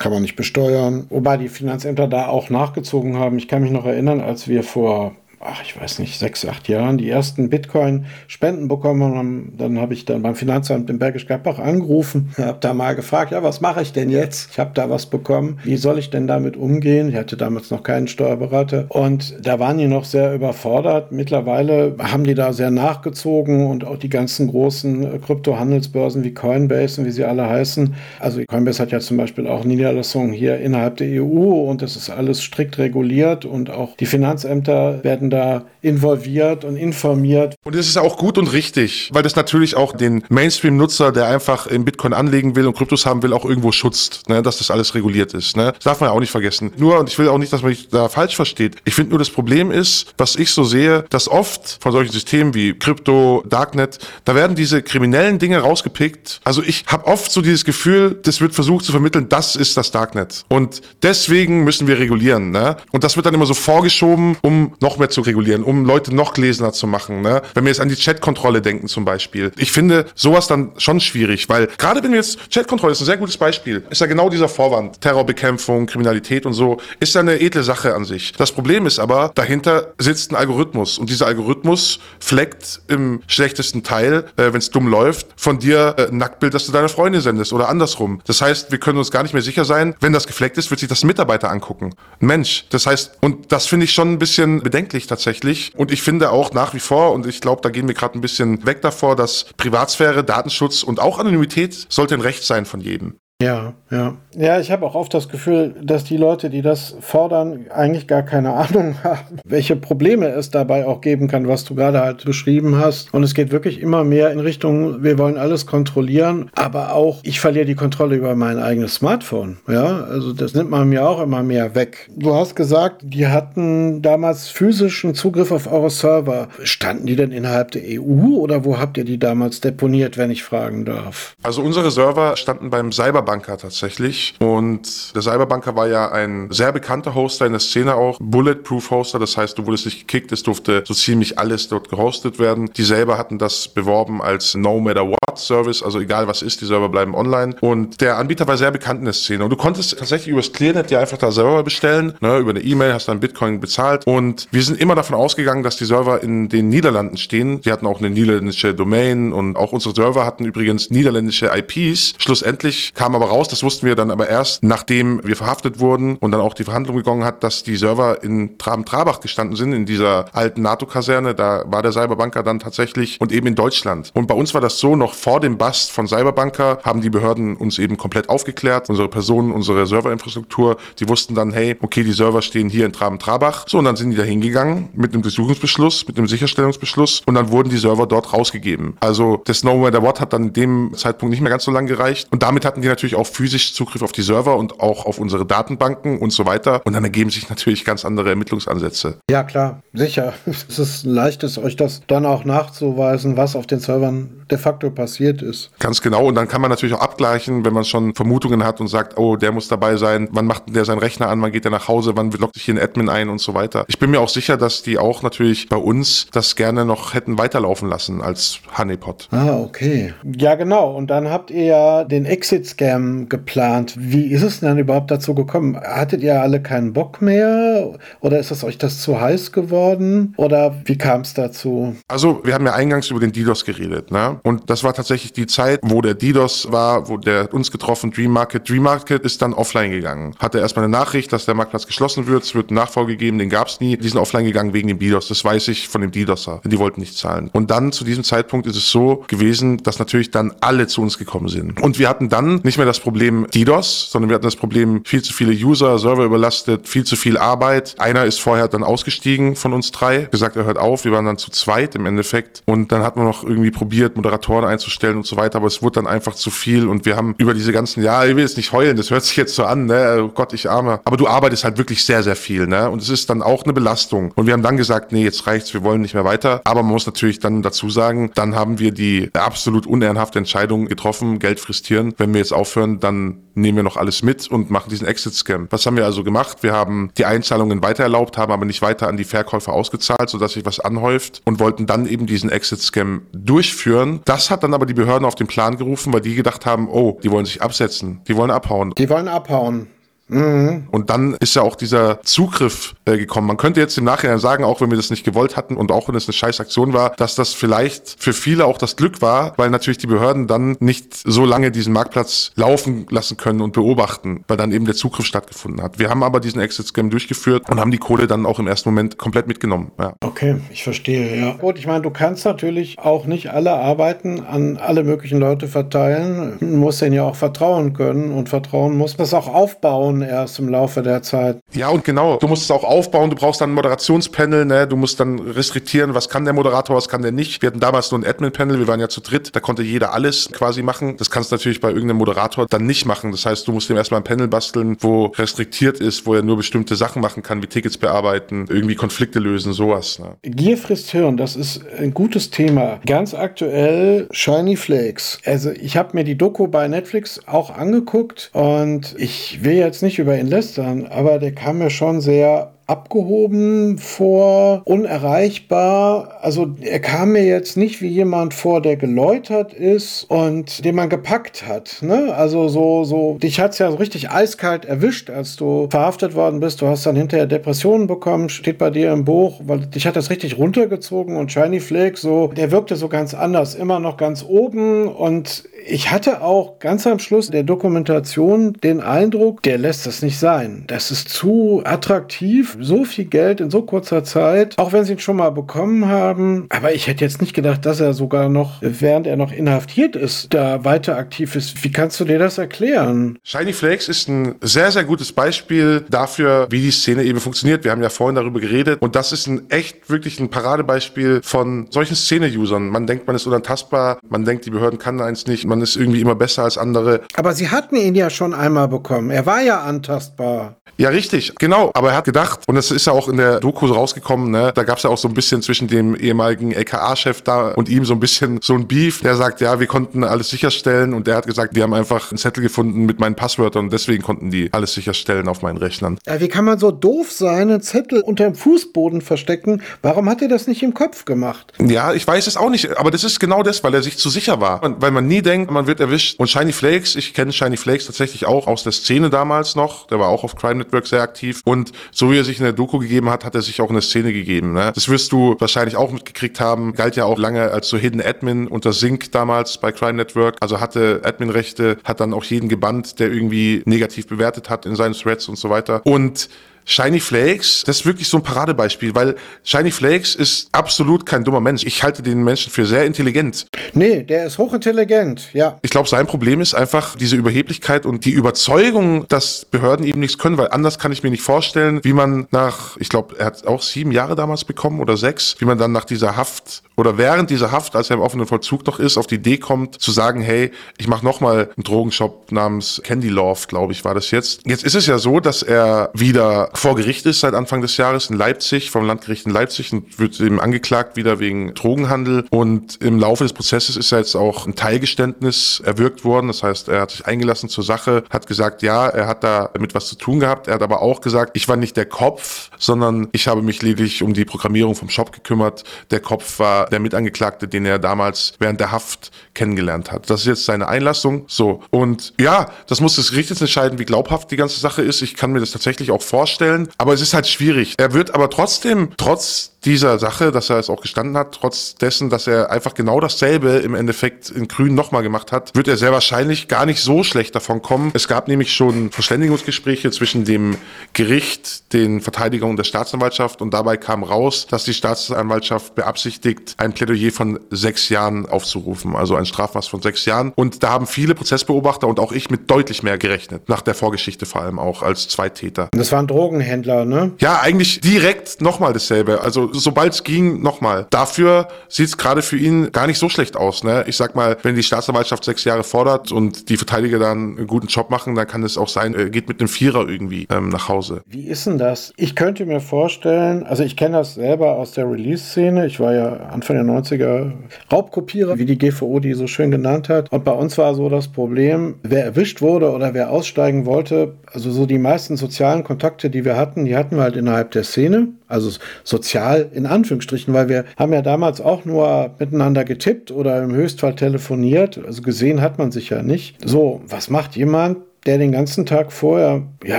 kann 0.00 0.12
man 0.12 0.22
nicht 0.22 0.34
besteuern. 0.34 1.06
Wobei 1.10 1.36
die 1.36 1.48
Finanzämter 1.48 2.08
da 2.08 2.26
auch 2.26 2.50
nachgezogen 2.50 3.18
haben. 3.18 3.38
Ich 3.38 3.46
kann 3.46 3.62
mich 3.62 3.70
noch 3.70 3.84
erinnern, 3.84 4.20
als 4.20 4.48
wir 4.48 4.64
vor 4.64 5.14
ach, 5.42 5.62
ich 5.64 5.80
weiß 5.80 5.98
nicht, 6.00 6.18
sechs, 6.18 6.44
acht 6.44 6.68
Jahren 6.68 6.98
die 6.98 7.08
ersten 7.08 7.48
Bitcoin-Spenden 7.48 8.68
bekommen 8.68 9.02
haben. 9.16 9.54
Dann 9.56 9.80
habe 9.80 9.94
ich 9.94 10.04
dann 10.04 10.22
beim 10.22 10.34
Finanzamt 10.34 10.90
in 10.90 10.98
Bergisch 10.98 11.26
Gladbach 11.26 11.58
angerufen, 11.58 12.30
habe 12.38 12.58
da 12.60 12.74
mal 12.74 12.94
gefragt, 12.94 13.32
ja, 13.32 13.42
was 13.42 13.62
mache 13.62 13.80
ich 13.80 13.92
denn 13.92 14.10
jetzt? 14.10 14.50
Ich 14.52 14.58
habe 14.58 14.72
da 14.74 14.90
was 14.90 15.06
bekommen. 15.06 15.58
Wie 15.64 15.78
soll 15.78 15.98
ich 15.98 16.10
denn 16.10 16.26
damit 16.26 16.58
umgehen? 16.58 17.08
Ich 17.08 17.16
hatte 17.16 17.38
damals 17.38 17.70
noch 17.70 17.82
keinen 17.82 18.06
Steuerberater 18.06 18.84
und 18.90 19.34
da 19.46 19.58
waren 19.58 19.78
die 19.78 19.86
noch 19.86 20.04
sehr 20.04 20.34
überfordert. 20.34 21.10
Mittlerweile 21.10 21.96
haben 21.98 22.24
die 22.24 22.34
da 22.34 22.52
sehr 22.52 22.70
nachgezogen 22.70 23.66
und 23.66 23.84
auch 23.84 23.96
die 23.96 24.10
ganzen 24.10 24.48
großen 24.48 25.14
äh, 25.14 25.18
Kryptohandelsbörsen 25.18 26.22
wie 26.22 26.34
Coinbase 26.34 27.00
und 27.00 27.06
wie 27.06 27.12
sie 27.12 27.24
alle 27.24 27.48
heißen. 27.48 27.94
Also 28.18 28.42
Coinbase 28.46 28.82
hat 28.82 28.92
ja 28.92 29.00
zum 29.00 29.16
Beispiel 29.16 29.46
auch 29.46 29.64
Niederlassungen 29.64 30.34
hier 30.34 30.58
innerhalb 30.58 30.98
der 30.98 31.22
EU 31.22 31.70
und 31.70 31.80
das 31.80 31.96
ist 31.96 32.10
alles 32.10 32.42
strikt 32.42 32.76
reguliert 32.76 33.46
und 33.46 33.70
auch 33.70 33.96
die 33.96 34.06
Finanzämter 34.06 35.02
werden 35.02 35.29
da 35.30 35.64
involviert 35.82 36.64
und 36.64 36.76
informiert. 36.76 37.54
Und 37.64 37.74
das 37.74 37.88
ist 37.88 37.96
auch 37.96 38.16
gut 38.16 38.38
und 38.38 38.52
richtig, 38.52 39.10
weil 39.12 39.22
das 39.22 39.36
natürlich 39.36 39.76
auch 39.76 39.92
den 39.92 40.22
Mainstream-Nutzer, 40.28 41.12
der 41.12 41.26
einfach 41.26 41.66
in 41.66 41.84
Bitcoin 41.84 42.12
anlegen 42.12 42.56
will 42.56 42.66
und 42.66 42.76
Kryptos 42.76 43.06
haben 43.06 43.22
will, 43.22 43.32
auch 43.32 43.44
irgendwo 43.44 43.72
schützt, 43.72 44.28
ne, 44.28 44.42
dass 44.42 44.58
das 44.58 44.70
alles 44.70 44.94
reguliert 44.94 45.34
ist. 45.34 45.56
Ne? 45.56 45.72
Das 45.72 45.84
darf 45.84 46.00
man 46.00 46.10
ja 46.10 46.14
auch 46.14 46.20
nicht 46.20 46.30
vergessen. 46.30 46.72
Nur, 46.76 46.98
und 46.98 47.08
ich 47.08 47.18
will 47.18 47.28
auch 47.28 47.38
nicht, 47.38 47.52
dass 47.52 47.62
man 47.62 47.70
mich 47.70 47.88
da 47.88 48.08
falsch 48.08 48.36
versteht. 48.36 48.76
Ich 48.84 48.94
finde 48.94 49.10
nur, 49.10 49.18
das 49.18 49.30
Problem 49.30 49.70
ist, 49.70 50.12
was 50.18 50.36
ich 50.36 50.50
so 50.50 50.64
sehe, 50.64 51.04
dass 51.10 51.28
oft 51.28 51.78
von 51.80 51.92
solchen 51.92 52.12
Systemen 52.12 52.54
wie 52.54 52.74
Krypto, 52.74 53.42
Darknet, 53.48 53.98
da 54.24 54.34
werden 54.34 54.56
diese 54.56 54.82
kriminellen 54.82 55.38
Dinge 55.38 55.58
rausgepickt. 55.58 56.40
Also 56.44 56.62
ich 56.62 56.84
habe 56.86 57.06
oft 57.06 57.30
so 57.30 57.40
dieses 57.40 57.64
Gefühl, 57.64 58.18
das 58.22 58.40
wird 58.40 58.54
versucht 58.54 58.84
zu 58.84 58.92
vermitteln, 58.92 59.28
das 59.28 59.56
ist 59.56 59.76
das 59.76 59.90
Darknet. 59.90 60.44
Und 60.48 60.82
deswegen 61.02 61.64
müssen 61.64 61.86
wir 61.86 61.98
regulieren. 61.98 62.50
Ne? 62.50 62.76
Und 62.92 63.04
das 63.04 63.16
wird 63.16 63.26
dann 63.26 63.34
immer 63.34 63.46
so 63.46 63.54
vorgeschoben, 63.54 64.36
um 64.42 64.74
noch 64.80 64.98
mehr 64.98 65.10
zu 65.10 65.19
zu 65.20 65.26
regulieren, 65.26 65.62
um 65.62 65.84
Leute 65.84 66.14
noch 66.14 66.32
gelesener 66.32 66.72
zu 66.72 66.86
machen. 66.86 67.20
Ne? 67.22 67.42
Wenn 67.54 67.64
wir 67.64 67.70
jetzt 67.70 67.80
an 67.80 67.88
die 67.88 67.96
Chatkontrolle 67.96 68.62
denken 68.62 68.88
zum 68.88 69.04
Beispiel. 69.04 69.52
Ich 69.56 69.72
finde 69.72 70.06
sowas 70.14 70.46
dann 70.46 70.72
schon 70.78 71.00
schwierig, 71.00 71.48
weil 71.48 71.68
gerade 71.78 72.02
wenn 72.02 72.12
wir 72.12 72.18
jetzt, 72.18 72.50
Chatkontrolle 72.50 72.92
ist 72.92 73.00
ein 73.00 73.06
sehr 73.06 73.16
gutes 73.16 73.36
Beispiel, 73.36 73.84
ist 73.90 74.00
ja 74.00 74.06
genau 74.06 74.30
dieser 74.30 74.48
Vorwand, 74.48 75.00
Terrorbekämpfung, 75.00 75.86
Kriminalität 75.86 76.46
und 76.46 76.54
so, 76.54 76.78
ist 77.00 77.14
ja 77.14 77.20
eine 77.20 77.40
edle 77.40 77.62
Sache 77.62 77.94
an 77.94 78.04
sich. 78.04 78.32
Das 78.32 78.52
Problem 78.52 78.86
ist 78.86 78.98
aber, 78.98 79.32
dahinter 79.34 79.92
sitzt 79.98 80.32
ein 80.32 80.36
Algorithmus 80.36 80.98
und 80.98 81.10
dieser 81.10 81.26
Algorithmus 81.26 82.00
fleckt 82.18 82.80
im 82.88 83.22
schlechtesten 83.26 83.82
Teil, 83.82 84.24
äh, 84.36 84.52
wenn 84.52 84.56
es 84.56 84.70
dumm 84.70 84.88
läuft, 84.88 85.28
von 85.36 85.58
dir 85.58 85.94
äh, 85.98 86.08
ein 86.08 86.16
Nacktbild, 86.16 86.54
das 86.54 86.66
du 86.66 86.72
deiner 86.72 86.88
Freundin 86.88 87.20
sendest 87.20 87.52
oder 87.52 87.68
andersrum. 87.68 88.20
Das 88.26 88.40
heißt, 88.40 88.70
wir 88.70 88.78
können 88.78 88.98
uns 88.98 89.10
gar 89.10 89.22
nicht 89.22 89.32
mehr 89.32 89.42
sicher 89.42 89.64
sein, 89.64 89.94
wenn 90.00 90.12
das 90.12 90.26
gefleckt 90.26 90.56
ist, 90.58 90.70
wird 90.70 90.80
sich 90.80 90.88
das 90.88 91.04
ein 91.04 91.06
Mitarbeiter 91.06 91.50
angucken. 91.50 91.92
Ein 92.20 92.26
Mensch. 92.26 92.64
Das 92.70 92.86
heißt, 92.86 93.18
und 93.20 93.52
das 93.52 93.66
finde 93.66 93.84
ich 93.84 93.92
schon 93.92 94.12
ein 94.12 94.18
bisschen 94.18 94.62
bedenklich 94.62 95.06
tatsächlich. 95.10 95.72
Und 95.76 95.92
ich 95.92 96.00
finde 96.00 96.30
auch 96.30 96.52
nach 96.52 96.72
wie 96.72 96.80
vor, 96.80 97.12
und 97.12 97.26
ich 97.26 97.42
glaube, 97.42 97.60
da 97.60 97.68
gehen 97.68 97.86
wir 97.86 97.94
gerade 97.94 98.18
ein 98.18 98.22
bisschen 98.22 98.64
weg 98.64 98.80
davor, 98.80 99.16
dass 99.16 99.44
Privatsphäre, 99.58 100.24
Datenschutz 100.24 100.82
und 100.82 101.00
auch 101.00 101.18
Anonymität 101.18 101.86
sollte 101.90 102.14
ein 102.14 102.22
Recht 102.22 102.44
sein 102.44 102.64
von 102.64 102.80
jedem. 102.80 103.18
Ja, 103.40 103.72
ja. 103.90 104.16
Ja, 104.36 104.60
ich 104.60 104.70
habe 104.70 104.86
auch 104.86 104.94
oft 104.94 105.12
das 105.12 105.28
Gefühl, 105.28 105.74
dass 105.82 106.04
die 106.04 106.16
Leute, 106.16 106.50
die 106.50 106.62
das 106.62 106.94
fordern, 107.00 107.66
eigentlich 107.70 108.06
gar 108.06 108.22
keine 108.22 108.52
Ahnung 108.54 108.96
haben, 109.02 109.38
welche 109.44 109.76
Probleme 109.76 110.28
es 110.28 110.50
dabei 110.50 110.86
auch 110.86 111.00
geben 111.00 111.26
kann, 111.26 111.48
was 111.48 111.64
du 111.64 111.74
gerade 111.74 112.00
halt 112.00 112.24
beschrieben 112.24 112.76
hast. 112.76 113.12
Und 113.14 113.22
es 113.22 113.34
geht 113.34 113.50
wirklich 113.50 113.80
immer 113.80 114.04
mehr 114.04 114.30
in 114.30 114.40
Richtung, 114.40 115.02
wir 115.02 115.18
wollen 115.18 115.38
alles 115.38 115.66
kontrollieren, 115.66 116.50
aber 116.54 116.92
auch, 116.92 117.20
ich 117.22 117.40
verliere 117.40 117.64
die 117.64 117.74
Kontrolle 117.74 118.16
über 118.16 118.36
mein 118.36 118.58
eigenes 118.58 118.94
Smartphone. 118.96 119.58
Ja, 119.66 120.04
also 120.04 120.32
das 120.32 120.54
nimmt 120.54 120.70
man 120.70 120.88
mir 120.88 121.08
auch 121.08 121.20
immer 121.22 121.42
mehr 121.42 121.74
weg. 121.74 122.10
Du 122.14 122.34
hast 122.34 122.54
gesagt, 122.54 123.02
die 123.02 123.26
hatten 123.26 124.02
damals 124.02 124.48
physischen 124.48 125.14
Zugriff 125.14 125.50
auf 125.50 125.70
eure 125.70 125.90
Server. 125.90 126.48
Standen 126.62 127.06
die 127.06 127.16
denn 127.16 127.32
innerhalb 127.32 127.70
der 127.70 127.82
EU 127.84 128.36
oder 128.36 128.64
wo 128.64 128.78
habt 128.78 128.98
ihr 128.98 129.04
die 129.04 129.18
damals 129.18 129.60
deponiert, 129.60 130.18
wenn 130.18 130.30
ich 130.30 130.44
fragen 130.44 130.84
darf? 130.84 131.34
Also 131.42 131.62
unsere 131.62 131.90
Server 131.90 132.36
standen 132.36 132.70
beim 132.70 132.92
Cyber 132.92 133.22
Cyberbanker 133.30 133.58
tatsächlich. 133.58 134.34
Und 134.40 135.14
der 135.14 135.22
Cyberbanker 135.22 135.76
war 135.76 135.88
ja 135.88 136.10
ein 136.10 136.48
sehr 136.50 136.72
bekannter 136.72 137.14
Hoster 137.14 137.46
in 137.46 137.52
der 137.52 137.60
Szene 137.60 137.94
auch. 137.94 138.18
Bulletproof 138.20 138.90
Hoster, 138.90 139.18
das 139.18 139.36
heißt, 139.36 139.58
du 139.58 139.66
wurdest 139.66 139.84
nicht 139.86 140.00
gekickt, 140.00 140.32
es 140.32 140.42
durfte 140.42 140.82
so 140.86 140.94
ziemlich 140.94 141.38
alles 141.38 141.68
dort 141.68 141.88
gehostet 141.88 142.38
werden. 142.38 142.70
Die 142.76 142.82
selber 142.82 143.18
hatten 143.18 143.38
das 143.38 143.68
beworben 143.68 144.20
als 144.20 144.54
No 144.54 144.80
Matter 144.80 145.06
What 145.06 145.38
Service, 145.38 145.82
also 145.82 146.00
egal 146.00 146.26
was 146.26 146.42
ist, 146.42 146.60
die 146.60 146.66
Server 146.66 146.88
bleiben 146.88 147.14
online. 147.14 147.54
Und 147.60 148.00
der 148.00 148.18
Anbieter 148.18 148.46
war 148.46 148.56
sehr 148.56 148.70
bekannt 148.70 149.00
in 149.00 149.04
der 149.04 149.14
Szene. 149.14 149.44
Und 149.44 149.50
du 149.50 149.56
konntest 149.56 149.98
tatsächlich 149.98 150.28
übers 150.28 150.52
Clearnet 150.52 150.90
dir 150.90 151.00
einfach 151.00 151.18
da 151.18 151.30
Server 151.30 151.62
bestellen, 151.62 152.14
ne, 152.20 152.38
über 152.38 152.50
eine 152.50 152.60
E-Mail, 152.60 152.92
hast 152.92 153.08
dann 153.08 153.20
Bitcoin 153.20 153.60
bezahlt. 153.60 154.06
Und 154.06 154.48
wir 154.50 154.62
sind 154.62 154.80
immer 154.80 154.94
davon 154.94 155.16
ausgegangen, 155.16 155.62
dass 155.62 155.76
die 155.76 155.84
Server 155.84 156.22
in 156.22 156.48
den 156.48 156.68
Niederlanden 156.68 157.16
stehen. 157.16 157.60
Die 157.60 157.70
hatten 157.70 157.86
auch 157.86 158.00
eine 158.00 158.10
niederländische 158.10 158.74
Domain 158.74 159.32
und 159.32 159.56
auch 159.56 159.72
unsere 159.72 159.94
Server 159.94 160.26
hatten 160.26 160.44
übrigens 160.44 160.90
niederländische 160.90 161.50
IPs. 161.54 162.14
Schlussendlich 162.18 162.92
kam 162.94 163.14
aber 163.14 163.19
raus, 163.26 163.48
das 163.48 163.62
wussten 163.62 163.86
wir 163.86 163.94
dann 163.94 164.10
aber 164.10 164.28
erst, 164.28 164.62
nachdem 164.62 165.20
wir 165.24 165.36
verhaftet 165.36 165.80
wurden 165.80 166.16
und 166.16 166.30
dann 166.32 166.40
auch 166.40 166.54
die 166.54 166.64
Verhandlung 166.64 166.96
gegangen 166.96 167.24
hat, 167.24 167.42
dass 167.42 167.62
die 167.62 167.76
Server 167.76 168.22
in 168.22 168.58
Traben-Trabach 168.58 169.20
gestanden 169.20 169.56
sind, 169.56 169.72
in 169.72 169.86
dieser 169.86 170.26
alten 170.32 170.62
NATO-Kaserne. 170.62 171.34
Da 171.34 171.64
war 171.66 171.82
der 171.82 171.92
Cyberbanker 171.92 172.42
dann 172.42 172.58
tatsächlich 172.58 173.20
und 173.20 173.32
eben 173.32 173.46
in 173.46 173.54
Deutschland. 173.54 174.10
Und 174.14 174.26
bei 174.26 174.34
uns 174.34 174.54
war 174.54 174.60
das 174.60 174.78
so, 174.78 174.96
noch 174.96 175.14
vor 175.14 175.40
dem 175.40 175.58
Bust 175.58 175.90
von 175.92 176.06
Cyberbanker 176.06 176.78
haben 176.82 177.00
die 177.00 177.10
Behörden 177.10 177.56
uns 177.56 177.78
eben 177.78 177.96
komplett 177.96 178.28
aufgeklärt. 178.28 178.88
Unsere 178.88 179.08
Personen, 179.08 179.52
unsere 179.52 179.86
Serverinfrastruktur, 179.86 180.76
die 180.98 181.08
wussten 181.08 181.34
dann, 181.34 181.52
hey, 181.52 181.76
okay, 181.80 182.04
die 182.04 182.12
Server 182.12 182.42
stehen 182.42 182.68
hier 182.68 182.86
in 182.86 182.92
Traben-Trabach. 182.92 183.64
So, 183.68 183.78
und 183.78 183.84
dann 183.84 183.96
sind 183.96 184.10
die 184.10 184.16
da 184.16 184.22
hingegangen 184.22 184.88
mit 184.94 185.12
einem 185.12 185.22
Durchsuchungsbeschluss, 185.22 186.06
mit 186.06 186.18
einem 186.18 186.28
Sicherstellungsbeschluss 186.28 187.22
und 187.26 187.34
dann 187.34 187.50
wurden 187.50 187.70
die 187.70 187.78
Server 187.78 188.06
dort 188.06 188.32
rausgegeben. 188.32 188.96
Also 189.00 189.42
der 189.46 189.54
Snow 189.54 189.80
Matter 189.80 190.02
What 190.02 190.20
hat 190.20 190.32
dann 190.32 190.44
in 190.44 190.52
dem 190.52 190.92
Zeitpunkt 190.94 191.30
nicht 191.30 191.40
mehr 191.40 191.50
ganz 191.50 191.64
so 191.64 191.70
lang 191.70 191.86
gereicht. 191.86 192.28
Und 192.30 192.42
damit 192.42 192.64
hatten 192.64 192.82
die 192.82 192.88
natürlich 192.88 193.09
auch 193.16 193.26
physisch 193.26 193.74
Zugriff 193.74 194.02
auf 194.02 194.12
die 194.12 194.22
Server 194.22 194.56
und 194.56 194.80
auch 194.80 195.06
auf 195.06 195.18
unsere 195.18 195.46
Datenbanken 195.46 196.18
und 196.18 196.32
so 196.32 196.46
weiter. 196.46 196.82
Und 196.84 196.92
dann 196.92 197.04
ergeben 197.04 197.30
sich 197.30 197.48
natürlich 197.48 197.84
ganz 197.84 198.04
andere 198.04 198.30
Ermittlungsansätze. 198.30 199.18
Ja, 199.30 199.42
klar, 199.44 199.82
sicher. 199.92 200.34
Es 200.70 200.78
ist 200.78 201.04
leichtes, 201.04 201.58
euch 201.58 201.74
das 201.74 202.02
dann 202.06 202.26
auch 202.26 202.44
nachzuweisen, 202.44 203.36
was 203.36 203.56
auf 203.56 203.66
den 203.66 203.80
Servern 203.80 204.44
de 204.50 204.58
facto 204.58 204.90
passiert 204.90 205.42
ist. 205.42 205.70
Ganz 205.78 206.00
genau. 206.00 206.26
Und 206.26 206.34
dann 206.34 206.48
kann 206.48 206.60
man 206.60 206.70
natürlich 206.70 206.94
auch 206.94 207.00
abgleichen, 207.00 207.64
wenn 207.64 207.72
man 207.72 207.84
schon 207.84 208.14
Vermutungen 208.14 208.64
hat 208.64 208.80
und 208.80 208.88
sagt, 208.88 209.18
oh, 209.18 209.36
der 209.36 209.52
muss 209.52 209.68
dabei 209.68 209.96
sein. 209.96 210.28
Wann 210.32 210.46
macht 210.46 210.64
der 210.74 210.84
seinen 210.84 210.98
Rechner 210.98 211.28
an? 211.28 211.40
Wann 211.42 211.52
geht 211.52 211.64
der 211.64 211.70
nach 211.70 211.88
Hause? 211.88 212.12
Wann 212.16 212.30
lockt 212.30 212.54
sich 212.54 212.64
hier 212.64 212.74
ein 212.74 212.80
Admin 212.80 213.08
ein 213.08 213.28
und 213.28 213.40
so 213.40 213.54
weiter? 213.54 213.84
Ich 213.88 213.98
bin 213.98 214.10
mir 214.10 214.20
auch 214.20 214.28
sicher, 214.28 214.56
dass 214.56 214.82
die 214.82 214.98
auch 214.98 215.22
natürlich 215.22 215.68
bei 215.68 215.76
uns 215.76 216.26
das 216.32 216.56
gerne 216.56 216.84
noch 216.84 217.14
hätten 217.14 217.38
weiterlaufen 217.38 217.88
lassen 217.88 218.22
als 218.22 218.60
Honeypot. 218.76 219.28
Ah, 219.30 219.58
okay. 219.58 220.14
Ja, 220.36 220.54
genau. 220.54 220.94
Und 220.96 221.08
dann 221.08 221.28
habt 221.28 221.50
ihr 221.50 221.64
ja 221.64 222.04
den 222.04 222.24
Exit-Scam 222.24 222.99
geplant. 223.28 223.94
Wie 223.98 224.26
ist 224.26 224.42
es 224.42 224.60
denn 224.60 224.78
überhaupt 224.78 225.10
dazu 225.10 225.34
gekommen? 225.34 225.76
Hattet 225.76 226.22
ihr 226.22 226.40
alle 226.40 226.62
keinen 226.62 226.92
Bock 226.92 227.20
mehr? 227.22 227.98
Oder 228.20 228.38
ist 228.38 228.50
es 228.50 228.64
euch 228.64 228.78
das 228.78 229.00
zu 229.02 229.20
heiß 229.20 229.52
geworden? 229.52 230.34
Oder 230.36 230.74
wie 230.84 230.96
kam 230.96 231.22
es 231.22 231.34
dazu? 231.34 231.96
Also, 232.08 232.40
wir 232.44 232.54
haben 232.54 232.66
ja 232.66 232.74
eingangs 232.74 233.10
über 233.10 233.20
den 233.20 233.32
DDoS 233.32 233.64
geredet, 233.64 234.10
ne? 234.10 234.40
Und 234.42 234.70
das 234.70 234.84
war 234.84 234.94
tatsächlich 234.94 235.32
die 235.32 235.46
Zeit, 235.46 235.80
wo 235.82 236.00
der 236.00 236.14
DDoS 236.14 236.70
war, 236.70 237.08
wo 237.08 237.16
der 237.16 237.52
uns 237.52 237.70
getroffen, 237.70 238.10
Dream 238.10 238.32
Market. 238.32 238.68
Dream 238.68 238.82
Market 238.82 239.22
ist 239.22 239.42
dann 239.42 239.52
offline 239.52 239.90
gegangen. 239.90 240.34
Hatte 240.38 240.58
erstmal 240.58 240.84
eine 240.84 240.92
Nachricht, 240.92 241.32
dass 241.32 241.46
der 241.46 241.54
Marktplatz 241.54 241.86
geschlossen 241.86 242.26
wird. 242.26 242.44
Es 242.44 242.54
wird 242.54 242.70
einen 242.70 242.76
Nachfolge 242.76 243.16
geben, 243.16 243.38
den 243.38 243.50
gab 243.50 243.68
es 243.68 243.80
nie. 243.80 243.96
Die 243.96 244.08
sind 244.08 244.18
offline 244.18 244.44
gegangen 244.44 244.72
wegen 244.72 244.88
dem 244.88 244.98
DDoS. 244.98 245.28
Das 245.28 245.44
weiß 245.44 245.68
ich 245.68 245.88
von 245.88 246.00
dem 246.00 246.10
DDoSer. 246.10 246.60
Die 246.64 246.78
wollten 246.78 247.00
nicht 247.00 247.16
zahlen. 247.16 247.50
Und 247.52 247.70
dann 247.70 247.92
zu 247.92 248.04
diesem 248.04 248.24
Zeitpunkt 248.24 248.66
ist 248.66 248.76
es 248.76 248.90
so 248.90 249.24
gewesen, 249.28 249.78
dass 249.78 249.98
natürlich 249.98 250.30
dann 250.30 250.52
alle 250.60 250.86
zu 250.86 251.02
uns 251.02 251.18
gekommen 251.18 251.48
sind. 251.48 251.80
Und 251.80 251.98
wir 251.98 252.08
hatten 252.08 252.28
dann 252.28 252.60
nicht 252.62 252.78
mehr 252.80 252.86
das 252.86 253.00
Problem 253.00 253.46
DDoS, 253.54 254.10
sondern 254.10 254.30
wir 254.30 254.34
hatten 254.34 254.46
das 254.46 254.56
Problem 254.56 255.04
viel 255.04 255.22
zu 255.22 255.32
viele 255.32 255.52
User, 255.52 255.98
Server 255.98 256.24
überlastet, 256.24 256.88
viel 256.88 257.04
zu 257.04 257.14
viel 257.14 257.36
Arbeit. 257.36 257.94
Einer 257.98 258.24
ist 258.24 258.40
vorher 258.40 258.68
dann 258.68 258.82
ausgestiegen 258.82 259.54
von 259.54 259.72
uns 259.72 259.92
drei, 259.92 260.28
gesagt, 260.30 260.56
er 260.56 260.64
hört 260.64 260.78
auf. 260.78 261.04
Wir 261.04 261.12
waren 261.12 261.26
dann 261.26 261.38
zu 261.38 261.50
zweit 261.50 261.94
im 261.94 262.06
Endeffekt. 262.06 262.62
Und 262.66 262.90
dann 262.90 263.02
hat 263.02 263.16
man 263.16 263.26
noch 263.26 263.44
irgendwie 263.44 263.70
probiert, 263.70 264.16
Moderatoren 264.16 264.64
einzustellen 264.64 265.18
und 265.18 265.26
so 265.26 265.36
weiter. 265.36 265.56
Aber 265.56 265.66
es 265.66 265.82
wurde 265.82 266.00
dann 266.00 266.06
einfach 266.06 266.34
zu 266.34 266.50
viel. 266.50 266.88
Und 266.88 267.04
wir 267.04 267.16
haben 267.16 267.34
über 267.38 267.54
diese 267.54 267.72
ganzen, 267.72 268.02
ja, 268.02 268.24
ich 268.24 268.34
will 268.34 268.42
jetzt 268.42 268.56
nicht 268.56 268.72
heulen, 268.72 268.96
das 268.96 269.10
hört 269.10 269.24
sich 269.24 269.36
jetzt 269.36 269.54
so 269.54 269.64
an, 269.64 269.86
ne? 269.86 270.22
Oh 270.24 270.28
Gott, 270.28 270.52
ich 270.52 270.68
arme. 270.70 271.00
Aber 271.04 271.16
du 271.16 271.28
arbeitest 271.28 271.64
halt 271.64 271.78
wirklich 271.78 272.04
sehr, 272.04 272.22
sehr 272.22 272.36
viel, 272.36 272.66
ne? 272.66 272.88
Und 272.88 273.02
es 273.02 273.10
ist 273.10 273.28
dann 273.28 273.42
auch 273.42 273.64
eine 273.64 273.72
Belastung. 273.72 274.32
Und 274.34 274.46
wir 274.46 274.54
haben 274.54 274.62
dann 274.62 274.76
gesagt, 274.76 275.12
nee, 275.12 275.24
jetzt 275.24 275.46
reicht's, 275.46 275.74
wir 275.74 275.84
wollen 275.84 276.00
nicht 276.00 276.14
mehr 276.14 276.24
weiter. 276.24 276.62
Aber 276.64 276.82
man 276.82 276.92
muss 276.92 277.06
natürlich 277.06 277.38
dann 277.40 277.62
dazu 277.62 277.90
sagen, 277.90 278.30
dann 278.34 278.54
haben 278.54 278.78
wir 278.78 278.92
die 278.92 279.30
absolut 279.34 279.86
unehrenhafte 279.86 280.38
Entscheidung 280.38 280.86
getroffen, 280.86 281.38
Geld 281.38 281.60
fristieren. 281.60 282.14
Wenn 282.16 282.32
wir 282.32 282.40
jetzt 282.40 282.52
aufhören, 282.70 283.00
dann 283.00 283.42
nehmen 283.54 283.76
wir 283.76 283.82
noch 283.82 283.96
alles 283.96 284.22
mit 284.22 284.48
und 284.48 284.70
machen 284.70 284.90
diesen 284.90 285.06
Exit-Scam. 285.06 285.66
Was 285.70 285.86
haben 285.86 285.96
wir 285.96 286.04
also 286.04 286.24
gemacht? 286.24 286.62
Wir 286.62 286.72
haben 286.72 287.10
die 287.18 287.24
Einzahlungen 287.24 287.82
weiter 287.82 288.10
haben 288.10 288.52
aber 288.52 288.64
nicht 288.64 288.82
weiter 288.82 289.08
an 289.08 289.16
die 289.16 289.24
Verkäufer 289.24 289.72
ausgezahlt, 289.72 290.30
sodass 290.30 290.52
sich 290.52 290.64
was 290.64 290.80
anhäuft 290.80 291.42
und 291.44 291.60
wollten 291.60 291.86
dann 291.86 292.06
eben 292.06 292.26
diesen 292.26 292.50
Exit-Scam 292.50 293.22
durchführen. 293.32 294.20
Das 294.24 294.50
hat 294.50 294.62
dann 294.62 294.74
aber 294.74 294.86
die 294.86 294.94
Behörden 294.94 295.26
auf 295.26 295.34
den 295.34 295.46
Plan 295.46 295.76
gerufen, 295.76 296.12
weil 296.12 296.20
die 296.20 296.34
gedacht 296.34 296.66
haben, 296.66 296.88
oh, 296.88 297.18
die 297.22 297.30
wollen 297.30 297.44
sich 297.44 297.62
absetzen, 297.62 298.20
die 298.28 298.36
wollen 298.36 298.50
abhauen. 298.50 298.92
Die 298.96 299.08
wollen 299.10 299.28
abhauen. 299.28 299.88
Mhm. 300.30 300.88
Und 300.90 301.10
dann 301.10 301.34
ist 301.40 301.54
ja 301.54 301.62
auch 301.62 301.76
dieser 301.76 302.22
Zugriff 302.22 302.94
äh, 303.04 303.16
gekommen. 303.16 303.46
Man 303.46 303.56
könnte 303.56 303.80
jetzt 303.80 303.98
im 303.98 304.04
Nachhinein 304.04 304.38
sagen, 304.38 304.64
auch 304.64 304.80
wenn 304.80 304.90
wir 304.90 304.96
das 304.96 305.10
nicht 305.10 305.24
gewollt 305.24 305.56
hatten 305.56 305.76
und 305.76 305.92
auch 305.92 306.08
wenn 306.08 306.14
es 306.14 306.26
eine 306.26 306.32
scheiß 306.32 306.60
Aktion 306.60 306.92
war, 306.92 307.10
dass 307.16 307.34
das 307.34 307.52
vielleicht 307.52 308.16
für 308.18 308.32
viele 308.32 308.64
auch 308.64 308.78
das 308.78 308.96
Glück 308.96 309.20
war, 309.20 309.54
weil 309.56 309.70
natürlich 309.70 309.98
die 309.98 310.06
Behörden 310.06 310.46
dann 310.46 310.76
nicht 310.80 311.14
so 311.14 311.44
lange 311.44 311.70
diesen 311.70 311.92
Marktplatz 311.92 312.52
laufen 312.54 313.06
lassen 313.10 313.36
können 313.36 313.60
und 313.60 313.72
beobachten, 313.72 314.44
weil 314.48 314.56
dann 314.56 314.72
eben 314.72 314.84
der 314.84 314.94
Zugriff 314.94 315.26
stattgefunden 315.26 315.82
hat. 315.82 315.98
Wir 315.98 316.10
haben 316.10 316.22
aber 316.22 316.40
diesen 316.40 316.60
Exit-Scam 316.60 317.10
durchgeführt 317.10 317.68
und 317.68 317.80
haben 317.80 317.90
die 317.90 317.98
Kohle 317.98 318.26
dann 318.26 318.46
auch 318.46 318.58
im 318.58 318.66
ersten 318.66 318.88
Moment 318.90 319.18
komplett 319.18 319.48
mitgenommen. 319.48 319.90
Ja. 319.98 320.14
Okay, 320.24 320.56
ich 320.70 320.84
verstehe, 320.84 321.38
ja. 321.38 321.52
Gut, 321.54 321.78
ich 321.78 321.86
meine, 321.86 322.02
du 322.02 322.10
kannst 322.10 322.44
natürlich 322.44 322.98
auch 322.98 323.26
nicht 323.26 323.48
alle 323.50 323.72
Arbeiten 323.72 324.44
an 324.44 324.76
alle 324.76 325.04
möglichen 325.04 325.38
Leute 325.38 325.68
verteilen. 325.68 326.56
Du 326.60 326.66
musst 326.66 327.00
denen 327.00 327.14
ja 327.14 327.24
auch 327.24 327.36
vertrauen 327.36 327.92
können 327.92 328.32
und 328.32 328.48
Vertrauen 328.48 328.96
muss 328.96 329.16
das 329.16 329.34
auch 329.34 329.48
aufbauen 329.48 330.19
erst 330.22 330.58
im 330.58 330.68
Laufe 330.68 331.02
der 331.02 331.22
Zeit. 331.22 331.58
Ja, 331.72 331.88
und 331.88 332.04
genau. 332.04 332.36
Du 332.36 332.48
musst 332.48 332.62
es 332.62 332.70
auch 332.70 332.84
aufbauen. 332.84 333.30
Du 333.30 333.36
brauchst 333.36 333.60
dann 333.60 333.70
ein 333.70 333.74
Moderationspanel. 333.74 334.64
Ne? 334.64 334.86
Du 334.86 334.96
musst 334.96 335.20
dann 335.20 335.38
restriktieren, 335.38 336.14
was 336.14 336.28
kann 336.28 336.44
der 336.44 336.54
Moderator, 336.54 336.96
was 336.96 337.08
kann 337.08 337.22
der 337.22 337.32
nicht. 337.32 337.62
Wir 337.62 337.68
hatten 337.68 337.80
damals 337.80 338.10
nur 338.10 338.20
ein 338.20 338.26
Admin-Panel. 338.26 338.78
Wir 338.78 338.88
waren 338.88 339.00
ja 339.00 339.08
zu 339.08 339.20
dritt. 339.20 339.54
Da 339.54 339.60
konnte 339.60 339.82
jeder 339.82 340.12
alles 340.12 340.50
quasi 340.52 340.82
machen. 340.82 341.16
Das 341.16 341.30
kannst 341.30 341.50
du 341.50 341.56
natürlich 341.56 341.80
bei 341.80 341.88
irgendeinem 341.88 342.18
Moderator 342.18 342.66
dann 342.68 342.86
nicht 342.86 343.06
machen. 343.06 343.32
Das 343.32 343.46
heißt, 343.46 343.66
du 343.68 343.72
musst 343.72 343.90
ihm 343.90 343.96
erstmal 343.96 344.20
ein 344.20 344.24
Panel 344.24 344.48
basteln, 344.48 344.96
wo 345.00 345.26
restriktiert 345.26 346.00
ist, 346.00 346.26
wo 346.26 346.34
er 346.34 346.42
nur 346.42 346.56
bestimmte 346.56 346.96
Sachen 346.96 347.22
machen 347.22 347.42
kann, 347.42 347.62
wie 347.62 347.66
Tickets 347.66 347.98
bearbeiten, 347.98 348.66
irgendwie 348.68 348.94
Konflikte 348.94 349.38
lösen, 349.38 349.72
sowas. 349.72 350.18
Ne? 350.18 350.36
Gier 350.42 350.76
frisst 350.76 351.10
Hirn. 351.10 351.36
Das 351.36 351.56
ist 351.56 351.82
ein 351.98 352.12
gutes 352.14 352.50
Thema. 352.50 353.00
Ganz 353.06 353.34
aktuell 353.34 354.28
Shiny 354.30 354.76
Flakes. 354.76 355.38
Also 355.44 355.70
ich 355.70 355.96
habe 355.96 356.10
mir 356.14 356.24
die 356.24 356.36
Doku 356.36 356.68
bei 356.68 356.88
Netflix 356.88 357.40
auch 357.46 357.70
angeguckt 357.70 358.50
und 358.52 359.14
ich 359.18 359.62
will 359.62 359.74
jetzt 359.74 360.02
nicht 360.02 360.09
nicht 360.10 360.18
über 360.18 360.36
ihn 360.36 360.48
lästern, 360.48 361.06
aber 361.06 361.38
der 361.38 361.54
kam 361.54 361.78
mir 361.78 361.88
schon 361.88 362.20
sehr 362.20 362.72
abgehoben 362.90 363.98
vor, 363.98 364.82
unerreichbar. 364.84 366.38
Also 366.42 366.74
er 366.80 366.98
kam 366.98 367.32
mir 367.32 367.44
jetzt 367.44 367.76
nicht 367.76 368.02
wie 368.02 368.08
jemand 368.08 368.52
vor, 368.52 368.82
der 368.82 368.96
geläutert 368.96 369.72
ist 369.72 370.24
und 370.24 370.84
den 370.84 370.96
man 370.96 371.08
gepackt 371.08 371.68
hat. 371.68 371.98
Ne? 372.02 372.34
Also 372.34 372.68
so, 372.68 373.04
so, 373.04 373.38
dich 373.40 373.60
hat 373.60 373.72
es 373.72 373.78
ja 373.78 373.90
so 373.90 373.96
richtig 373.96 374.30
eiskalt 374.30 374.84
erwischt, 374.84 375.30
als 375.30 375.54
du 375.54 375.86
verhaftet 375.88 376.34
worden 376.34 376.58
bist. 376.58 376.82
Du 376.82 376.88
hast 376.88 377.06
dann 377.06 377.14
hinterher 377.14 377.46
Depressionen 377.46 378.08
bekommen, 378.08 378.48
steht 378.48 378.78
bei 378.78 378.90
dir 378.90 379.12
im 379.12 379.24
Buch, 379.24 379.60
weil 379.64 379.86
dich 379.86 380.06
hat 380.08 380.16
das 380.16 380.30
richtig 380.30 380.58
runtergezogen 380.58 381.36
und 381.36 381.52
Shiny 381.52 381.78
Flake, 381.78 382.18
so, 382.18 382.48
der 382.48 382.72
wirkte 382.72 382.96
so 382.96 383.08
ganz 383.08 383.34
anders, 383.34 383.76
immer 383.76 384.00
noch 384.00 384.16
ganz 384.16 384.44
oben 384.46 385.06
und 385.06 385.64
ich 385.86 386.10
hatte 386.10 386.42
auch 386.42 386.78
ganz 386.78 387.06
am 387.06 387.18
Schluss 387.18 387.50
der 387.50 387.62
Dokumentation 387.62 388.74
den 388.82 389.00
Eindruck, 389.00 389.62
der 389.62 389.78
lässt 389.78 390.06
das 390.06 390.22
nicht 390.22 390.38
sein. 390.38 390.84
Das 390.86 391.10
ist 391.10 391.28
zu 391.28 391.82
attraktiv 391.84 392.76
so 392.80 393.04
viel 393.04 393.26
Geld 393.26 393.60
in 393.60 393.70
so 393.70 393.82
kurzer 393.82 394.24
Zeit, 394.24 394.78
auch 394.78 394.92
wenn 394.92 395.04
sie 395.04 395.12
ihn 395.12 395.18
schon 395.18 395.36
mal 395.36 395.50
bekommen 395.50 396.06
haben. 396.08 396.66
Aber 396.70 396.92
ich 396.92 397.06
hätte 397.06 397.24
jetzt 397.24 397.40
nicht 397.40 397.54
gedacht, 397.54 397.86
dass 397.86 398.00
er 398.00 398.14
sogar 398.14 398.48
noch, 398.48 398.78
während 398.80 399.26
er 399.26 399.36
noch 399.36 399.52
inhaftiert 399.52 400.16
ist, 400.16 400.52
da 400.54 400.84
weiter 400.84 401.16
aktiv 401.16 401.56
ist. 401.56 401.82
Wie 401.84 401.90
kannst 401.90 402.18
du 402.20 402.24
dir 402.24 402.38
das 402.38 402.58
erklären? 402.58 403.38
Shiny 403.42 403.72
Flakes 403.72 404.08
ist 404.08 404.28
ein 404.28 404.56
sehr, 404.60 404.90
sehr 404.90 405.04
gutes 405.04 405.32
Beispiel 405.32 406.04
dafür, 406.08 406.66
wie 406.70 406.80
die 406.80 406.90
Szene 406.90 407.24
eben 407.24 407.40
funktioniert. 407.40 407.84
Wir 407.84 407.90
haben 407.90 408.02
ja 408.02 408.08
vorhin 408.08 408.36
darüber 408.36 408.60
geredet 408.60 409.00
und 409.00 409.16
das 409.16 409.32
ist 409.32 409.46
ein 409.46 409.70
echt 409.70 410.10
wirklich 410.10 410.40
ein 410.40 410.50
Paradebeispiel 410.50 411.40
von 411.42 411.86
solchen 411.90 412.16
Szene-Usern. 412.16 412.88
Man 412.88 413.06
denkt, 413.06 413.26
man 413.26 413.36
ist 413.36 413.46
unantastbar, 413.46 414.18
man 414.28 414.44
denkt, 414.44 414.66
die 414.66 414.70
Behörden 414.70 414.98
kann 414.98 415.20
eins 415.20 415.46
nicht, 415.46 415.66
man 415.66 415.80
ist 415.80 415.96
irgendwie 415.96 416.20
immer 416.20 416.34
besser 416.34 416.64
als 416.64 416.78
andere. 416.78 417.22
Aber 417.34 417.52
sie 417.52 417.68
hatten 417.68 417.96
ihn 417.96 418.14
ja 418.14 418.30
schon 418.30 418.54
einmal 418.54 418.88
bekommen. 418.88 419.30
Er 419.30 419.46
war 419.46 419.62
ja 419.62 419.80
antastbar. 419.80 420.76
Ja, 420.96 421.08
richtig, 421.08 421.54
genau. 421.58 421.90
Aber 421.94 422.10
er 422.10 422.16
hat 422.18 422.24
gedacht, 422.24 422.60
und 422.70 422.76
das 422.76 422.92
ist 422.92 423.04
ja 423.04 423.12
auch 423.12 423.28
in 423.28 423.36
der 423.36 423.58
Doku 423.58 423.86
rausgekommen, 423.86 424.52
ne, 424.52 424.70
da 424.72 424.84
gab 424.84 424.98
es 424.98 425.02
ja 425.02 425.10
auch 425.10 425.18
so 425.18 425.26
ein 425.26 425.34
bisschen 425.34 425.60
zwischen 425.60 425.88
dem 425.88 426.14
ehemaligen 426.14 426.70
LKA-Chef 426.70 427.42
da 427.42 427.72
und 427.72 427.88
ihm 427.88 428.04
so 428.04 428.14
ein 428.14 428.20
bisschen 428.20 428.60
so 428.62 428.74
ein 428.74 428.86
Beef. 428.86 429.22
Der 429.22 429.34
sagt, 429.34 429.60
ja, 429.60 429.80
wir 429.80 429.88
konnten 429.88 430.22
alles 430.22 430.50
sicherstellen 430.50 431.12
und 431.12 431.26
der 431.26 431.34
hat 431.34 431.48
gesagt, 431.48 431.74
wir 431.74 431.82
haben 431.82 431.94
einfach 431.94 432.30
einen 432.30 432.38
Zettel 432.38 432.62
gefunden 432.62 433.06
mit 433.06 433.18
meinen 433.18 433.34
Passwörtern 433.34 433.86
und 433.86 433.92
deswegen 433.92 434.22
konnten 434.22 434.52
die 434.52 434.72
alles 434.72 434.94
sicherstellen 434.94 435.48
auf 435.48 435.62
meinen 435.62 435.78
Rechnern. 435.78 436.20
Ja, 436.24 436.40
wie 436.40 436.46
kann 436.46 436.64
man 436.64 436.78
so 436.78 436.92
doof 436.92 437.32
sein, 437.32 437.72
einen 437.72 437.82
Zettel 437.82 438.20
unter 438.20 438.44
dem 438.44 438.54
Fußboden 438.54 439.20
verstecken? 439.20 439.82
Warum 440.02 440.28
hat 440.28 440.40
er 440.40 440.46
das 440.46 440.68
nicht 440.68 440.84
im 440.84 440.94
Kopf 440.94 441.24
gemacht? 441.24 441.72
Ja, 441.80 442.12
ich 442.12 442.24
weiß 442.24 442.46
es 442.46 442.56
auch 442.56 442.70
nicht, 442.70 442.96
aber 442.96 443.10
das 443.10 443.24
ist 443.24 443.40
genau 443.40 443.64
das, 443.64 443.82
weil 443.82 443.94
er 443.94 444.02
sich 444.04 444.16
zu 444.16 444.30
sicher 444.30 444.60
war. 444.60 444.84
Und 444.84 445.02
weil 445.02 445.10
man 445.10 445.26
nie 445.26 445.42
denkt, 445.42 445.72
man 445.72 445.88
wird 445.88 445.98
erwischt. 445.98 446.38
Und 446.38 446.48
Shiny 446.48 446.72
Flakes, 446.72 447.16
ich 447.16 447.34
kenne 447.34 447.52
Shiny 447.52 447.76
Flakes 447.76 448.06
tatsächlich 448.06 448.46
auch 448.46 448.68
aus 448.68 448.84
der 448.84 448.92
Szene 448.92 449.28
damals 449.28 449.74
noch. 449.74 450.06
Der 450.06 450.20
war 450.20 450.28
auch 450.28 450.44
auf 450.44 450.54
Crime 450.54 450.76
Network 450.76 451.08
sehr 451.08 451.22
aktiv. 451.22 451.62
Und 451.64 451.90
so 452.12 452.30
wie 452.30 452.38
er 452.38 452.44
sich 452.44 452.59
in 452.60 452.64
der 452.64 452.72
Doku 452.72 452.98
gegeben 452.98 453.30
hat, 453.30 453.44
hat 453.44 453.54
er 453.54 453.62
sich 453.62 453.80
auch 453.80 453.88
in 453.88 453.94
der 453.94 454.02
Szene 454.02 454.32
gegeben. 454.32 454.72
Ne? 454.72 454.92
Das 454.94 455.08
wirst 455.08 455.32
du 455.32 455.56
wahrscheinlich 455.58 455.96
auch 455.96 456.12
mitgekriegt 456.12 456.60
haben. 456.60 456.94
Galt 456.94 457.16
ja 457.16 457.24
auch 457.24 457.38
lange 457.38 457.70
als 457.70 457.88
so 457.88 457.96
Hidden 457.96 458.22
Admin 458.22 458.66
unter 458.66 458.92
Sync 458.92 459.32
damals 459.32 459.78
bei 459.78 459.92
Crime 459.92 460.14
Network. 460.14 460.56
Also 460.60 460.80
hatte 460.80 461.20
Admin-Rechte, 461.24 461.98
hat 462.04 462.20
dann 462.20 462.32
auch 462.32 462.44
jeden 462.44 462.68
gebannt, 462.68 463.18
der 463.18 463.32
irgendwie 463.32 463.82
negativ 463.84 464.26
bewertet 464.26 464.70
hat 464.70 464.86
in 464.86 464.96
seinen 464.96 465.14
Threads 465.14 465.48
und 465.48 465.56
so 465.56 465.70
weiter. 465.70 466.02
Und 466.04 466.48
Shiny 466.84 467.20
Flakes, 467.20 467.82
das 467.84 468.00
ist 468.00 468.06
wirklich 468.06 468.28
so 468.28 468.38
ein 468.38 468.42
Paradebeispiel, 468.42 469.14
weil 469.14 469.36
Shiny 469.62 469.90
Flakes 469.90 470.34
ist 470.34 470.68
absolut 470.72 471.26
kein 471.26 471.44
dummer 471.44 471.60
Mensch. 471.60 471.84
Ich 471.84 472.02
halte 472.02 472.22
den 472.22 472.42
Menschen 472.42 472.72
für 472.72 472.86
sehr 472.86 473.04
intelligent. 473.04 473.66
Nee, 473.94 474.22
der 474.22 474.46
ist 474.46 474.58
hochintelligent, 474.58 475.52
ja. 475.52 475.78
Ich 475.82 475.90
glaube, 475.90 476.08
sein 476.08 476.26
Problem 476.26 476.60
ist 476.60 476.74
einfach 476.74 477.16
diese 477.16 477.36
Überheblichkeit 477.36 478.06
und 478.06 478.24
die 478.24 478.32
Überzeugung, 478.32 479.26
dass 479.28 479.64
Behörden 479.64 480.06
eben 480.06 480.20
nichts 480.20 480.38
können, 480.38 480.58
weil 480.58 480.68
anders 480.70 480.98
kann 480.98 481.12
ich 481.12 481.22
mir 481.22 481.30
nicht 481.30 481.42
vorstellen, 481.42 482.00
wie 482.02 482.12
man 482.12 482.46
nach, 482.50 482.96
ich 482.98 483.08
glaube, 483.08 483.36
er 483.38 483.46
hat 483.46 483.66
auch 483.66 483.82
sieben 483.82 484.12
Jahre 484.12 484.36
damals 484.36 484.64
bekommen 484.64 485.00
oder 485.00 485.16
sechs, 485.16 485.56
wie 485.58 485.64
man 485.64 485.78
dann 485.78 485.92
nach 485.92 486.04
dieser 486.04 486.36
Haft 486.36 486.82
oder 486.96 487.16
während 487.16 487.50
dieser 487.50 487.72
Haft, 487.72 487.96
als 487.96 488.10
er 488.10 488.16
im 488.16 488.22
offenen 488.22 488.46
Vollzug 488.46 488.86
noch 488.86 488.98
ist, 488.98 489.16
auf 489.16 489.26
die 489.26 489.36
Idee 489.36 489.56
kommt, 489.56 490.00
zu 490.00 490.10
sagen, 490.10 490.42
hey, 490.42 490.70
ich 490.98 491.08
mache 491.08 491.24
nochmal 491.24 491.70
einen 491.74 491.82
Drogenshop 491.82 492.52
namens 492.52 493.00
Candy 493.02 493.28
Love, 493.28 493.66
glaube 493.68 493.92
ich, 493.92 494.04
war 494.04 494.14
das 494.14 494.30
jetzt. 494.30 494.60
Jetzt 494.66 494.84
ist 494.84 494.94
es 494.94 495.06
ja 495.06 495.18
so, 495.18 495.40
dass 495.40 495.62
er 495.62 496.10
wieder 496.12 496.68
vor 496.80 496.96
Gericht 496.96 497.26
ist 497.26 497.40
seit 497.40 497.52
Anfang 497.52 497.82
des 497.82 497.98
Jahres 497.98 498.30
in 498.30 498.38
Leipzig, 498.38 498.90
vom 498.90 499.06
Landgericht 499.06 499.44
in 499.44 499.52
Leipzig 499.52 499.92
und 499.92 500.18
wird 500.18 500.40
eben 500.40 500.58
angeklagt 500.58 501.14
wieder 501.14 501.38
wegen 501.38 501.74
Drogenhandel. 501.74 502.46
Und 502.48 502.96
im 503.02 503.18
Laufe 503.18 503.44
des 503.44 503.52
Prozesses 503.52 503.98
ist 503.98 504.10
jetzt 504.12 504.34
auch 504.34 504.66
ein 504.66 504.74
Teilgeständnis 504.76 505.82
erwirkt 505.84 506.24
worden. 506.24 506.46
Das 506.46 506.62
heißt, 506.62 506.88
er 506.88 507.02
hat 507.02 507.10
sich 507.10 507.26
eingelassen 507.26 507.68
zur 507.68 507.84
Sache, 507.84 508.24
hat 508.30 508.46
gesagt, 508.46 508.80
ja, 508.80 509.08
er 509.08 509.26
hat 509.26 509.44
da 509.44 509.68
mit 509.78 509.94
was 509.94 510.06
zu 510.06 510.16
tun 510.16 510.40
gehabt. 510.40 510.68
Er 510.68 510.74
hat 510.74 510.82
aber 510.82 511.02
auch 511.02 511.20
gesagt, 511.20 511.54
ich 511.54 511.68
war 511.68 511.76
nicht 511.76 511.98
der 511.98 512.06
Kopf, 512.06 512.70
sondern 512.78 513.28
ich 513.32 513.46
habe 513.46 513.60
mich 513.60 513.82
lediglich 513.82 514.22
um 514.22 514.32
die 514.32 514.46
Programmierung 514.46 514.94
vom 514.94 515.10
Shop 515.10 515.32
gekümmert. 515.32 515.84
Der 516.10 516.20
Kopf 516.20 516.60
war 516.60 516.88
der 516.88 517.00
Mitangeklagte, 517.00 517.68
den 517.68 517.84
er 517.84 517.98
damals 517.98 518.54
während 518.58 518.80
der 518.80 518.90
Haft 518.90 519.32
kennengelernt 519.60 520.10
hat. 520.10 520.30
Das 520.30 520.40
ist 520.40 520.46
jetzt 520.46 520.64
seine 520.64 520.88
Einlassung. 520.88 521.44
So. 521.46 521.82
Und 521.90 522.32
ja, 522.40 522.70
das 522.86 523.02
muss 523.02 523.16
das 523.16 523.28
Gericht 523.28 523.50
jetzt 523.50 523.60
entscheiden, 523.60 523.98
wie 523.98 524.06
glaubhaft 524.06 524.50
die 524.50 524.56
ganze 524.56 524.80
Sache 524.80 525.02
ist. 525.02 525.20
Ich 525.20 525.36
kann 525.36 525.52
mir 525.52 525.60
das 525.60 525.70
tatsächlich 525.70 526.10
auch 526.12 526.22
vorstellen. 526.22 526.88
Aber 526.96 527.12
es 527.12 527.20
ist 527.20 527.34
halt 527.34 527.46
schwierig. 527.46 527.94
Er 527.98 528.14
wird 528.14 528.34
aber 528.34 528.48
trotzdem, 528.48 529.10
trotz 529.18 529.72
dieser 529.84 530.18
Sache, 530.18 530.52
dass 530.52 530.70
er 530.70 530.78
es 530.78 530.90
auch 530.90 531.00
gestanden 531.00 531.36
hat, 531.36 531.52
trotz 531.52 531.94
dessen, 531.94 532.30
dass 532.30 532.46
er 532.46 532.70
einfach 532.70 532.94
genau 532.94 533.20
dasselbe 533.20 533.70
im 533.70 533.94
Endeffekt 533.94 534.50
in 534.50 534.68
Grün 534.68 534.94
nochmal 534.94 535.22
gemacht 535.22 535.52
hat, 535.52 535.74
wird 535.74 535.88
er 535.88 535.96
sehr 535.96 536.12
wahrscheinlich 536.12 536.68
gar 536.68 536.86
nicht 536.86 537.00
so 537.00 537.24
schlecht 537.24 537.54
davon 537.54 537.82
kommen. 537.82 538.10
Es 538.14 538.28
gab 538.28 538.48
nämlich 538.48 538.74
schon 538.74 539.10
Verständigungsgespräche 539.10 540.10
zwischen 540.10 540.44
dem 540.44 540.76
Gericht, 541.12 541.92
den 541.92 542.20
Verteidigern 542.20 542.70
und 542.70 542.76
der 542.76 542.84
Staatsanwaltschaft 542.84 543.62
und 543.62 543.72
dabei 543.72 543.96
kam 543.96 544.22
raus, 544.22 544.66
dass 544.68 544.84
die 544.84 544.94
Staatsanwaltschaft 544.94 545.94
beabsichtigt, 545.94 546.74
ein 546.76 546.92
Plädoyer 546.92 547.30
von 547.32 547.58
sechs 547.70 548.08
Jahren 548.08 548.46
aufzurufen, 548.46 549.16
also 549.16 549.34
ein 549.34 549.46
Strafmaß 549.46 549.88
von 549.88 550.02
sechs 550.02 550.24
Jahren. 550.26 550.52
Und 550.56 550.82
da 550.82 550.90
haben 550.90 551.06
viele 551.06 551.34
Prozessbeobachter 551.34 552.06
und 552.06 552.20
auch 552.20 552.32
ich 552.32 552.50
mit 552.50 552.70
deutlich 552.70 553.02
mehr 553.02 553.18
gerechnet, 553.18 553.68
nach 553.68 553.80
der 553.80 553.94
Vorgeschichte 553.94 554.46
vor 554.46 554.62
allem 554.62 554.78
auch 554.78 555.02
als 555.02 555.28
Zweitäter. 555.28 555.88
Das 555.92 556.12
waren 556.12 556.26
Drogenhändler, 556.26 557.04
ne? 557.04 557.32
Ja, 557.38 557.60
eigentlich 557.60 558.00
direkt 558.00 558.60
nochmal 558.60 558.92
dasselbe. 558.92 559.40
Also 559.40 559.69
sobald 559.72 560.12
es 560.12 560.24
ging, 560.24 560.62
nochmal. 560.62 561.06
Dafür 561.10 561.68
sieht 561.88 562.08
es 562.08 562.16
gerade 562.16 562.42
für 562.42 562.56
ihn 562.56 562.92
gar 562.92 563.06
nicht 563.06 563.18
so 563.18 563.28
schlecht 563.28 563.56
aus. 563.56 563.84
Ne? 563.84 564.04
Ich 564.06 564.16
sag 564.16 564.34
mal, 564.34 564.56
wenn 564.62 564.74
die 564.74 564.82
Staatsanwaltschaft 564.82 565.44
sechs 565.44 565.64
Jahre 565.64 565.84
fordert 565.84 566.32
und 566.32 566.68
die 566.68 566.76
Verteidiger 566.76 567.18
dann 567.18 567.56
einen 567.56 567.66
guten 567.66 567.86
Job 567.86 568.10
machen, 568.10 568.34
dann 568.34 568.46
kann 568.46 568.62
es 568.62 568.76
auch 568.78 568.88
sein, 568.88 569.14
er 569.14 569.30
geht 569.30 569.48
mit 569.48 569.60
einem 569.60 569.68
Vierer 569.68 570.08
irgendwie 570.08 570.46
ähm, 570.50 570.68
nach 570.68 570.88
Hause. 570.88 571.22
Wie 571.26 571.46
ist 571.46 571.66
denn 571.66 571.78
das? 571.78 572.12
Ich 572.16 572.34
könnte 572.34 572.66
mir 572.66 572.80
vorstellen, 572.80 573.64
also 573.64 573.82
ich 573.82 573.96
kenne 573.96 574.18
das 574.18 574.34
selber 574.34 574.76
aus 574.76 574.92
der 574.92 575.10
Release-Szene. 575.10 575.86
Ich 575.86 576.00
war 576.00 576.14
ja 576.14 576.36
Anfang 576.50 576.76
der 576.76 576.84
90er 576.84 577.52
Raubkopierer, 577.92 578.58
wie 578.58 578.64
die 578.64 578.78
GVO 578.78 579.20
die 579.20 579.34
so 579.34 579.46
schön 579.46 579.70
genannt 579.70 580.08
hat. 580.08 580.30
Und 580.32 580.44
bei 580.44 580.52
uns 580.52 580.78
war 580.78 580.94
so 580.94 581.08
das 581.08 581.28
Problem, 581.28 581.96
wer 582.02 582.24
erwischt 582.24 582.60
wurde 582.60 582.90
oder 582.90 583.14
wer 583.14 583.30
aussteigen 583.30 583.86
wollte, 583.86 584.34
also 584.52 584.70
so 584.70 584.86
die 584.86 584.98
meisten 584.98 585.36
sozialen 585.36 585.84
Kontakte, 585.84 586.30
die 586.30 586.44
wir 586.44 586.56
hatten, 586.56 586.84
die 586.84 586.96
hatten 586.96 587.16
wir 587.16 587.22
halt 587.22 587.36
innerhalb 587.36 587.70
der 587.72 587.84
Szene. 587.84 588.28
Also 588.50 588.78
sozial 589.04 589.70
in 589.72 589.86
Anführungsstrichen, 589.86 590.52
weil 590.54 590.68
wir 590.68 590.84
haben 590.96 591.12
ja 591.12 591.22
damals 591.22 591.60
auch 591.60 591.84
nur 591.84 592.34
miteinander 592.38 592.84
getippt 592.84 593.30
oder 593.30 593.62
im 593.62 593.72
Höchstfall 593.72 594.14
telefoniert. 594.14 595.00
Also 595.04 595.22
gesehen 595.22 595.60
hat 595.60 595.78
man 595.78 595.92
sich 595.92 596.10
ja 596.10 596.22
nicht. 596.22 596.56
So, 596.68 597.00
was 597.06 597.30
macht 597.30 597.56
jemand, 597.56 597.98
der 598.26 598.38
den 598.38 598.52
ganzen 598.52 598.86
Tag 598.86 599.12
vorher 599.12 599.62
ja, 599.84 599.98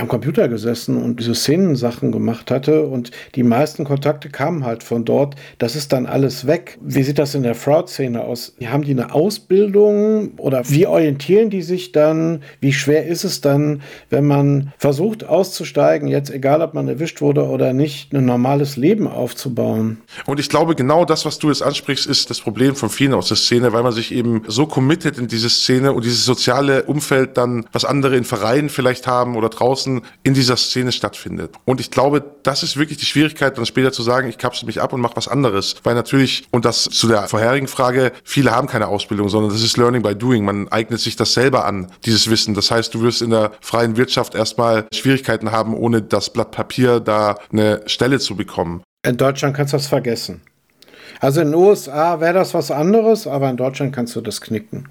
am 0.00 0.08
Computer 0.08 0.48
gesessen 0.48 1.02
und 1.02 1.18
diese 1.18 1.34
Szenensachen 1.34 2.12
gemacht 2.12 2.50
hatte 2.50 2.86
und 2.86 3.10
die 3.34 3.42
meisten 3.42 3.84
Kontakte 3.84 4.28
kamen 4.28 4.64
halt 4.64 4.82
von 4.82 5.04
dort. 5.04 5.34
Das 5.58 5.74
ist 5.74 5.92
dann 5.92 6.06
alles 6.06 6.46
weg. 6.46 6.78
Wie 6.80 7.02
sieht 7.02 7.18
das 7.18 7.34
in 7.34 7.42
der 7.42 7.54
Fraud-Szene 7.54 8.22
aus? 8.22 8.54
Haben 8.64 8.82
die 8.82 8.92
eine 8.92 9.12
Ausbildung 9.12 10.32
oder 10.38 10.68
wie 10.68 10.86
orientieren 10.86 11.50
die 11.50 11.62
sich 11.62 11.92
dann? 11.92 12.42
Wie 12.60 12.72
schwer 12.72 13.06
ist 13.06 13.24
es 13.24 13.40
dann, 13.40 13.82
wenn 14.08 14.26
man 14.26 14.72
versucht 14.78 15.24
auszusteigen, 15.24 16.08
jetzt 16.08 16.30
egal 16.30 16.62
ob 16.62 16.74
man 16.74 16.86
erwischt 16.88 17.20
wurde 17.20 17.46
oder 17.46 17.72
nicht, 17.72 18.12
ein 18.12 18.24
normales 18.24 18.76
Leben 18.76 19.08
aufzubauen? 19.08 19.98
Und 20.26 20.38
ich 20.38 20.48
glaube, 20.48 20.76
genau 20.76 21.04
das, 21.04 21.24
was 21.24 21.38
du 21.38 21.48
jetzt 21.48 21.62
ansprichst, 21.62 22.06
ist 22.06 22.30
das 22.30 22.40
Problem 22.40 22.76
von 22.76 22.88
vielen 22.88 23.14
aus 23.14 23.28
der 23.28 23.36
Szene, 23.36 23.72
weil 23.72 23.82
man 23.82 23.92
sich 23.92 24.12
eben 24.12 24.42
so 24.46 24.66
committet 24.66 25.18
in 25.18 25.26
diese 25.26 25.50
Szene 25.50 25.92
und 25.92 26.04
dieses 26.04 26.24
soziale 26.24 26.84
Umfeld 26.84 27.36
dann 27.36 27.66
was 27.72 27.84
andere 27.84 28.11
in 28.16 28.24
Vereinen 28.24 28.68
vielleicht 28.68 29.06
haben 29.06 29.36
oder 29.36 29.48
draußen 29.48 30.02
in 30.22 30.34
dieser 30.34 30.56
Szene 30.56 30.92
stattfindet. 30.92 31.54
Und 31.64 31.80
ich 31.80 31.90
glaube, 31.90 32.24
das 32.42 32.62
ist 32.62 32.76
wirklich 32.76 32.98
die 32.98 33.06
Schwierigkeit, 33.06 33.56
dann 33.56 33.66
später 33.66 33.92
zu 33.92 34.02
sagen, 34.02 34.28
ich 34.28 34.38
kapsel 34.38 34.66
mich 34.66 34.80
ab 34.80 34.92
und 34.92 35.00
mache 35.00 35.16
was 35.16 35.28
anderes. 35.28 35.76
Weil 35.82 35.94
natürlich, 35.94 36.44
und 36.50 36.64
das 36.64 36.84
zu 36.84 37.08
der 37.08 37.22
vorherigen 37.28 37.68
Frage, 37.68 38.12
viele 38.24 38.52
haben 38.52 38.66
keine 38.66 38.88
Ausbildung, 38.88 39.28
sondern 39.28 39.52
das 39.52 39.62
ist 39.62 39.76
Learning 39.76 40.02
by 40.02 40.14
Doing. 40.14 40.44
Man 40.44 40.68
eignet 40.68 41.00
sich 41.00 41.16
das 41.16 41.34
selber 41.34 41.64
an, 41.64 41.90
dieses 42.04 42.30
Wissen. 42.30 42.54
Das 42.54 42.70
heißt, 42.70 42.94
du 42.94 43.02
wirst 43.02 43.22
in 43.22 43.30
der 43.30 43.52
freien 43.60 43.96
Wirtschaft 43.96 44.34
erstmal 44.34 44.86
Schwierigkeiten 44.92 45.52
haben, 45.52 45.74
ohne 45.74 46.02
das 46.02 46.30
Blatt 46.30 46.50
Papier 46.50 47.00
da 47.00 47.36
eine 47.52 47.82
Stelle 47.86 48.18
zu 48.18 48.36
bekommen. 48.36 48.82
In 49.06 49.16
Deutschland 49.16 49.56
kannst 49.56 49.72
du 49.72 49.76
das 49.78 49.88
vergessen. 49.88 50.42
Also 51.20 51.40
in 51.40 51.48
den 51.48 51.54
USA 51.54 52.20
wäre 52.20 52.34
das 52.34 52.54
was 52.54 52.70
anderes, 52.70 53.26
aber 53.26 53.48
in 53.50 53.56
Deutschland 53.56 53.94
kannst 53.94 54.16
du 54.16 54.20
das 54.20 54.40
knicken. 54.40 54.88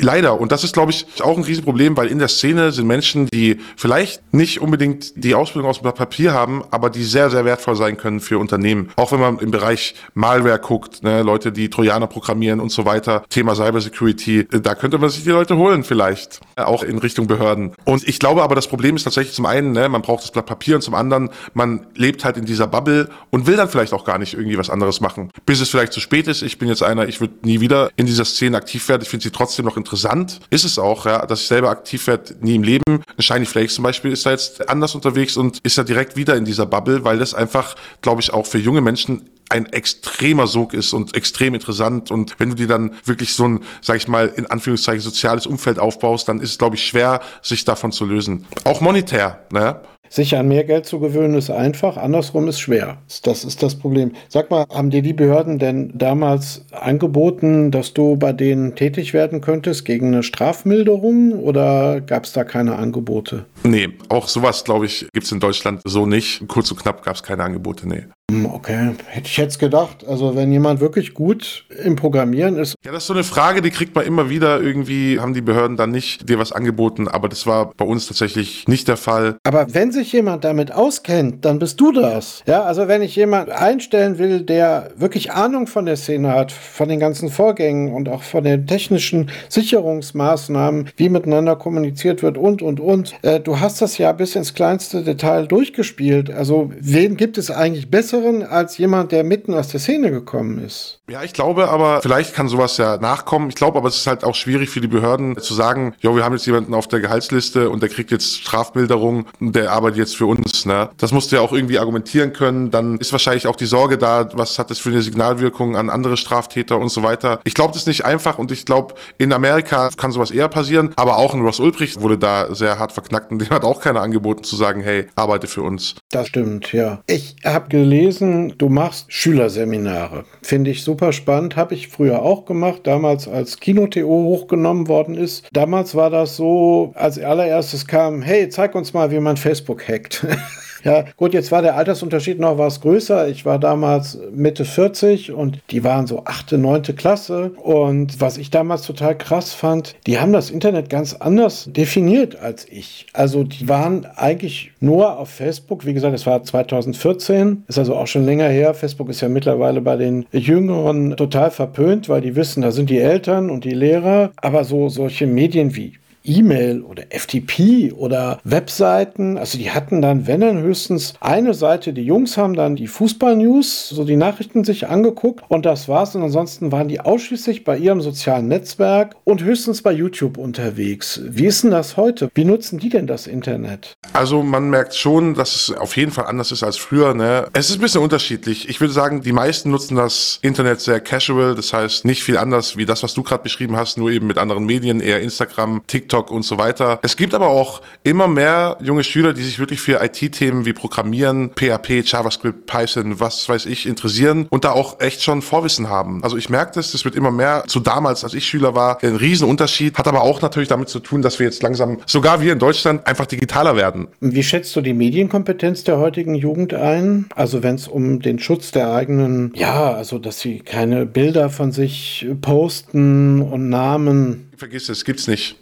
Leider. 0.00 0.40
Und 0.40 0.52
das 0.52 0.64
ist, 0.64 0.72
glaube 0.72 0.92
ich, 0.92 1.06
auch 1.20 1.36
ein 1.36 1.44
Riesenproblem, 1.44 1.96
weil 1.96 2.08
in 2.08 2.18
der 2.18 2.28
Szene 2.28 2.72
sind 2.72 2.86
Menschen, 2.86 3.26
die 3.26 3.60
vielleicht 3.76 4.22
nicht 4.32 4.60
unbedingt 4.60 5.12
die 5.16 5.34
Ausbildung 5.34 5.70
aus 5.70 5.80
dem 5.80 5.92
Papier 5.92 6.32
haben, 6.32 6.62
aber 6.70 6.90
die 6.90 7.04
sehr, 7.04 7.30
sehr 7.30 7.44
wertvoll 7.44 7.76
sein 7.76 7.96
können 7.96 8.20
für 8.20 8.38
Unternehmen. 8.38 8.90
Auch 8.96 9.12
wenn 9.12 9.20
man 9.20 9.38
im 9.38 9.50
Bereich 9.50 9.94
Malware 10.14 10.58
guckt, 10.58 11.02
ne, 11.02 11.22
Leute, 11.22 11.52
die 11.52 11.70
Trojaner 11.70 12.06
programmieren 12.06 12.60
und 12.60 12.70
so 12.70 12.84
weiter, 12.84 13.24
Thema 13.28 13.54
Cybersecurity, 13.54 14.46
da 14.48 14.74
könnte 14.74 14.98
man 14.98 15.10
sich 15.10 15.24
die 15.24 15.30
Leute 15.30 15.56
holen 15.56 15.84
vielleicht, 15.84 16.40
auch 16.56 16.82
in 16.82 16.98
Richtung 16.98 17.26
Behörden. 17.26 17.72
Und 17.84 18.06
ich 18.06 18.18
glaube 18.18 18.42
aber, 18.42 18.54
das 18.54 18.68
Problem 18.68 18.96
ist 18.96 19.04
tatsächlich 19.04 19.34
zum 19.34 19.46
einen, 19.46 19.72
ne, 19.72 19.88
man 19.88 20.02
braucht 20.02 20.22
das 20.22 20.30
Blatt 20.30 20.46
Papier 20.46 20.76
und 20.76 20.82
zum 20.82 20.94
anderen, 20.94 21.30
man 21.52 21.86
lebt 21.94 22.24
halt 22.24 22.36
in 22.36 22.44
dieser 22.44 22.66
Bubble 22.66 23.10
und 23.30 23.46
will 23.46 23.56
dann 23.56 23.68
vielleicht 23.68 23.92
auch 23.92 24.04
gar 24.04 24.18
nicht 24.18 24.34
irgendwie 24.34 24.58
was 24.58 24.70
anderes 24.70 25.00
machen, 25.00 25.30
bis 25.46 25.60
es 25.60 25.68
vielleicht 25.68 25.92
zu 25.92 26.00
spät 26.00 26.28
ist. 26.28 26.42
Ich 26.42 26.58
bin 26.58 26.68
jetzt 26.68 26.82
einer, 26.82 27.08
ich 27.08 27.20
würde 27.20 27.34
nie 27.42 27.60
wieder 27.60 27.90
in 27.96 28.06
dieser 28.06 28.24
Szene 28.24 28.56
aktiv 28.56 28.88
werden. 28.88 29.02
Ich 29.02 29.08
finde 29.08 29.24
sie 29.24 29.30
trotzdem 29.30 29.63
trotzdem 29.64 29.66
noch 29.66 29.76
interessant. 29.76 30.40
Ist 30.50 30.64
es 30.64 30.78
auch, 30.78 31.06
ja, 31.06 31.26
dass 31.26 31.40
ich 31.40 31.46
selber 31.46 31.70
aktiv 31.70 32.06
werde, 32.06 32.34
nie 32.40 32.56
im 32.56 32.62
Leben. 32.62 33.02
Shiny 33.18 33.46
Flakes 33.46 33.74
zum 33.74 33.84
Beispiel 33.84 34.12
ist 34.12 34.26
da 34.26 34.30
jetzt 34.30 34.68
anders 34.68 34.94
unterwegs 34.94 35.36
und 35.36 35.58
ist 35.62 35.78
da 35.78 35.82
direkt 35.82 36.16
wieder 36.16 36.36
in 36.36 36.44
dieser 36.44 36.66
Bubble, 36.66 37.04
weil 37.04 37.18
das 37.18 37.34
einfach, 37.34 37.74
glaube 38.02 38.20
ich, 38.20 38.32
auch 38.32 38.46
für 38.46 38.58
junge 38.58 38.80
Menschen 38.80 39.28
ein 39.50 39.66
extremer 39.66 40.46
Sog 40.46 40.72
ist 40.72 40.92
und 40.94 41.14
extrem 41.14 41.54
interessant. 41.54 42.10
Und 42.10 42.34
wenn 42.38 42.50
du 42.50 42.56
dir 42.56 42.66
dann 42.66 42.94
wirklich 43.04 43.34
so 43.34 43.46
ein, 43.46 43.60
sag 43.82 43.96
ich 43.96 44.08
mal, 44.08 44.28
in 44.28 44.46
Anführungszeichen 44.46 45.00
soziales 45.00 45.46
Umfeld 45.46 45.78
aufbaust, 45.78 46.28
dann 46.28 46.40
ist 46.40 46.50
es, 46.50 46.58
glaube 46.58 46.76
ich, 46.76 46.86
schwer, 46.86 47.20
sich 47.42 47.64
davon 47.64 47.92
zu 47.92 48.04
lösen. 48.06 48.46
Auch 48.64 48.80
monetär, 48.80 49.44
ne? 49.50 49.80
Sich 50.08 50.36
an 50.36 50.48
mehr 50.48 50.64
Geld 50.64 50.86
zu 50.86 51.00
gewöhnen 51.00 51.34
ist 51.34 51.50
einfach, 51.50 51.96
andersrum 51.96 52.46
ist 52.46 52.60
schwer. 52.60 52.98
Das 53.24 53.44
ist 53.44 53.62
das 53.62 53.74
Problem. 53.74 54.12
Sag 54.28 54.50
mal, 54.50 54.64
haben 54.72 54.90
dir 54.90 55.02
die 55.02 55.12
Behörden 55.12 55.58
denn 55.58 55.92
damals 55.94 56.64
angeboten, 56.70 57.70
dass 57.70 57.94
du 57.94 58.16
bei 58.16 58.32
denen 58.32 58.76
tätig 58.76 59.12
werden 59.12 59.40
könntest 59.40 59.84
gegen 59.84 60.08
eine 60.08 60.22
Strafmilderung 60.22 61.32
oder 61.32 62.00
gab 62.00 62.24
es 62.24 62.32
da 62.32 62.44
keine 62.44 62.76
Angebote? 62.76 63.46
Nee, 63.66 63.88
auch 64.10 64.28
sowas, 64.28 64.62
glaube 64.62 64.84
ich, 64.84 65.06
gibt 65.12 65.24
es 65.24 65.32
in 65.32 65.40
Deutschland 65.40 65.80
so 65.84 66.04
nicht. 66.04 66.46
Kurz 66.48 66.70
und 66.70 66.80
knapp 66.80 67.02
gab 67.02 67.16
es 67.16 67.22
keine 67.22 67.44
Angebote, 67.44 67.88
nee. 67.88 68.04
Hm, 68.30 68.46
okay, 68.46 68.94
hätte 69.06 69.26
ich 69.26 69.36
jetzt 69.36 69.58
gedacht. 69.58 70.06
Also 70.08 70.34
wenn 70.34 70.50
jemand 70.50 70.80
wirklich 70.80 71.12
gut 71.12 71.66
im 71.82 71.94
Programmieren 71.94 72.56
ist. 72.56 72.74
Ja, 72.84 72.90
das 72.92 73.02
ist 73.02 73.06
so 73.08 73.12
eine 73.14 73.24
Frage, 73.24 73.60
die 73.60 73.70
kriegt 73.70 73.94
man 73.94 74.06
immer 74.06 74.30
wieder. 74.30 74.62
Irgendwie 74.62 75.20
haben 75.20 75.34
die 75.34 75.42
Behörden 75.42 75.76
dann 75.76 75.90
nicht 75.90 76.28
dir 76.28 76.38
was 76.38 76.50
angeboten, 76.50 77.06
aber 77.06 77.28
das 77.28 77.46
war 77.46 77.72
bei 77.76 77.84
uns 77.84 78.06
tatsächlich 78.06 78.66
nicht 78.66 78.88
der 78.88 78.96
Fall. 78.96 79.36
Aber 79.44 79.72
wenn 79.74 79.92
sich 79.92 80.10
jemand 80.12 80.44
damit 80.44 80.72
auskennt, 80.72 81.44
dann 81.44 81.58
bist 81.58 81.78
du 81.80 81.92
das. 81.92 82.42
Ja, 82.46 82.62
also 82.62 82.88
wenn 82.88 83.02
ich 83.02 83.14
jemand 83.14 83.50
einstellen 83.50 84.18
will, 84.18 84.40
der 84.40 84.90
wirklich 84.96 85.32
Ahnung 85.32 85.66
von 85.66 85.84
der 85.84 85.96
Szene 85.96 86.32
hat, 86.32 86.50
von 86.50 86.88
den 86.88 87.00
ganzen 87.00 87.28
Vorgängen 87.28 87.92
und 87.92 88.08
auch 88.08 88.22
von 88.22 88.44
den 88.44 88.66
technischen 88.66 89.30
Sicherungsmaßnahmen, 89.50 90.90
wie 90.96 91.10
miteinander 91.10 91.56
kommuniziert 91.56 92.22
wird 92.22 92.38
und 92.38 92.62
und 92.62 92.80
und. 92.80 93.14
Äh, 93.22 93.40
du 93.40 93.53
hast 93.60 93.82
das 93.82 93.98
ja 93.98 94.12
bis 94.12 94.36
ins 94.36 94.54
kleinste 94.54 95.02
Detail 95.02 95.46
durchgespielt. 95.46 96.30
Also 96.30 96.70
wen 96.80 97.16
gibt 97.16 97.38
es 97.38 97.50
eigentlich 97.50 97.90
besser? 97.90 98.04
besseren 98.04 98.42
als 98.42 98.78
jemand, 98.78 99.12
der 99.12 99.24
mitten 99.24 99.54
aus 99.54 99.68
der 99.68 99.80
Szene 99.80 100.10
gekommen 100.10 100.58
ist. 100.58 101.00
Ja, 101.08 101.22
ich 101.22 101.32
glaube 101.32 101.68
aber, 101.68 102.00
vielleicht 102.02 102.34
kann 102.34 102.48
sowas 102.48 102.76
ja 102.76 102.96
nachkommen. 102.96 103.48
Ich 103.48 103.54
glaube 103.54 103.78
aber, 103.78 103.88
es 103.88 103.96
ist 103.96 104.06
halt 104.06 104.24
auch 104.24 104.34
schwierig 104.34 104.70
für 104.70 104.80
die 104.80 104.88
Behörden 104.88 105.38
zu 105.38 105.54
sagen, 105.54 105.94
jo, 106.00 106.16
wir 106.16 106.24
haben 106.24 106.34
jetzt 106.34 106.46
jemanden 106.46 106.74
auf 106.74 106.88
der 106.88 107.00
Gehaltsliste 107.00 107.70
und 107.70 107.82
der 107.82 107.88
kriegt 107.88 108.10
jetzt 108.10 108.38
Strafmilderung 108.38 109.26
und 109.40 109.54
der 109.54 109.72
arbeitet 109.72 109.98
jetzt 109.98 110.16
für 110.16 110.26
uns. 110.26 110.64
Ne? 110.66 110.90
Das 110.96 111.12
musst 111.12 111.32
du 111.32 111.36
ja 111.36 111.42
auch 111.42 111.52
irgendwie 111.52 111.78
argumentieren 111.78 112.32
können. 112.32 112.70
Dann 112.70 112.98
ist 112.98 113.12
wahrscheinlich 113.12 113.46
auch 113.46 113.56
die 113.56 113.66
Sorge 113.66 113.98
da, 113.98 114.28
was 114.34 114.58
hat 114.58 114.70
das 114.70 114.78
für 114.78 114.90
eine 114.90 115.02
Signalwirkung 115.02 115.76
an 115.76 115.90
andere 115.90 116.16
Straftäter 116.16 116.78
und 116.78 116.88
so 116.88 117.02
weiter. 117.02 117.40
Ich 117.44 117.54
glaube, 117.54 117.72
das 117.72 117.82
ist 117.82 117.88
nicht 117.88 118.04
einfach 118.04 118.38
und 118.38 118.50
ich 118.50 118.64
glaube, 118.64 118.94
in 119.18 119.32
Amerika 119.32 119.90
kann 119.96 120.12
sowas 120.12 120.30
eher 120.30 120.48
passieren, 120.48 120.92
aber 120.96 121.18
auch 121.18 121.34
in 121.34 121.42
Ross 121.42 121.60
Ulbricht 121.60 122.00
wurde 122.00 122.18
da 122.18 122.54
sehr 122.54 122.78
hart 122.78 122.92
verknackt 122.92 123.30
und 123.30 123.38
dem 123.44 123.50
hat 123.54 123.64
auch 123.64 123.80
keiner 123.80 124.00
angeboten 124.00 124.44
zu 124.44 124.56
sagen, 124.56 124.80
hey, 124.80 125.06
arbeite 125.14 125.46
für 125.46 125.62
uns. 125.62 125.94
Das 126.10 126.28
stimmt, 126.28 126.72
ja. 126.72 127.02
Ich 127.06 127.36
habe 127.44 127.68
gelesen, 127.68 128.54
du 128.58 128.68
machst 128.68 129.12
Schülerseminare. 129.12 130.24
Finde 130.42 130.70
ich 130.70 130.82
super 130.82 131.12
spannend, 131.12 131.56
habe 131.56 131.74
ich 131.74 131.88
früher 131.88 132.22
auch 132.22 132.44
gemacht, 132.44 132.80
damals 132.84 133.28
als 133.28 133.58
Kino.to 133.60 134.06
hochgenommen 134.06 134.88
worden 134.88 135.14
ist. 135.14 135.48
Damals 135.52 135.94
war 135.94 136.10
das 136.10 136.36
so, 136.36 136.92
als 136.94 137.18
allererstes 137.18 137.86
kam, 137.86 138.22
hey, 138.22 138.48
zeig 138.48 138.74
uns 138.74 138.92
mal, 138.92 139.10
wie 139.10 139.20
man 139.20 139.36
Facebook 139.36 139.88
hackt. 139.88 140.26
Ja, 140.84 141.04
gut, 141.16 141.32
jetzt 141.32 141.50
war 141.50 141.62
der 141.62 141.76
Altersunterschied 141.76 142.38
noch 142.38 142.58
was 142.58 142.82
größer. 142.82 143.28
Ich 143.28 143.46
war 143.46 143.58
damals 143.58 144.18
Mitte 144.32 144.66
40 144.66 145.32
und 145.32 145.58
die 145.70 145.82
waren 145.82 146.06
so 146.06 146.24
achte, 146.26 146.58
neunte 146.58 146.92
Klasse. 146.92 147.52
Und 147.62 148.20
was 148.20 148.36
ich 148.36 148.50
damals 148.50 148.82
total 148.82 149.16
krass 149.16 149.54
fand, 149.54 149.96
die 150.06 150.18
haben 150.18 150.34
das 150.34 150.50
Internet 150.50 150.90
ganz 150.90 151.14
anders 151.14 151.70
definiert 151.72 152.36
als 152.36 152.66
ich. 152.68 153.06
Also 153.14 153.44
die 153.44 153.66
waren 153.66 154.06
eigentlich 154.16 154.72
nur 154.80 155.18
auf 155.18 155.30
Facebook. 155.30 155.86
Wie 155.86 155.94
gesagt, 155.94 156.14
es 156.14 156.26
war 156.26 156.42
2014, 156.42 157.64
ist 157.66 157.78
also 157.78 157.96
auch 157.96 158.06
schon 158.06 158.26
länger 158.26 158.48
her. 158.48 158.74
Facebook 158.74 159.08
ist 159.08 159.22
ja 159.22 159.30
mittlerweile 159.30 159.80
bei 159.80 159.96
den 159.96 160.26
Jüngeren 160.32 161.16
total 161.16 161.50
verpönt, 161.50 162.10
weil 162.10 162.20
die 162.20 162.36
wissen, 162.36 162.60
da 162.60 162.70
sind 162.70 162.90
die 162.90 162.98
Eltern 162.98 163.48
und 163.48 163.64
die 163.64 163.70
Lehrer. 163.70 164.32
Aber 164.36 164.64
so 164.64 164.90
solche 164.90 165.26
Medien 165.26 165.74
wie 165.76 165.94
E-Mail 166.24 166.82
oder 166.82 167.04
FTP 167.10 167.92
oder 167.92 168.40
Webseiten. 168.44 169.36
Also 169.36 169.58
die 169.58 169.70
hatten 169.70 170.00
dann, 170.00 170.26
wenn 170.26 170.40
dann 170.40 170.62
höchstens 170.62 171.14
eine 171.20 171.54
Seite. 171.54 171.92
Die 171.92 172.04
Jungs 172.04 172.36
haben 172.36 172.54
dann 172.54 172.76
die 172.76 172.86
Fußball-News, 172.86 173.90
so 173.90 174.04
die 174.04 174.16
Nachrichten 174.16 174.64
sich 174.64 174.88
angeguckt 174.88 175.44
und 175.48 175.66
das 175.66 175.86
war's. 175.88 176.16
Und 176.16 176.22
ansonsten 176.22 176.72
waren 176.72 176.88
die 176.88 177.00
ausschließlich 177.00 177.64
bei 177.64 177.76
ihrem 177.76 178.00
sozialen 178.00 178.48
Netzwerk 178.48 179.16
und 179.24 179.42
höchstens 179.42 179.82
bei 179.82 179.92
YouTube 179.92 180.38
unterwegs. 180.38 181.20
Wie 181.28 181.46
ist 181.46 181.62
denn 181.62 181.70
das 181.70 181.96
heute? 181.96 182.30
Wie 182.34 182.44
nutzen 182.44 182.78
die 182.78 182.88
denn 182.88 183.06
das 183.06 183.26
Internet? 183.26 183.94
Also 184.14 184.42
man 184.42 184.70
merkt 184.70 184.94
schon, 184.94 185.34
dass 185.34 185.54
es 185.54 185.76
auf 185.76 185.96
jeden 185.96 186.10
Fall 186.10 186.26
anders 186.26 186.52
ist 186.52 186.62
als 186.62 186.78
früher. 186.78 187.14
Ne? 187.14 187.48
Es 187.52 187.68
ist 187.68 187.76
ein 187.76 187.82
bisschen 187.82 188.00
unterschiedlich. 188.00 188.68
Ich 188.68 188.80
würde 188.80 188.94
sagen, 188.94 189.20
die 189.20 189.32
meisten 189.32 189.70
nutzen 189.70 189.96
das 189.96 190.38
Internet 190.40 190.80
sehr 190.80 191.00
casual. 191.00 191.54
Das 191.54 191.72
heißt 191.72 192.06
nicht 192.06 192.22
viel 192.22 192.38
anders 192.38 192.78
wie 192.78 192.86
das, 192.86 193.02
was 193.02 193.12
du 193.12 193.22
gerade 193.22 193.42
beschrieben 193.42 193.76
hast, 193.76 193.98
nur 193.98 194.10
eben 194.10 194.26
mit 194.26 194.38
anderen 194.38 194.64
Medien, 194.64 195.00
eher 195.00 195.20
Instagram, 195.20 195.82
TikTok 195.86 196.13
TikTok 196.14 196.30
und 196.30 196.44
so 196.44 196.58
weiter. 196.58 197.00
Es 197.02 197.16
gibt 197.16 197.34
aber 197.34 197.48
auch 197.48 197.82
immer 198.04 198.28
mehr 198.28 198.76
junge 198.80 199.02
Schüler, 199.02 199.32
die 199.32 199.42
sich 199.42 199.58
wirklich 199.58 199.80
für 199.80 200.00
IT-Themen 200.02 200.64
wie 200.64 200.72
Programmieren, 200.72 201.50
PHP, 201.50 202.04
JavaScript, 202.04 202.66
Python, 202.66 203.18
was 203.18 203.48
weiß 203.48 203.66
ich, 203.66 203.86
interessieren 203.86 204.46
und 204.50 204.64
da 204.64 204.72
auch 204.72 205.00
echt 205.00 205.22
schon 205.22 205.42
Vorwissen 205.42 205.88
haben. 205.88 206.22
Also 206.22 206.36
ich 206.36 206.48
merke 206.48 206.72
das, 206.74 206.92
das 206.92 207.04
wird 207.04 207.16
immer 207.16 207.32
mehr 207.32 207.64
zu 207.66 207.80
damals, 207.80 208.22
als 208.22 208.34
ich 208.34 208.46
Schüler 208.46 208.74
war, 208.74 209.02
ein 209.02 209.16
Riesenunterschied. 209.16 209.98
Hat 209.98 210.06
aber 210.06 210.22
auch 210.22 210.40
natürlich 210.40 210.68
damit 210.68 210.88
zu 210.88 211.00
tun, 211.00 211.20
dass 211.22 211.38
wir 211.38 211.46
jetzt 211.46 211.62
langsam, 211.62 211.98
sogar 212.06 212.40
wir 212.40 212.52
in 212.52 212.58
Deutschland, 212.58 213.06
einfach 213.06 213.26
digitaler 213.26 213.74
werden. 213.74 214.06
Wie 214.20 214.42
schätzt 214.42 214.74
du 214.76 214.80
die 214.80 214.94
Medienkompetenz 214.94 215.82
der 215.82 215.98
heutigen 215.98 216.36
Jugend 216.36 216.74
ein? 216.74 217.26
Also 217.34 217.62
wenn 217.62 217.74
es 217.74 217.88
um 217.88 218.20
den 218.20 218.38
Schutz 218.38 218.70
der 218.70 218.92
eigenen, 218.92 219.52
ja, 219.56 219.92
also 219.92 220.18
dass 220.18 220.38
sie 220.38 220.60
keine 220.60 221.06
Bilder 221.06 221.50
von 221.50 221.72
sich 221.72 222.26
posten 222.40 223.42
und 223.42 223.68
Namen. 223.68 224.50
Vergiss 224.56 224.88
es, 224.88 225.04
gibt's 225.04 225.26
nicht. 225.26 225.56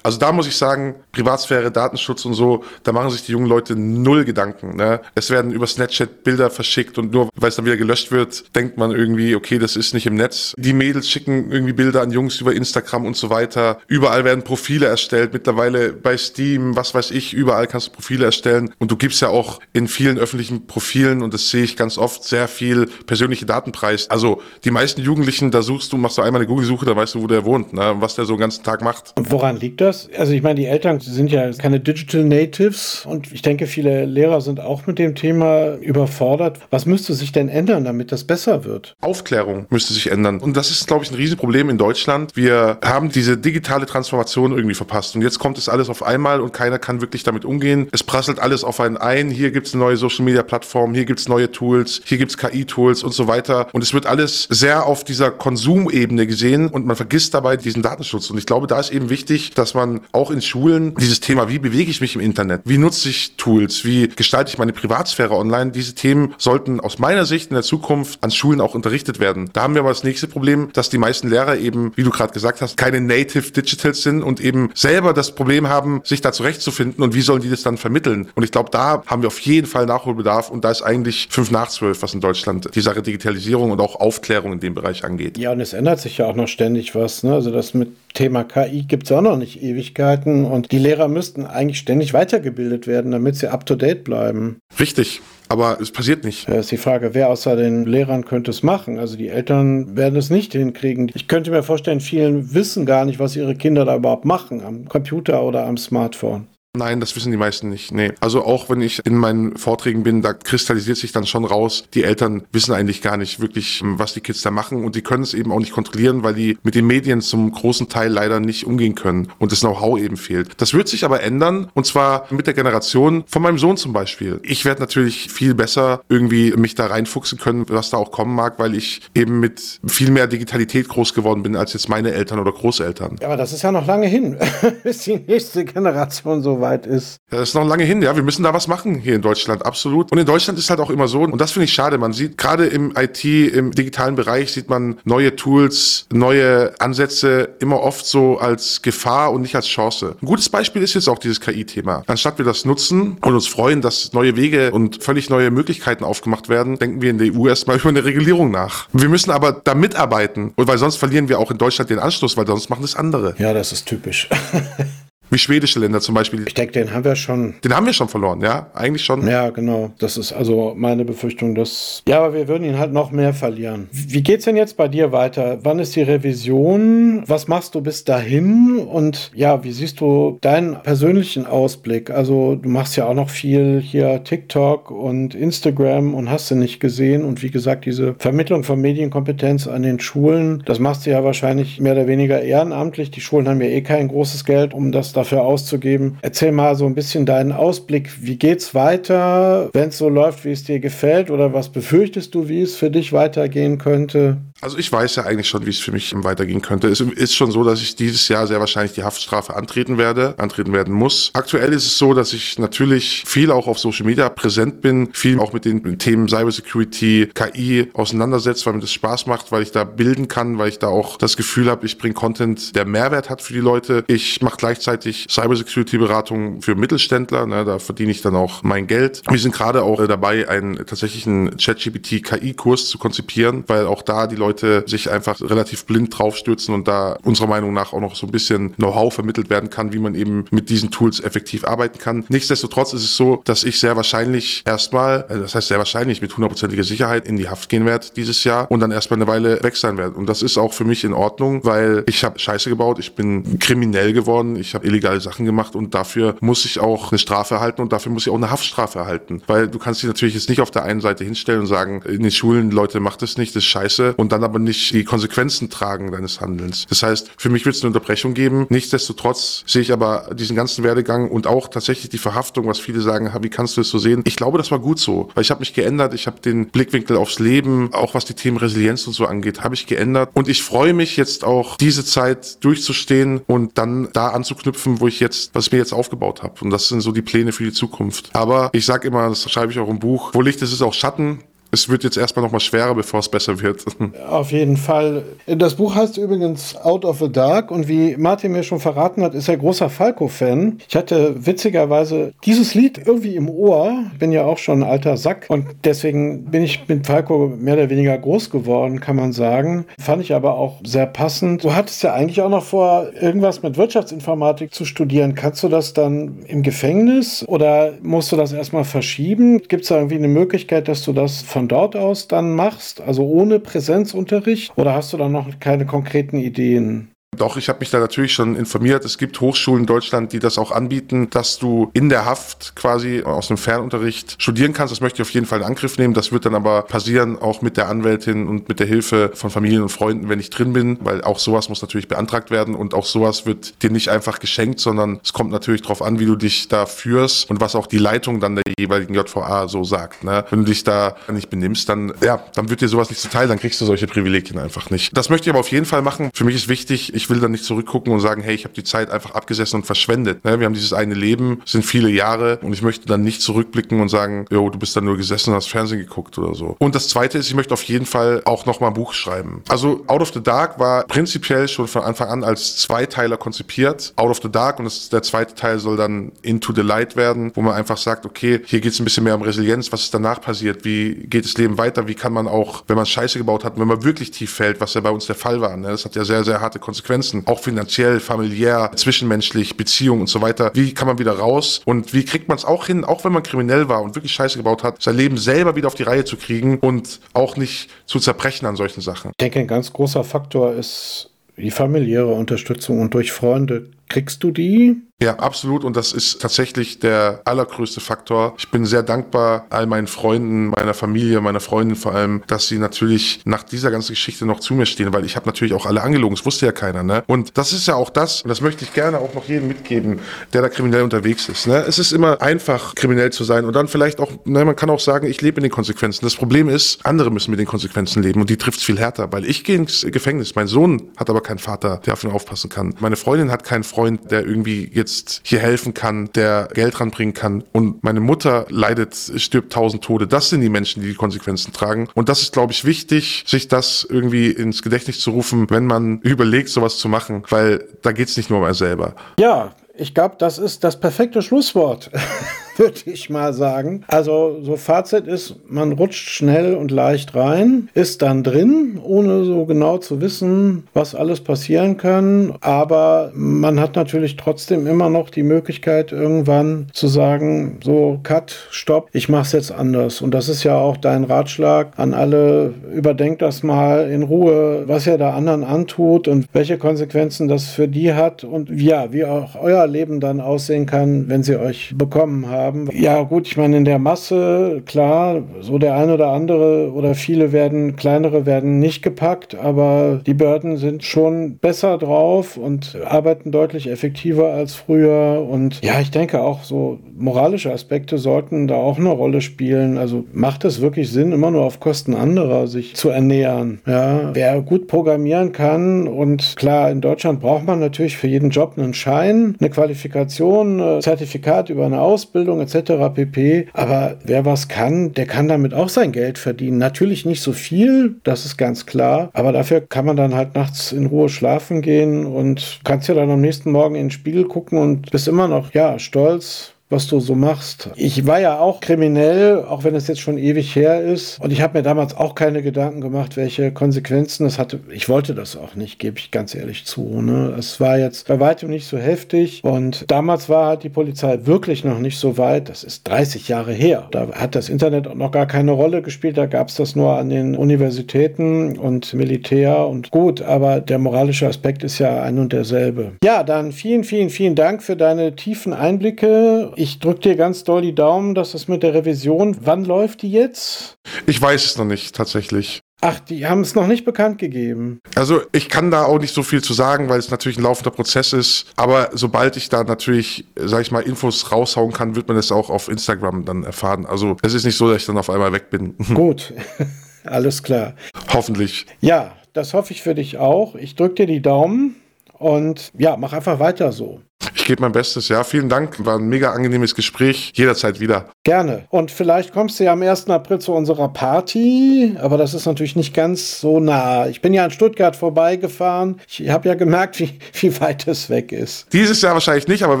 Also 0.02 0.18
da 0.18 0.32
muss 0.32 0.46
ich 0.46 0.56
sagen, 0.56 0.96
Privatsphäre, 1.12 1.70
Datenschutz 1.70 2.24
und 2.24 2.34
so, 2.34 2.64
da 2.82 2.92
machen 2.92 3.10
sich 3.10 3.24
die 3.24 3.32
jungen 3.32 3.46
Leute 3.46 3.76
null 3.76 4.24
Gedanken. 4.24 4.76
Ne? 4.76 5.00
Es 5.14 5.30
werden 5.30 5.52
über 5.52 5.66
Snapchat 5.66 6.24
Bilder 6.24 6.50
verschickt 6.50 6.98
und 6.98 7.12
nur 7.12 7.28
weil 7.34 7.50
es 7.50 7.56
dann 7.56 7.64
wieder 7.64 7.76
gelöscht 7.76 8.10
wird, 8.10 8.54
denkt 8.54 8.78
man 8.78 8.90
irgendwie, 8.90 9.34
okay, 9.34 9.58
das 9.58 9.76
ist 9.76 9.94
nicht 9.94 10.06
im 10.06 10.14
Netz. 10.14 10.54
Die 10.56 10.72
Mädels 10.72 11.08
schicken 11.08 11.50
irgendwie 11.50 11.72
Bilder 11.72 12.02
an 12.02 12.10
Jungs 12.10 12.40
über 12.40 12.54
Instagram 12.54 13.06
und 13.06 13.16
so 13.16 13.30
weiter. 13.30 13.78
Überall 13.86 14.24
werden 14.24 14.44
Profile 14.44 14.86
erstellt. 14.86 15.32
Mittlerweile 15.32 15.92
bei 15.92 16.16
Steam, 16.16 16.76
was 16.76 16.94
weiß 16.94 17.10
ich, 17.10 17.34
überall 17.34 17.66
kannst 17.66 17.88
du 17.88 17.92
Profile 17.92 18.24
erstellen. 18.24 18.74
Und 18.78 18.90
du 18.90 18.96
gibst 18.96 19.20
ja 19.22 19.28
auch 19.28 19.60
in 19.72 19.88
vielen 19.88 20.18
öffentlichen 20.18 20.66
Profilen, 20.66 21.22
und 21.22 21.34
das 21.34 21.50
sehe 21.50 21.64
ich 21.64 21.76
ganz 21.76 21.98
oft, 21.98 22.24
sehr 22.24 22.48
viel 22.48 22.86
persönliche 23.06 23.46
Datenpreis. 23.46 24.10
Also 24.10 24.42
die 24.64 24.70
meisten 24.70 25.00
Jugendlichen, 25.00 25.50
da 25.50 25.62
suchst 25.62 25.92
du, 25.92 25.96
machst 25.96 26.18
du 26.18 26.22
einmal 26.22 26.40
eine 26.40 26.48
Google-Suche, 26.48 26.86
da 26.86 26.96
weißt 26.96 27.14
du, 27.14 27.22
wo 27.22 27.26
der 27.26 27.44
wohnt, 27.44 27.72
ne? 27.72 27.96
was 27.98 28.14
der 28.14 28.24
so 28.24 28.34
den 28.34 28.40
ganzen 28.40 28.64
Tag 28.64 28.82
macht. 28.82 29.12
Und 29.16 29.30
woran 29.30 29.57
liegt 29.60 29.80
das? 29.80 30.08
Also 30.16 30.32
ich 30.32 30.42
meine, 30.42 30.56
die 30.56 30.66
Eltern 30.66 31.00
sind 31.00 31.30
ja 31.30 31.50
keine 31.52 31.80
Digital 31.80 32.24
Natives 32.24 33.04
und 33.06 33.32
ich 33.32 33.42
denke, 33.42 33.66
viele 33.66 34.04
Lehrer 34.04 34.40
sind 34.40 34.60
auch 34.60 34.86
mit 34.86 34.98
dem 34.98 35.14
Thema 35.14 35.74
überfordert. 35.76 36.58
Was 36.70 36.86
müsste 36.86 37.14
sich 37.14 37.32
denn 37.32 37.48
ändern, 37.48 37.84
damit 37.84 38.12
das 38.12 38.24
besser 38.24 38.64
wird? 38.64 38.96
Aufklärung 39.00 39.66
müsste 39.70 39.92
sich 39.92 40.10
ändern. 40.10 40.40
Und 40.40 40.56
das 40.56 40.70
ist, 40.70 40.86
glaube 40.86 41.04
ich, 41.04 41.10
ein 41.10 41.16
Riesenproblem 41.16 41.70
in 41.70 41.78
Deutschland. 41.78 42.32
Wir 42.34 42.78
haben 42.84 43.10
diese 43.10 43.36
digitale 43.36 43.86
Transformation 43.86 44.52
irgendwie 44.52 44.74
verpasst. 44.74 45.16
Und 45.16 45.22
jetzt 45.22 45.38
kommt 45.38 45.58
es 45.58 45.68
alles 45.68 45.88
auf 45.88 46.02
einmal 46.02 46.40
und 46.40 46.52
keiner 46.52 46.78
kann 46.78 47.00
wirklich 47.00 47.22
damit 47.22 47.44
umgehen. 47.44 47.88
Es 47.92 48.02
prasselt 48.02 48.38
alles 48.38 48.64
auf 48.64 48.80
einen 48.80 48.96
ein. 48.96 49.30
Hier 49.30 49.50
gibt 49.50 49.66
es 49.66 49.74
eine 49.74 49.82
neue 49.82 49.96
Social-Media-Plattform, 49.96 50.94
hier 50.94 51.04
gibt 51.04 51.20
es 51.20 51.28
neue 51.28 51.50
Tools, 51.50 52.00
hier 52.04 52.18
gibt 52.18 52.30
es 52.30 52.38
KI-Tools 52.38 53.02
und 53.02 53.12
so 53.12 53.28
weiter. 53.28 53.68
Und 53.72 53.82
es 53.82 53.94
wird 53.94 54.06
alles 54.06 54.46
sehr 54.50 54.86
auf 54.86 55.04
dieser 55.04 55.30
Konsumebene 55.30 56.26
gesehen 56.26 56.68
und 56.68 56.86
man 56.86 56.96
vergisst 56.96 57.34
dabei 57.34 57.56
diesen 57.56 57.82
Datenschutz. 57.82 58.30
Und 58.30 58.38
ich 58.38 58.46
glaube, 58.46 58.66
da 58.66 58.78
ist 58.80 58.90
eben 58.90 59.10
wichtig, 59.10 59.37
dass 59.38 59.74
man 59.74 60.00
auch 60.12 60.30
in 60.30 60.42
Schulen 60.42 60.94
dieses 60.96 61.20
Thema, 61.20 61.48
wie 61.48 61.58
bewege 61.58 61.90
ich 61.90 62.00
mich 62.00 62.14
im 62.14 62.20
Internet, 62.20 62.62
wie 62.64 62.78
nutze 62.78 63.08
ich 63.08 63.36
Tools, 63.36 63.84
wie 63.84 64.08
gestalte 64.08 64.50
ich 64.50 64.58
meine 64.58 64.72
Privatsphäre 64.72 65.34
online, 65.34 65.70
diese 65.70 65.94
Themen 65.94 66.34
sollten 66.38 66.80
aus 66.80 66.98
meiner 66.98 67.24
Sicht 67.24 67.50
in 67.50 67.54
der 67.54 67.62
Zukunft 67.62 68.22
an 68.22 68.30
Schulen 68.30 68.60
auch 68.60 68.74
unterrichtet 68.74 69.20
werden. 69.20 69.50
Da 69.52 69.62
haben 69.62 69.74
wir 69.74 69.80
aber 69.80 69.90
das 69.90 70.04
nächste 70.04 70.28
Problem, 70.28 70.70
dass 70.72 70.90
die 70.90 70.98
meisten 70.98 71.28
Lehrer 71.28 71.56
eben, 71.56 71.92
wie 71.96 72.02
du 72.02 72.10
gerade 72.10 72.32
gesagt 72.32 72.60
hast, 72.60 72.76
keine 72.76 73.00
Native 73.00 73.52
Digitals 73.52 74.02
sind 74.02 74.22
und 74.22 74.40
eben 74.40 74.70
selber 74.74 75.12
das 75.12 75.34
Problem 75.34 75.68
haben, 75.68 76.00
sich 76.04 76.20
da 76.20 76.32
zurechtzufinden 76.32 77.02
und 77.02 77.14
wie 77.14 77.20
sollen 77.20 77.42
die 77.42 77.50
das 77.50 77.62
dann 77.62 77.76
vermitteln. 77.76 78.28
Und 78.34 78.42
ich 78.42 78.52
glaube, 78.52 78.70
da 78.70 79.02
haben 79.06 79.22
wir 79.22 79.28
auf 79.28 79.40
jeden 79.40 79.66
Fall 79.66 79.86
Nachholbedarf 79.86 80.50
und 80.50 80.64
da 80.64 80.70
ist 80.70 80.82
eigentlich 80.82 81.28
fünf 81.30 81.50
nach 81.50 81.68
zwölf, 81.68 82.02
was 82.02 82.14
in 82.14 82.20
Deutschland 82.20 82.74
die 82.74 82.80
Sache 82.80 83.02
Digitalisierung 83.02 83.70
und 83.70 83.80
auch 83.80 83.96
Aufklärung 83.96 84.52
in 84.52 84.60
dem 84.60 84.74
Bereich 84.74 85.04
angeht. 85.04 85.38
Ja, 85.38 85.52
und 85.52 85.60
es 85.60 85.72
ändert 85.72 86.00
sich 86.00 86.18
ja 86.18 86.26
auch 86.26 86.34
noch 86.34 86.48
ständig 86.48 86.94
was. 86.94 87.22
Ne? 87.22 87.32
Also 87.34 87.50
das 87.50 87.74
mit 87.74 87.90
Thema 88.14 88.44
KI 88.44 88.82
gibt 88.82 89.04
es 89.04 89.12
auch 89.12 89.20
noch 89.20 89.27
nicht 89.36 89.62
Ewigkeiten 89.62 90.44
und 90.44 90.72
die 90.72 90.78
Lehrer 90.78 91.08
müssten 91.08 91.44
eigentlich 91.46 91.78
ständig 91.78 92.14
weitergebildet 92.14 92.86
werden, 92.86 93.10
damit 93.10 93.36
sie 93.36 93.48
up-to-date 93.48 94.04
bleiben. 94.04 94.58
Richtig. 94.78 95.20
aber 95.48 95.78
es 95.80 95.90
passiert 95.92 96.24
nicht. 96.24 96.48
Da 96.48 96.54
ist 96.56 96.70
die 96.70 96.76
Frage, 96.76 97.14
wer 97.14 97.30
außer 97.30 97.56
den 97.56 97.86
Lehrern 97.86 98.24
könnte 98.24 98.50
es 98.50 98.62
machen? 98.62 98.98
Also 98.98 99.16
die 99.16 99.28
Eltern 99.28 99.96
werden 99.96 100.16
es 100.16 100.30
nicht 100.30 100.52
hinkriegen. 100.52 101.10
Ich 101.14 101.28
könnte 101.28 101.50
mir 101.50 101.62
vorstellen, 101.62 102.00
vielen 102.00 102.54
wissen 102.54 102.86
gar 102.86 103.04
nicht, 103.04 103.18
was 103.18 103.36
ihre 103.36 103.54
Kinder 103.54 103.84
da 103.84 103.96
überhaupt 103.96 104.24
machen, 104.24 104.62
am 104.62 104.88
Computer 104.88 105.42
oder 105.42 105.66
am 105.66 105.76
Smartphone. 105.76 106.46
Nein, 106.78 107.00
das 107.00 107.16
wissen 107.16 107.32
die 107.32 107.36
meisten 107.36 107.68
nicht. 107.68 107.90
Nee. 107.92 108.12
Also 108.20 108.44
auch 108.44 108.70
wenn 108.70 108.80
ich 108.80 109.04
in 109.04 109.16
meinen 109.16 109.56
Vorträgen 109.56 110.04
bin, 110.04 110.22
da 110.22 110.32
kristallisiert 110.32 110.96
sich 110.96 111.10
dann 111.10 111.26
schon 111.26 111.44
raus, 111.44 111.84
die 111.92 112.04
Eltern 112.04 112.44
wissen 112.52 112.72
eigentlich 112.72 113.02
gar 113.02 113.16
nicht 113.16 113.40
wirklich, 113.40 113.82
was 113.84 114.14
die 114.14 114.20
Kids 114.20 114.42
da 114.42 114.52
machen 114.52 114.84
und 114.84 114.94
die 114.94 115.02
können 115.02 115.24
es 115.24 115.34
eben 115.34 115.50
auch 115.50 115.58
nicht 115.58 115.72
kontrollieren, 115.72 116.22
weil 116.22 116.34
die 116.34 116.56
mit 116.62 116.76
den 116.76 116.86
Medien 116.86 117.20
zum 117.20 117.50
großen 117.50 117.88
Teil 117.88 118.12
leider 118.12 118.38
nicht 118.38 118.64
umgehen 118.64 118.94
können 118.94 119.28
und 119.40 119.50
das 119.50 119.60
Know-how 119.60 119.98
eben 119.98 120.16
fehlt. 120.16 120.50
Das 120.58 120.72
wird 120.72 120.86
sich 120.86 121.04
aber 121.04 121.20
ändern 121.20 121.68
und 121.74 121.84
zwar 121.84 122.26
mit 122.30 122.46
der 122.46 122.54
Generation 122.54 123.24
von 123.26 123.42
meinem 123.42 123.58
Sohn 123.58 123.76
zum 123.76 123.92
Beispiel. 123.92 124.38
Ich 124.44 124.64
werde 124.64 124.80
natürlich 124.80 125.32
viel 125.32 125.54
besser 125.54 126.02
irgendwie 126.08 126.52
mich 126.52 126.76
da 126.76 126.86
reinfuchsen 126.86 127.38
können, 127.38 127.66
was 127.68 127.90
da 127.90 127.96
auch 127.96 128.12
kommen 128.12 128.36
mag, 128.36 128.58
weil 128.58 128.76
ich 128.76 129.00
eben 129.16 129.40
mit 129.40 129.80
viel 129.84 130.12
mehr 130.12 130.28
Digitalität 130.28 130.88
groß 130.88 131.12
geworden 131.12 131.42
bin 131.42 131.56
als 131.56 131.72
jetzt 131.72 131.88
meine 131.88 132.12
Eltern 132.12 132.38
oder 132.38 132.52
Großeltern. 132.52 133.16
Ja, 133.20 133.26
aber 133.26 133.36
das 133.36 133.52
ist 133.52 133.62
ja 133.62 133.72
noch 133.72 133.86
lange 133.86 134.06
hin, 134.06 134.36
bis 134.84 134.98
die 134.98 135.16
nächste 135.16 135.64
Generation 135.64 136.40
so 136.42 136.60
weit 136.60 136.67
ist. 136.86 137.18
Ja, 137.30 137.38
das 137.38 137.50
ist 137.50 137.54
noch 137.54 137.66
lange 137.66 137.84
hin, 137.84 138.02
ja. 138.02 138.16
Wir 138.16 138.22
müssen 138.22 138.42
da 138.42 138.54
was 138.54 138.68
machen 138.68 138.96
hier 138.96 139.14
in 139.14 139.22
Deutschland, 139.22 139.64
absolut. 139.64 140.12
Und 140.12 140.18
in 140.18 140.26
Deutschland 140.26 140.58
ist 140.58 140.70
halt 140.70 140.80
auch 140.80 140.90
immer 140.90 141.08
so, 141.08 141.22
und 141.22 141.40
das 141.40 141.52
finde 141.52 141.64
ich 141.64 141.72
schade, 141.72 141.98
man 141.98 142.12
sieht 142.12 142.38
gerade 142.38 142.66
im 142.66 142.94
IT, 142.96 143.24
im 143.24 143.72
digitalen 143.72 144.14
Bereich, 144.14 144.52
sieht 144.52 144.68
man 144.68 144.98
neue 145.04 145.36
Tools, 145.36 146.06
neue 146.12 146.72
Ansätze 146.80 147.50
immer 147.60 147.80
oft 147.80 148.06
so 148.06 148.38
als 148.38 148.82
Gefahr 148.82 149.32
und 149.32 149.42
nicht 149.42 149.56
als 149.56 149.66
Chance. 149.66 150.16
Ein 150.20 150.26
gutes 150.26 150.48
Beispiel 150.48 150.82
ist 150.82 150.94
jetzt 150.94 151.08
auch 151.08 151.18
dieses 151.18 151.40
KI-Thema. 151.40 152.02
Anstatt 152.06 152.38
wir 152.38 152.44
das 152.44 152.64
nutzen 152.64 153.18
und 153.20 153.34
uns 153.34 153.46
freuen, 153.46 153.80
dass 153.80 154.12
neue 154.12 154.36
Wege 154.36 154.70
und 154.72 155.02
völlig 155.02 155.30
neue 155.30 155.50
Möglichkeiten 155.50 156.04
aufgemacht 156.04 156.48
werden, 156.48 156.78
denken 156.78 157.02
wir 157.02 157.10
in 157.10 157.18
der 157.18 157.34
EU 157.34 157.48
erstmal 157.48 157.76
über 157.80 157.88
eine 157.88 158.04
Regulierung 158.04 158.50
nach. 158.50 158.88
Wir 158.92 159.08
müssen 159.08 159.30
aber 159.30 159.52
da 159.52 159.74
mitarbeiten, 159.74 160.52
und 160.56 160.68
weil 160.68 160.78
sonst 160.78 160.96
verlieren 160.96 161.28
wir 161.28 161.38
auch 161.38 161.50
in 161.50 161.58
Deutschland 161.58 161.90
den 161.90 161.98
Anschluss, 161.98 162.36
weil 162.36 162.46
sonst 162.46 162.70
machen 162.70 162.82
das 162.82 162.94
andere. 162.94 163.34
Ja, 163.38 163.52
das 163.52 163.72
ist 163.72 163.86
typisch. 163.86 164.28
Wie 165.30 165.38
schwedische 165.38 165.78
Länder 165.78 166.00
zum 166.00 166.14
Beispiel. 166.14 166.44
Ich 166.46 166.54
denke, 166.54 166.72
den 166.72 166.92
haben 166.92 167.04
wir 167.04 167.16
schon. 167.16 167.54
Den 167.62 167.74
haben 167.74 167.84
wir 167.84 167.92
schon 167.92 168.08
verloren, 168.08 168.40
ja, 168.40 168.70
eigentlich 168.74 169.04
schon. 169.04 169.26
Ja, 169.26 169.50
genau. 169.50 169.92
Das 169.98 170.16
ist 170.16 170.32
also 170.32 170.74
meine 170.76 171.04
Befürchtung, 171.04 171.54
dass. 171.54 172.02
Ja, 172.08 172.18
aber 172.20 172.34
wir 172.34 172.48
würden 172.48 172.64
ihn 172.64 172.78
halt 172.78 172.92
noch 172.92 173.10
mehr 173.10 173.34
verlieren. 173.34 173.88
Wie 173.92 174.22
geht's 174.22 174.46
denn 174.46 174.56
jetzt 174.56 174.76
bei 174.76 174.88
dir 174.88 175.12
weiter? 175.12 175.58
Wann 175.62 175.78
ist 175.78 175.96
die 175.96 176.02
Revision? 176.02 177.24
Was 177.26 177.46
machst 177.46 177.74
du 177.74 177.82
bis 177.82 178.04
dahin? 178.04 178.78
Und 178.78 179.30
ja, 179.34 179.62
wie 179.64 179.72
siehst 179.72 180.00
du 180.00 180.38
deinen 180.40 180.82
persönlichen 180.82 181.46
Ausblick? 181.46 182.10
Also, 182.10 182.54
du 182.54 182.68
machst 182.68 182.96
ja 182.96 183.06
auch 183.06 183.14
noch 183.14 183.28
viel 183.28 183.80
hier 183.80 184.24
TikTok 184.24 184.90
und 184.90 185.34
Instagram 185.34 186.14
und 186.14 186.30
hast 186.30 186.50
du 186.50 186.54
nicht 186.54 186.80
gesehen. 186.80 187.24
Und 187.24 187.42
wie 187.42 187.50
gesagt, 187.50 187.84
diese 187.84 188.14
Vermittlung 188.18 188.64
von 188.64 188.80
Medienkompetenz 188.80 189.66
an 189.66 189.82
den 189.82 190.00
Schulen, 190.00 190.62
das 190.64 190.78
machst 190.78 191.04
du 191.04 191.10
ja 191.10 191.22
wahrscheinlich 191.22 191.80
mehr 191.80 191.92
oder 191.92 192.06
weniger 192.06 192.40
ehrenamtlich. 192.40 193.10
Die 193.10 193.20
Schulen 193.20 193.46
haben 193.48 193.60
ja 193.60 193.68
eh 193.68 193.82
kein 193.82 194.08
großes 194.08 194.44
Geld, 194.44 194.72
um 194.72 194.90
das 194.90 195.12
dafür 195.18 195.42
auszugeben. 195.42 196.18
Erzähl 196.22 196.52
mal 196.52 196.74
so 196.76 196.86
ein 196.86 196.94
bisschen 196.94 197.26
deinen 197.26 197.52
Ausblick. 197.52 198.10
Wie 198.20 198.36
geht's 198.36 198.74
weiter, 198.74 199.70
wenn 199.72 199.90
es 199.90 199.98
so 199.98 200.08
läuft, 200.08 200.44
wie 200.44 200.52
es 200.52 200.64
dir 200.64 200.80
gefällt? 200.80 201.30
Oder 201.30 201.52
was 201.52 201.68
befürchtest 201.68 202.34
du, 202.34 202.48
wie 202.48 202.62
es 202.62 202.76
für 202.76 202.90
dich 202.90 203.12
weitergehen 203.12 203.78
könnte? 203.78 204.38
Also 204.60 204.76
ich 204.76 204.90
weiß 204.90 205.14
ja 205.16 205.24
eigentlich 205.24 205.48
schon, 205.48 205.66
wie 205.66 205.70
es 205.70 205.78
für 205.78 205.92
mich 205.92 206.12
weitergehen 206.16 206.62
könnte. 206.62 206.88
Es 206.88 207.00
ist 207.00 207.36
schon 207.36 207.52
so, 207.52 207.62
dass 207.62 207.80
ich 207.80 207.94
dieses 207.94 208.26
Jahr 208.26 208.46
sehr 208.48 208.58
wahrscheinlich 208.58 208.92
die 208.92 209.04
Haftstrafe 209.04 209.54
antreten 209.54 209.98
werde, 209.98 210.34
antreten 210.36 210.72
werden 210.72 210.92
muss. 210.92 211.30
Aktuell 211.34 211.72
ist 211.72 211.86
es 211.86 211.96
so, 211.96 212.12
dass 212.12 212.32
ich 212.32 212.58
natürlich 212.58 213.22
viel 213.24 213.52
auch 213.52 213.68
auf 213.68 213.78
Social 213.78 214.04
Media 214.04 214.28
präsent 214.28 214.80
bin, 214.80 215.10
viel 215.12 215.38
auch 215.38 215.52
mit 215.52 215.64
den 215.64 215.98
Themen 215.98 216.28
Cybersecurity, 216.28 217.30
KI 217.34 217.88
auseinandersetzt, 217.92 218.66
weil 218.66 218.74
mir 218.74 218.80
das 218.80 218.92
Spaß 218.92 219.26
macht, 219.26 219.52
weil 219.52 219.62
ich 219.62 219.70
da 219.70 219.84
bilden 219.84 220.26
kann, 220.26 220.58
weil 220.58 220.70
ich 220.70 220.80
da 220.80 220.88
auch 220.88 221.18
das 221.18 221.36
Gefühl 221.36 221.70
habe, 221.70 221.86
ich 221.86 221.96
bringe 221.98 222.14
Content, 222.14 222.74
der 222.74 222.84
Mehrwert 222.84 223.30
hat 223.30 223.42
für 223.42 223.52
die 223.52 223.60
Leute. 223.60 224.04
Ich 224.08 224.42
mache 224.42 224.56
gleichzeitig 224.56 225.26
Cybersecurity-Beratung 225.30 226.62
für 226.62 226.74
Mittelständler, 226.74 227.46
ne, 227.46 227.64
da 227.64 227.78
verdiene 227.78 228.10
ich 228.10 228.22
dann 228.22 228.34
auch 228.34 228.64
mein 228.64 228.88
Geld. 228.88 229.22
Wir 229.30 229.38
sind 229.38 229.54
gerade 229.54 229.84
auch 229.84 230.00
äh, 230.00 230.08
dabei, 230.08 230.48
einen 230.48 230.76
tatsächlichen 230.84 231.56
ChatGPT-KI-Kurs 231.56 232.88
zu 232.88 232.98
konzipieren, 232.98 233.62
weil 233.68 233.86
auch 233.86 234.02
da 234.02 234.26
die 234.26 234.34
Leute 234.34 234.47
Leute 234.48 234.84
sich 234.86 235.10
einfach 235.10 235.40
relativ 235.42 235.84
blind 235.84 236.18
draufstürzen 236.18 236.74
und 236.74 236.88
da 236.88 237.18
unserer 237.22 237.46
Meinung 237.46 237.74
nach 237.74 237.92
auch 237.92 238.00
noch 238.00 238.16
so 238.16 238.26
ein 238.26 238.32
bisschen 238.32 238.74
Know-how 238.76 239.12
vermittelt 239.12 239.50
werden 239.50 239.68
kann, 239.68 239.92
wie 239.92 239.98
man 239.98 240.14
eben 240.14 240.46
mit 240.50 240.70
diesen 240.70 240.90
Tools 240.90 241.20
effektiv 241.20 241.64
arbeiten 241.64 241.98
kann. 241.98 242.24
Nichtsdestotrotz 242.28 242.94
ist 242.94 243.04
es 243.04 243.16
so, 243.16 243.42
dass 243.44 243.64
ich 243.64 243.78
sehr 243.78 243.96
wahrscheinlich 243.96 244.62
erstmal, 244.66 245.24
also 245.24 245.42
das 245.42 245.54
heißt 245.54 245.68
sehr 245.68 245.78
wahrscheinlich 245.78 246.22
mit 246.22 246.34
hundertprozentiger 246.34 246.84
Sicherheit 246.84 247.28
in 247.28 247.36
die 247.36 247.48
Haft 247.48 247.68
gehen 247.68 247.84
werde 247.84 248.06
dieses 248.16 248.42
Jahr 248.44 248.70
und 248.70 248.80
dann 248.80 248.90
erstmal 248.90 249.18
eine 249.18 249.26
Weile 249.26 249.62
weg 249.62 249.76
sein 249.76 249.98
werde. 249.98 250.14
Und 250.14 250.28
das 250.28 250.40
ist 250.40 250.56
auch 250.56 250.72
für 250.72 250.84
mich 250.84 251.04
in 251.04 251.12
Ordnung, 251.12 251.64
weil 251.64 252.04
ich 252.06 252.24
habe 252.24 252.38
Scheiße 252.38 252.70
gebaut, 252.70 252.98
ich 252.98 253.14
bin 253.14 253.58
kriminell 253.58 254.14
geworden, 254.14 254.56
ich 254.56 254.74
habe 254.74 254.86
illegale 254.86 255.20
Sachen 255.20 255.44
gemacht 255.44 255.76
und 255.76 255.94
dafür 255.94 256.36
muss 256.40 256.64
ich 256.64 256.80
auch 256.80 257.12
eine 257.12 257.18
Strafe 257.18 257.56
erhalten 257.56 257.82
und 257.82 257.92
dafür 257.92 258.12
muss 258.12 258.26
ich 258.26 258.32
auch 258.32 258.36
eine 258.36 258.50
Haftstrafe 258.50 259.00
erhalten. 259.00 259.42
Weil 259.46 259.68
du 259.68 259.78
kannst 259.78 260.02
dich 260.02 260.08
natürlich 260.08 260.34
jetzt 260.34 260.48
nicht 260.48 260.62
auf 260.62 260.70
der 260.70 260.84
einen 260.84 261.02
Seite 261.02 261.24
hinstellen 261.24 261.60
und 261.60 261.66
sagen, 261.66 262.02
in 262.06 262.22
den 262.22 262.30
Schulen, 262.30 262.70
Leute, 262.70 263.00
macht 263.00 263.20
das 263.20 263.36
nicht, 263.36 263.54
das 263.54 263.62
ist 263.62 263.68
scheiße 263.68 264.14
und 264.16 264.32
dann 264.32 264.37
dann 264.38 264.48
aber 264.48 264.58
nicht 264.58 264.92
die 264.92 265.04
Konsequenzen 265.04 265.70
tragen 265.70 266.12
deines 266.12 266.40
Handelns. 266.40 266.86
Das 266.88 267.02
heißt, 267.02 267.30
für 267.36 267.50
mich 267.50 267.64
wird 267.64 267.74
es 267.74 267.82
eine 267.82 267.88
Unterbrechung 267.88 268.34
geben. 268.34 268.66
Nichtsdestotrotz 268.68 269.64
sehe 269.66 269.82
ich 269.82 269.92
aber 269.92 270.30
diesen 270.34 270.56
ganzen 270.56 270.84
Werdegang 270.84 271.30
und 271.30 271.46
auch 271.46 271.68
tatsächlich 271.68 272.08
die 272.08 272.18
Verhaftung, 272.18 272.66
was 272.66 272.78
viele 272.78 273.00
sagen, 273.00 273.30
wie 273.42 273.50
kannst 273.50 273.76
du 273.76 273.80
es 273.80 273.90
so 273.90 273.98
sehen? 273.98 274.22
Ich 274.24 274.36
glaube, 274.36 274.58
das 274.58 274.70
war 274.70 274.78
gut 274.78 274.98
so, 274.98 275.30
weil 275.34 275.42
ich 275.42 275.50
habe 275.50 275.60
mich 275.60 275.74
geändert, 275.74 276.14
ich 276.14 276.26
habe 276.26 276.40
den 276.40 276.68
Blickwinkel 276.68 277.16
aufs 277.16 277.38
Leben, 277.38 277.92
auch 277.92 278.14
was 278.14 278.24
die 278.24 278.34
Themen 278.34 278.56
Resilienz 278.56 279.06
und 279.06 279.12
so 279.12 279.26
angeht, 279.26 279.62
habe 279.62 279.74
ich 279.74 279.86
geändert 279.86 280.30
und 280.34 280.48
ich 280.48 280.62
freue 280.62 280.92
mich 280.92 281.16
jetzt 281.16 281.44
auch 281.44 281.76
diese 281.76 282.04
Zeit 282.04 282.62
durchzustehen 282.64 283.40
und 283.46 283.78
dann 283.78 284.08
da 284.12 284.28
anzuknüpfen, 284.28 285.00
wo 285.00 285.08
ich 285.08 285.20
jetzt, 285.20 285.54
was 285.54 285.66
ich 285.66 285.72
mir 285.72 285.78
jetzt 285.78 285.92
aufgebaut 285.92 286.42
habe 286.42 286.54
und 286.62 286.70
das 286.70 286.88
sind 286.88 287.00
so 287.00 287.12
die 287.12 287.22
Pläne 287.22 287.52
für 287.52 287.64
die 287.64 287.72
Zukunft. 287.72 288.30
Aber 288.32 288.70
ich 288.72 288.86
sage 288.86 289.08
immer, 289.08 289.28
das 289.28 289.50
schreibe 289.50 289.72
ich 289.72 289.78
auch 289.78 289.88
im 289.88 289.98
Buch, 289.98 290.30
wo 290.34 290.42
Licht 290.42 290.62
ist, 290.62 290.72
ist 290.72 290.82
auch 290.82 290.94
Schatten 290.94 291.40
es 291.70 291.88
wird 291.88 292.02
jetzt 292.04 292.16
erstmal 292.16 292.44
noch 292.44 292.52
mal 292.52 292.60
schwerer, 292.60 292.94
bevor 292.94 293.20
es 293.20 293.28
besser 293.28 293.60
wird. 293.60 293.84
Auf 294.28 294.52
jeden 294.52 294.76
Fall. 294.76 295.24
Das 295.46 295.74
Buch 295.74 295.94
heißt 295.94 296.16
übrigens 296.16 296.76
Out 296.76 297.04
of 297.04 297.18
the 297.18 297.30
Dark 297.30 297.70
und 297.70 297.88
wie 297.88 298.16
Martin 298.16 298.52
mir 298.52 298.62
schon 298.62 298.80
verraten 298.80 299.22
hat, 299.22 299.34
ist 299.34 299.48
er 299.48 299.58
großer 299.58 299.90
Falco-Fan. 299.90 300.78
Ich 300.88 300.96
hatte 300.96 301.34
witzigerweise 301.46 302.32
dieses 302.44 302.74
Lied 302.74 302.98
irgendwie 303.06 303.36
im 303.36 303.50
Ohr. 303.50 304.04
Bin 304.18 304.32
ja 304.32 304.44
auch 304.44 304.58
schon 304.58 304.82
ein 304.82 304.88
alter 304.88 305.16
Sack 305.16 305.46
und 305.48 305.66
deswegen 305.84 306.44
bin 306.44 306.62
ich 306.62 306.88
mit 306.88 307.06
Falco 307.06 307.52
mehr 307.58 307.74
oder 307.74 307.90
weniger 307.90 308.16
groß 308.16 308.50
geworden, 308.50 309.00
kann 309.00 309.16
man 309.16 309.32
sagen. 309.32 309.84
Fand 310.00 310.22
ich 310.22 310.34
aber 310.34 310.54
auch 310.54 310.80
sehr 310.84 311.06
passend. 311.06 311.64
Du 311.64 311.74
hattest 311.74 312.02
ja 312.02 312.14
eigentlich 312.14 312.40
auch 312.40 312.50
noch 312.50 312.64
vor, 312.64 313.08
irgendwas 313.20 313.62
mit 313.62 313.76
Wirtschaftsinformatik 313.76 314.72
zu 314.72 314.84
studieren. 314.84 315.34
Kannst 315.34 315.62
du 315.62 315.68
das 315.68 315.92
dann 315.92 316.38
im 316.46 316.62
Gefängnis 316.62 317.44
oder 317.46 317.92
musst 318.02 318.32
du 318.32 318.36
das 318.36 318.52
erstmal 318.52 318.84
verschieben? 318.84 319.58
Gibt 319.68 319.82
es 319.82 319.88
da 319.88 319.96
irgendwie 319.96 320.16
eine 320.16 320.28
Möglichkeit, 320.28 320.88
dass 320.88 321.02
du 321.02 321.12
das 321.12 321.42
von 321.58 321.66
dort 321.66 321.96
aus 321.96 322.28
dann 322.28 322.54
machst, 322.54 323.00
also 323.00 323.26
ohne 323.26 323.58
Präsenzunterricht? 323.58 324.70
Oder 324.76 324.94
hast 324.94 325.12
du 325.12 325.16
da 325.16 325.28
noch 325.28 325.58
keine 325.58 325.86
konkreten 325.86 326.38
Ideen? 326.38 327.10
Doch, 327.36 327.56
ich 327.56 327.68
habe 327.68 327.80
mich 327.80 327.90
da 327.90 328.00
natürlich 328.00 328.32
schon 328.32 328.56
informiert. 328.56 329.04
Es 329.04 329.16
gibt 329.16 329.40
Hochschulen 329.40 329.82
in 329.82 329.86
Deutschland, 329.86 330.32
die 330.32 330.38
das 330.38 330.58
auch 330.58 330.72
anbieten, 330.72 331.28
dass 331.30 331.58
du 331.58 331.90
in 331.92 332.08
der 332.08 332.24
Haft 332.24 332.74
quasi 332.74 333.22
aus 333.22 333.50
einem 333.50 333.58
Fernunterricht 333.58 334.42
studieren 334.42 334.72
kannst. 334.72 334.92
Das 334.92 335.00
möchte 335.00 335.22
ich 335.22 335.28
auf 335.28 335.32
jeden 335.32 335.46
Fall 335.46 335.60
in 335.60 335.64
Angriff 335.66 335.98
nehmen. 335.98 336.14
Das 336.14 336.32
wird 336.32 336.46
dann 336.46 336.54
aber 336.54 336.82
passieren, 336.82 337.38
auch 337.38 337.60
mit 337.60 337.76
der 337.76 337.88
Anwältin 337.88 338.48
und 338.48 338.68
mit 338.68 338.80
der 338.80 338.86
Hilfe 338.86 339.30
von 339.34 339.50
Familien 339.50 339.82
und 339.82 339.90
Freunden, 339.90 340.28
wenn 340.28 340.40
ich 340.40 340.50
drin 340.50 340.72
bin, 340.72 340.98
weil 341.02 341.22
auch 341.22 341.38
sowas 341.38 341.68
muss 341.68 341.82
natürlich 341.82 342.08
beantragt 342.08 342.50
werden 342.50 342.74
und 342.74 342.94
auch 342.94 343.04
sowas 343.04 343.44
wird 343.44 343.82
dir 343.82 343.90
nicht 343.90 344.08
einfach 344.08 344.40
geschenkt, 344.40 344.80
sondern 344.80 345.20
es 345.22 345.32
kommt 345.32 345.52
natürlich 345.52 345.82
darauf 345.82 346.02
an, 346.02 346.18
wie 346.18 346.26
du 346.26 346.34
dich 346.34 346.68
da 346.68 346.86
führst 346.86 347.50
und 347.50 347.60
was 347.60 347.76
auch 347.76 347.86
die 347.86 347.98
Leitung 347.98 348.40
dann 348.40 348.56
der 348.56 348.64
jeweiligen 348.78 349.14
JVA 349.14 349.68
so 349.68 349.84
sagt. 349.84 350.24
Ne? 350.24 350.44
Wenn 350.50 350.60
du 350.60 350.64
dich 350.64 350.82
da 350.82 351.14
nicht 351.30 351.50
benimmst, 351.50 351.88
dann, 351.88 352.12
ja, 352.24 352.42
dann 352.54 352.70
wird 352.70 352.80
dir 352.80 352.88
sowas 352.88 353.10
nicht 353.10 353.20
zuteil, 353.20 353.48
dann 353.48 353.58
kriegst 353.58 353.80
du 353.80 353.84
solche 353.84 354.06
Privilegien 354.06 354.58
einfach 354.58 354.90
nicht. 354.90 355.16
Das 355.16 355.28
möchte 355.28 355.48
ich 355.48 355.50
aber 355.50 355.60
auf 355.60 355.70
jeden 355.70 355.86
Fall 355.86 356.00
machen. 356.00 356.30
Für 356.34 356.44
mich 356.44 356.56
ist 356.56 356.68
wichtig, 356.68 357.14
ich 357.18 357.28
will 357.28 357.40
dann 357.40 357.50
nicht 357.50 357.64
zurückgucken 357.64 358.12
und 358.12 358.20
sagen, 358.20 358.42
hey, 358.42 358.54
ich 358.54 358.64
habe 358.64 358.74
die 358.74 358.84
Zeit 358.84 359.10
einfach 359.10 359.32
abgesessen 359.32 359.80
und 359.80 359.86
verschwendet. 359.86 360.44
Ne? 360.44 360.58
Wir 360.60 360.66
haben 360.66 360.74
dieses 360.74 360.92
eine 360.92 361.14
Leben, 361.14 361.60
sind 361.66 361.84
viele 361.84 362.08
Jahre 362.08 362.58
und 362.62 362.72
ich 362.72 362.80
möchte 362.80 363.06
dann 363.06 363.22
nicht 363.22 363.42
zurückblicken 363.42 364.00
und 364.00 364.08
sagen, 364.08 364.46
jo, 364.50 364.70
du 364.70 364.78
bist 364.78 364.96
dann 364.96 365.04
nur 365.04 365.16
gesessen 365.16 365.50
und 365.50 365.56
hast 365.56 365.68
Fernsehen 365.68 365.98
geguckt 365.98 366.38
oder 366.38 366.54
so. 366.54 366.76
Und 366.78 366.94
das 366.94 367.08
zweite 367.08 367.36
ist, 367.38 367.48
ich 367.48 367.54
möchte 367.54 367.74
auf 367.74 367.82
jeden 367.82 368.06
Fall 368.06 368.42
auch 368.44 368.66
nochmal 368.66 368.90
ein 368.90 368.94
Buch 368.94 369.12
schreiben. 369.12 369.62
Also 369.68 370.04
Out 370.06 370.22
of 370.22 370.32
the 370.32 370.42
Dark 370.42 370.78
war 370.78 371.04
prinzipiell 371.04 371.66
schon 371.66 371.88
von 371.88 372.02
Anfang 372.02 372.28
an 372.28 372.44
als 372.44 372.76
Zweiteiler 372.76 373.36
konzipiert. 373.36 374.12
Out 374.14 374.30
of 374.30 374.40
the 374.40 374.50
Dark 374.50 374.78
und 374.78 374.84
das, 374.84 375.08
der 375.08 375.22
zweite 375.22 375.56
Teil 375.56 375.80
soll 375.80 375.96
dann 375.96 376.30
Into 376.42 376.72
the 376.72 376.82
Light 376.82 377.16
werden, 377.16 377.50
wo 377.54 377.62
man 377.62 377.74
einfach 377.74 377.96
sagt, 377.96 378.26
okay, 378.26 378.60
hier 378.64 378.80
geht 378.80 378.92
es 378.92 379.00
ein 379.00 379.04
bisschen 379.04 379.24
mehr 379.24 379.34
um 379.34 379.42
Resilienz, 379.42 379.90
was 379.90 380.02
ist 380.02 380.14
danach 380.14 380.40
passiert, 380.40 380.84
wie 380.84 381.14
geht 381.26 381.44
das 381.44 381.58
Leben 381.58 381.78
weiter, 381.78 382.06
wie 382.06 382.14
kann 382.14 382.32
man 382.32 382.46
auch, 382.46 382.84
wenn 382.86 382.96
man 382.96 383.06
Scheiße 383.06 383.38
gebaut 383.38 383.64
hat, 383.64 383.78
wenn 383.78 383.88
man 383.88 384.04
wirklich 384.04 384.30
tief 384.30 384.52
fällt, 384.52 384.80
was 384.80 384.94
ja 384.94 385.00
bei 385.00 385.10
uns 385.10 385.26
der 385.26 385.34
Fall 385.34 385.60
war, 385.60 385.76
ne? 385.76 385.88
das 385.88 386.04
hat 386.04 386.14
ja 386.14 386.24
sehr, 386.24 386.44
sehr 386.44 386.60
harte 386.60 386.78
Konsequenzen 386.78 387.07
Konsequenzen, 387.08 387.46
auch 387.46 387.60
finanziell, 387.60 388.20
familiär, 388.20 388.90
zwischenmenschlich, 388.94 389.76
Beziehung 389.76 390.20
und 390.20 390.26
so 390.28 390.42
weiter. 390.42 390.70
Wie 390.74 390.92
kann 390.92 391.08
man 391.08 391.18
wieder 391.18 391.32
raus 391.32 391.80
und 391.86 392.12
wie 392.12 392.24
kriegt 392.24 392.48
man 392.48 392.58
es 392.58 392.64
auch 392.64 392.86
hin, 392.86 393.04
auch 393.04 393.24
wenn 393.24 393.32
man 393.32 393.42
kriminell 393.42 393.88
war 393.88 394.02
und 394.02 394.14
wirklich 394.14 394.32
Scheiße 394.32 394.58
gebaut 394.58 394.82
hat, 394.82 395.02
sein 395.02 395.16
Leben 395.16 395.38
selber 395.38 395.74
wieder 395.74 395.86
auf 395.86 395.94
die 395.94 396.02
Reihe 396.02 396.24
zu 396.24 396.36
kriegen 396.36 396.78
und 396.78 397.20
auch 397.32 397.56
nicht 397.56 397.88
zu 398.04 398.18
zerbrechen 398.20 398.66
an 398.66 398.76
solchen 398.76 399.00
Sachen. 399.00 399.30
Ich 399.30 399.36
denke, 399.38 399.60
ein 399.60 399.66
ganz 399.66 399.92
großer 399.92 400.22
Faktor 400.22 400.74
ist 400.74 401.30
die 401.56 401.70
familiäre 401.70 402.32
Unterstützung 402.34 403.00
und 403.00 403.14
durch 403.14 403.32
Freunde. 403.32 403.88
Kriegst 404.08 404.42
du 404.44 404.50
die? 404.50 404.96
Ja, 405.20 405.34
absolut. 405.34 405.82
Und 405.82 405.96
das 405.96 406.12
ist 406.12 406.40
tatsächlich 406.40 407.00
der 407.00 407.40
allergrößte 407.44 408.00
Faktor. 408.00 408.54
Ich 408.56 408.70
bin 408.70 408.86
sehr 408.86 409.02
dankbar 409.02 409.66
all 409.68 409.86
meinen 409.86 410.06
Freunden, 410.06 410.68
meiner 410.68 410.94
Familie, 410.94 411.40
meiner 411.40 411.58
Freundin 411.58 411.96
vor 411.96 412.14
allem, 412.14 412.44
dass 412.46 412.68
sie 412.68 412.78
natürlich 412.78 413.40
nach 413.44 413.64
dieser 413.64 413.90
ganzen 413.90 414.12
Geschichte 414.12 414.46
noch 414.46 414.60
zu 414.60 414.74
mir 414.74 414.86
stehen, 414.86 415.12
weil 415.12 415.24
ich 415.24 415.34
habe 415.34 415.46
natürlich 415.46 415.74
auch 415.74 415.86
alle 415.86 416.02
angelogen. 416.02 416.36
Das 416.36 416.46
wusste 416.46 416.66
ja 416.66 416.72
keiner. 416.72 417.02
Ne? 417.02 417.24
Und 417.26 417.58
das 417.58 417.72
ist 417.72 417.88
ja 417.88 417.96
auch 417.96 418.10
das, 418.10 418.42
und 418.42 418.48
das 418.48 418.60
möchte 418.60 418.84
ich 418.84 418.92
gerne 418.92 419.18
auch 419.18 419.34
noch 419.34 419.48
jedem 419.48 419.66
mitgeben, 419.66 420.20
der 420.52 420.62
da 420.62 420.68
kriminell 420.68 421.02
unterwegs 421.02 421.48
ist. 421.48 421.66
Ne? 421.66 421.84
Es 421.88 421.98
ist 421.98 422.12
immer 422.12 422.40
einfach, 422.40 422.94
kriminell 422.94 423.32
zu 423.32 423.42
sein 423.42 423.64
und 423.64 423.74
dann 423.74 423.88
vielleicht 423.88 424.20
auch, 424.20 424.30
ne, 424.44 424.64
man 424.64 424.76
kann 424.76 424.88
auch 424.88 425.00
sagen, 425.00 425.26
ich 425.26 425.40
lebe 425.40 425.56
in 425.56 425.64
den 425.64 425.72
Konsequenzen. 425.72 426.26
Das 426.26 426.36
Problem 426.36 426.68
ist, 426.68 427.04
andere 427.04 427.32
müssen 427.32 427.50
mit 427.50 427.58
den 427.58 427.66
Konsequenzen 427.66 428.22
leben 428.22 428.40
und 428.40 428.50
die 428.50 428.56
trifft 428.56 428.78
es 428.78 428.84
viel 428.84 429.00
härter, 429.00 429.32
weil 429.32 429.44
ich 429.46 429.64
gehe 429.64 429.74
ins 429.74 430.06
Gefängnis. 430.08 430.54
Mein 430.54 430.68
Sohn 430.68 431.10
hat 431.16 431.28
aber 431.28 431.40
keinen 431.40 431.58
Vater, 431.58 432.00
der 432.06 432.12
auf 432.12 432.22
ihn 432.22 432.30
aufpassen 432.30 432.70
kann. 432.70 432.94
Meine 433.00 433.16
Freundin 433.16 433.50
hat 433.50 433.64
keinen 433.64 433.82
Freund, 433.82 434.30
der 434.30 434.46
irgendwie 434.46 434.88
jetzt 434.94 435.07
jetzt 435.08 435.40
hier 435.42 435.60
helfen 435.60 435.94
kann, 435.94 436.30
der 436.34 436.68
Geld 436.72 437.00
ranbringen 437.00 437.34
kann. 437.34 437.64
Und 437.72 438.04
meine 438.04 438.20
Mutter 438.20 438.66
leidet, 438.68 439.14
stirbt 439.14 439.72
tausend 439.72 440.04
Tode. 440.04 440.26
Das 440.26 440.50
sind 440.50 440.60
die 440.60 440.68
Menschen, 440.68 441.02
die 441.02 441.08
die 441.08 441.14
Konsequenzen 441.14 441.72
tragen. 441.72 442.08
Und 442.14 442.28
das 442.28 442.42
ist, 442.42 442.52
glaube 442.52 442.72
ich, 442.72 442.84
wichtig, 442.84 443.44
sich 443.46 443.68
das 443.68 444.06
irgendwie 444.08 444.50
ins 444.50 444.82
Gedächtnis 444.82 445.20
zu 445.20 445.30
rufen, 445.30 445.70
wenn 445.70 445.86
man 445.86 446.20
überlegt, 446.20 446.68
sowas 446.68 446.98
zu 446.98 447.08
machen, 447.08 447.42
weil 447.48 447.84
da 448.02 448.12
geht 448.12 448.28
es 448.28 448.36
nicht 448.36 448.50
nur 448.50 448.60
um 448.60 448.64
einen 448.64 448.74
selber. 448.74 449.14
Ja, 449.38 449.74
ich 449.96 450.14
glaube, 450.14 450.36
das 450.38 450.58
ist 450.58 450.84
das 450.84 451.00
perfekte 451.00 451.42
Schlusswort. 451.42 452.10
würde 452.78 453.00
ich 453.06 453.28
mal 453.30 453.52
sagen. 453.52 454.04
Also 454.08 454.58
so 454.62 454.76
Fazit 454.76 455.26
ist, 455.26 455.56
man 455.68 455.92
rutscht 455.92 456.28
schnell 456.28 456.74
und 456.74 456.90
leicht 456.90 457.34
rein, 457.34 457.88
ist 457.94 458.22
dann 458.22 458.42
drin, 458.42 459.00
ohne 459.02 459.44
so 459.44 459.64
genau 459.64 459.98
zu 459.98 460.20
wissen, 460.20 460.84
was 460.94 461.14
alles 461.14 461.40
passieren 461.40 461.96
kann. 461.96 462.54
Aber 462.60 463.32
man 463.34 463.80
hat 463.80 463.96
natürlich 463.96 464.36
trotzdem 464.36 464.86
immer 464.86 465.10
noch 465.10 465.30
die 465.30 465.42
Möglichkeit, 465.42 466.12
irgendwann 466.12 466.86
zu 466.92 467.08
sagen, 467.08 467.78
so 467.82 468.20
Cut, 468.22 468.68
Stopp, 468.70 469.08
ich 469.12 469.28
mache 469.28 469.42
es 469.42 469.52
jetzt 469.52 469.72
anders. 469.72 470.22
Und 470.22 470.32
das 470.32 470.48
ist 470.48 470.64
ja 470.64 470.76
auch 470.76 470.96
dein 470.96 471.24
Ratschlag 471.24 471.92
an 471.96 472.14
alle, 472.14 472.74
überdenkt 472.94 473.42
das 473.42 473.62
mal 473.62 474.10
in 474.10 474.22
Ruhe, 474.22 474.84
was 474.86 475.06
ihr 475.06 475.18
da 475.18 475.34
anderen 475.34 475.64
antut 475.64 476.28
und 476.28 476.46
welche 476.52 476.78
Konsequenzen 476.78 477.48
das 477.48 477.68
für 477.68 477.88
die 477.88 478.14
hat 478.14 478.44
und 478.44 478.70
ja, 478.70 479.12
wie 479.12 479.24
auch 479.24 479.56
euer 479.60 479.86
Leben 479.86 480.20
dann 480.20 480.40
aussehen 480.40 480.86
kann, 480.86 481.28
wenn 481.28 481.42
sie 481.42 481.56
euch 481.56 481.94
bekommen 481.96 482.48
haben 482.48 482.67
haben. 482.68 482.88
Ja, 482.92 483.22
gut, 483.22 483.46
ich 483.46 483.56
meine, 483.56 483.76
in 483.76 483.84
der 483.84 483.98
Masse, 483.98 484.82
klar, 484.84 485.42
so 485.60 485.78
der 485.78 485.96
eine 485.96 486.14
oder 486.14 486.28
andere 486.28 486.92
oder 486.92 487.14
viele 487.14 487.52
werden, 487.52 487.96
kleinere 487.96 488.46
werden 488.46 488.78
nicht 488.78 489.02
gepackt, 489.02 489.56
aber 489.56 490.20
die 490.26 490.34
Behörden 490.34 490.76
sind 490.76 491.02
schon 491.04 491.58
besser 491.58 491.98
drauf 491.98 492.56
und 492.56 492.98
arbeiten 493.04 493.50
deutlich 493.50 493.90
effektiver 493.90 494.52
als 494.52 494.74
früher. 494.74 495.46
Und 495.48 495.82
ja, 495.82 496.00
ich 496.00 496.10
denke 496.10 496.40
auch 496.42 496.62
so 496.62 496.98
moralische 497.16 497.72
Aspekte 497.72 498.18
sollten 498.18 498.68
da 498.68 498.76
auch 498.76 498.98
eine 498.98 499.10
Rolle 499.10 499.40
spielen. 499.40 499.98
Also 499.98 500.24
macht 500.32 500.64
es 500.64 500.80
wirklich 500.80 501.10
Sinn, 501.10 501.32
immer 501.32 501.50
nur 501.50 501.64
auf 501.64 501.80
Kosten 501.80 502.14
anderer 502.14 502.66
sich 502.66 502.94
zu 502.94 503.08
ernähren? 503.08 503.80
Ja, 503.86 504.30
wer 504.34 504.60
gut 504.62 504.86
programmieren 504.86 505.52
kann 505.52 506.06
und 506.06 506.56
klar, 506.56 506.90
in 506.90 507.00
Deutschland 507.00 507.40
braucht 507.40 507.66
man 507.66 507.80
natürlich 507.80 508.16
für 508.16 508.28
jeden 508.28 508.50
Job 508.50 508.74
einen 508.76 508.94
Schein, 508.94 509.56
eine 509.58 509.70
Qualifikation, 509.70 510.80
ein 510.80 511.02
Zertifikat 511.02 511.70
über 511.70 511.86
eine 511.86 512.00
Ausbildung 512.00 512.57
Ausbildung 512.58 512.60
etc. 512.60 513.14
pp. 513.14 513.68
Aber 513.72 514.16
wer 514.24 514.44
was 514.44 514.68
kann, 514.68 515.12
der 515.12 515.26
kann 515.26 515.48
damit 515.48 515.74
auch 515.74 515.88
sein 515.88 516.12
Geld 516.12 516.38
verdienen. 516.38 516.78
Natürlich 516.78 517.24
nicht 517.24 517.42
so 517.42 517.52
viel, 517.52 518.16
das 518.24 518.44
ist 518.44 518.56
ganz 518.56 518.86
klar. 518.86 519.30
Aber 519.32 519.52
dafür 519.52 519.80
kann 519.80 520.06
man 520.06 520.16
dann 520.16 520.34
halt 520.34 520.54
nachts 520.54 520.92
in 520.92 521.06
Ruhe 521.06 521.28
schlafen 521.28 521.82
gehen 521.82 522.26
und 522.26 522.80
kannst 522.84 523.08
ja 523.08 523.14
dann 523.14 523.30
am 523.30 523.40
nächsten 523.40 523.70
Morgen 523.72 523.94
in 523.94 524.06
den 524.06 524.10
Spiegel 524.10 524.44
gucken 524.44 524.78
und 524.78 525.10
bist 525.10 525.28
immer 525.28 525.48
noch, 525.48 525.72
ja, 525.74 525.98
stolz 525.98 526.74
was 526.90 527.06
du 527.06 527.20
so 527.20 527.34
machst. 527.34 527.90
Ich 527.96 528.26
war 528.26 528.40
ja 528.40 528.58
auch 528.58 528.80
kriminell, 528.80 529.64
auch 529.64 529.84
wenn 529.84 529.94
es 529.94 530.08
jetzt 530.08 530.20
schon 530.20 530.38
ewig 530.38 530.74
her 530.74 531.02
ist. 531.02 531.38
Und 531.40 531.52
ich 531.52 531.60
habe 531.60 531.78
mir 531.78 531.82
damals 531.82 532.16
auch 532.16 532.34
keine 532.34 532.62
Gedanken 532.62 533.00
gemacht, 533.00 533.36
welche 533.36 533.72
Konsequenzen 533.72 534.44
das 534.44 534.58
hatte. 534.58 534.80
Ich 534.90 535.08
wollte 535.08 535.34
das 535.34 535.56
auch 535.56 535.74
nicht, 535.74 535.98
gebe 535.98 536.18
ich 536.18 536.30
ganz 536.30 536.54
ehrlich 536.54 536.86
zu. 536.86 537.20
Ne? 537.20 537.54
Es 537.58 537.80
war 537.80 537.98
jetzt 537.98 538.28
bei 538.28 538.40
weitem 538.40 538.70
nicht 538.70 538.86
so 538.86 538.96
heftig. 538.96 539.62
Und 539.64 540.10
damals 540.10 540.48
war 540.48 540.66
halt 540.66 540.82
die 540.82 540.88
Polizei 540.88 541.40
wirklich 541.44 541.84
noch 541.84 541.98
nicht 541.98 542.18
so 542.18 542.38
weit. 542.38 542.68
Das 542.68 542.84
ist 542.84 543.06
30 543.08 543.48
Jahre 543.48 543.72
her. 543.72 544.08
Da 544.10 544.28
hat 544.32 544.54
das 544.54 544.68
Internet 544.68 545.14
noch 545.14 545.30
gar 545.30 545.46
keine 545.46 545.72
Rolle 545.72 546.00
gespielt. 546.00 546.38
Da 546.38 546.46
gab 546.46 546.68
es 546.68 546.76
das 546.76 546.96
nur 546.96 547.18
an 547.18 547.28
den 547.28 547.54
Universitäten 547.54 548.78
und 548.78 549.12
Militär 549.12 549.86
und 549.86 550.10
gut. 550.10 550.40
Aber 550.40 550.80
der 550.80 550.98
moralische 550.98 551.46
Aspekt 551.46 551.84
ist 551.84 551.98
ja 551.98 552.22
ein 552.22 552.38
und 552.38 552.52
derselbe. 552.52 553.12
Ja, 553.22 553.42
dann 553.42 553.72
vielen, 553.72 554.04
vielen, 554.04 554.30
vielen 554.30 554.54
Dank 554.54 554.82
für 554.82 554.96
deine 554.96 555.36
tiefen 555.36 555.74
Einblicke 555.74 556.72
ich 556.78 557.00
drücke 557.00 557.20
dir 557.20 557.36
ganz 557.36 557.64
doll 557.64 557.82
die 557.82 557.94
Daumen, 557.94 558.34
dass 558.34 558.54
es 558.54 558.68
mit 558.68 558.82
der 558.82 558.94
Revision, 558.94 559.56
wann 559.62 559.84
läuft 559.84 560.22
die 560.22 560.30
jetzt? 560.30 560.96
Ich 561.26 561.40
weiß 561.40 561.64
es 561.64 561.76
noch 561.76 561.84
nicht 561.84 562.14
tatsächlich. 562.14 562.80
Ach, 563.00 563.20
die 563.20 563.46
haben 563.46 563.60
es 563.60 563.74
noch 563.74 563.86
nicht 563.86 564.04
bekannt 564.04 564.38
gegeben. 564.38 565.00
Also 565.14 565.42
ich 565.52 565.68
kann 565.68 565.90
da 565.90 566.04
auch 566.04 566.18
nicht 566.18 566.34
so 566.34 566.42
viel 566.42 566.62
zu 566.62 566.72
sagen, 566.72 567.08
weil 567.08 567.18
es 567.18 567.30
natürlich 567.30 567.58
ein 567.58 567.62
laufender 567.62 567.90
Prozess 567.90 568.32
ist. 568.32 568.66
Aber 568.76 569.10
sobald 569.12 569.56
ich 569.56 569.68
da 569.68 569.84
natürlich, 569.84 570.46
sag 570.56 570.82
ich 570.82 570.90
mal, 570.90 571.02
Infos 571.02 571.52
raushauen 571.52 571.92
kann, 571.92 572.16
wird 572.16 572.26
man 572.26 572.36
es 572.36 572.50
auch 572.50 572.70
auf 572.70 572.88
Instagram 572.88 573.44
dann 573.44 573.62
erfahren. 573.62 574.04
Also 574.04 574.36
es 574.42 574.54
ist 574.54 574.64
nicht 574.64 574.76
so, 574.76 574.88
dass 574.88 575.02
ich 575.02 575.06
dann 575.06 575.18
auf 575.18 575.30
einmal 575.30 575.52
weg 575.52 575.70
bin. 575.70 575.96
Gut, 576.14 576.52
alles 577.24 577.62
klar. 577.62 577.94
Hoffentlich. 578.32 578.86
Ja, 579.00 579.36
das 579.52 579.74
hoffe 579.74 579.92
ich 579.92 580.02
für 580.02 580.16
dich 580.16 580.38
auch. 580.38 580.74
Ich 580.74 580.96
drücke 580.96 581.14
dir 581.14 581.26
die 581.26 581.42
Daumen 581.42 581.96
und 582.32 582.90
ja, 582.98 583.16
mach 583.16 583.32
einfach 583.32 583.60
weiter 583.60 583.92
so. 583.92 584.22
Ich 584.54 584.64
gebe 584.64 584.82
mein 584.82 584.92
Bestes. 584.92 585.28
Ja, 585.28 585.44
vielen 585.44 585.68
Dank. 585.68 586.04
War 586.04 586.18
ein 586.18 586.28
mega 586.28 586.52
angenehmes 586.52 586.94
Gespräch. 586.94 587.52
Jederzeit 587.54 588.00
wieder. 588.00 588.26
Gerne. 588.44 588.84
Und 588.90 589.10
vielleicht 589.10 589.52
kommst 589.52 589.78
du 589.78 589.84
ja 589.84 589.92
am 589.92 590.02
1. 590.02 590.28
April 590.30 590.58
zu 590.58 590.72
unserer 590.72 591.08
Party, 591.08 592.16
aber 592.20 592.36
das 592.38 592.54
ist 592.54 592.66
natürlich 592.66 592.96
nicht 592.96 593.14
ganz 593.14 593.60
so 593.60 593.80
nah. 593.80 594.26
Ich 594.28 594.40
bin 594.40 594.54
ja 594.54 594.64
in 594.64 594.70
Stuttgart 594.70 595.16
vorbeigefahren. 595.16 596.20
Ich 596.28 596.48
habe 596.48 596.68
ja 596.68 596.74
gemerkt, 596.74 597.18
wie, 597.20 597.38
wie 597.60 597.80
weit 597.80 598.06
es 598.08 598.30
weg 598.30 598.52
ist. 598.52 598.86
Dieses 598.92 599.20
Jahr 599.22 599.34
wahrscheinlich 599.34 599.68
nicht, 599.68 599.82
aber 599.82 600.00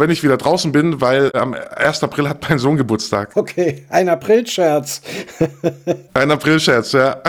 wenn 0.00 0.10
ich 0.10 0.22
wieder 0.22 0.36
draußen 0.36 0.72
bin, 0.72 1.00
weil 1.00 1.30
am 1.34 1.54
1. 1.54 2.02
April 2.02 2.28
hat 2.28 2.48
mein 2.48 2.58
Sohn 2.58 2.76
Geburtstag. 2.76 3.32
Okay, 3.34 3.84
ein 3.90 4.08
Aprilscherz. 4.08 5.02
ein 6.14 6.30
Aprilscherz, 6.30 6.92
ja. 6.92 7.20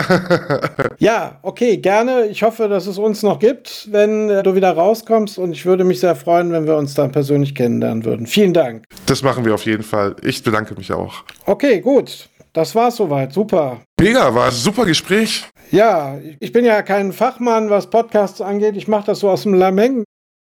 ja, 0.98 1.38
okay, 1.42 1.76
gerne. 1.76 2.26
Ich 2.26 2.42
hoffe, 2.42 2.68
dass 2.68 2.86
es 2.86 2.98
uns 2.98 3.22
noch 3.22 3.38
gibt, 3.38 3.88
wenn 3.90 4.28
du 4.42 4.54
wieder 4.54 4.72
rauskommst 4.72 5.38
und 5.38 5.52
ich 5.52 5.66
würde 5.66 5.84
mich 5.84 6.00
sehr 6.00 6.16
freuen, 6.16 6.52
wenn 6.52 6.66
wir 6.66 6.76
uns 6.76 6.94
dann 6.94 7.09
persönlich 7.10 7.54
kennenlernen 7.54 8.04
würden. 8.04 8.26
Vielen 8.26 8.52
Dank. 8.52 8.84
Das 9.06 9.22
machen 9.22 9.44
wir 9.44 9.54
auf 9.54 9.66
jeden 9.66 9.82
Fall. 9.82 10.16
Ich 10.22 10.42
bedanke 10.42 10.74
mich 10.74 10.92
auch. 10.92 11.24
Okay, 11.46 11.80
gut. 11.80 12.28
Das 12.52 12.74
war's 12.74 12.96
soweit. 12.96 13.32
Super. 13.32 13.82
Mega, 14.00 14.34
war 14.34 14.46
ein 14.46 14.52
super 14.52 14.84
Gespräch. 14.84 15.44
Ja, 15.70 16.18
ich 16.40 16.50
bin 16.52 16.64
ja 16.64 16.82
kein 16.82 17.12
Fachmann, 17.12 17.70
was 17.70 17.90
Podcasts 17.90 18.40
angeht. 18.40 18.76
Ich 18.76 18.88
mache 18.88 19.06
das 19.06 19.20
so 19.20 19.30
aus 19.30 19.44
dem 19.44 19.54
Lameng. 19.54 20.04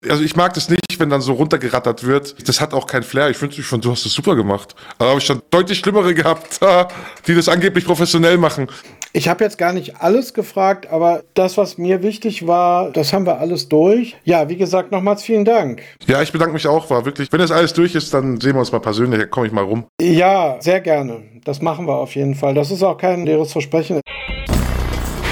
Also 0.10 0.24
ich 0.24 0.36
mag 0.36 0.54
das 0.54 0.70
nicht, 0.70 0.93
wenn 1.04 1.10
dann 1.10 1.22
so 1.22 1.34
runtergerattert 1.34 2.06
wird. 2.06 2.48
Das 2.48 2.62
hat 2.62 2.74
auch 2.74 2.88
keinen 2.88 3.04
Flair. 3.04 3.30
Ich 3.30 3.36
finde 3.36 3.62
schon, 3.62 3.82
du 3.82 3.92
hast 3.92 4.06
das 4.06 4.14
super 4.14 4.38
gemacht. 4.38 4.74
Da 5.00 5.08
habe 5.08 5.20
ich 5.20 5.26
schon 5.26 5.42
deutlich 5.52 5.80
schlimmere 5.80 6.14
gehabt, 6.14 6.62
die 7.28 7.36
das 7.36 7.50
angeblich 7.50 7.84
professionell 7.84 8.38
machen. 8.38 8.68
Ich 9.12 9.28
habe 9.28 9.44
jetzt 9.44 9.58
gar 9.58 9.74
nicht 9.74 9.98
alles 9.98 10.34
gefragt, 10.34 10.88
aber 10.90 11.24
das, 11.34 11.58
was 11.58 11.78
mir 11.78 12.02
wichtig 12.02 12.48
war, 12.48 12.90
das 12.90 13.12
haben 13.12 13.26
wir 13.26 13.38
alles 13.40 13.68
durch. 13.68 14.16
Ja, 14.24 14.48
wie 14.48 14.56
gesagt, 14.56 14.92
nochmals 14.92 15.24
vielen 15.24 15.44
Dank. 15.44 15.82
Ja, 16.08 16.22
ich 16.22 16.32
bedanke 16.32 16.54
mich 16.54 16.68
auch. 16.68 16.90
War 16.90 17.04
wirklich, 17.06 17.32
wenn 17.32 17.40
das 17.40 17.52
alles 17.52 17.74
durch 17.74 17.94
ist, 17.96 18.14
dann 18.14 18.40
sehen 18.40 18.54
wir 18.54 18.60
uns 18.60 18.72
mal 18.72 18.80
persönlich. 18.80 19.20
Da 19.20 19.26
komme 19.26 19.48
ich 19.48 19.52
mal 19.52 19.66
rum. 19.66 19.86
Ja, 20.00 20.56
sehr 20.62 20.80
gerne. 20.80 21.22
Das 21.44 21.62
machen 21.62 21.86
wir 21.86 21.96
auf 21.96 22.16
jeden 22.16 22.34
Fall. 22.34 22.54
Das 22.54 22.72
ist 22.72 22.82
auch 22.82 22.98
kein 22.98 23.26
leeres 23.26 23.52
Versprechen. 23.52 24.00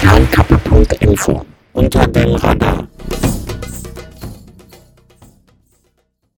Tarnkappe.info 0.01 1.45
unter 1.73 2.05
dem 2.07 2.35
Radar. 2.35 2.90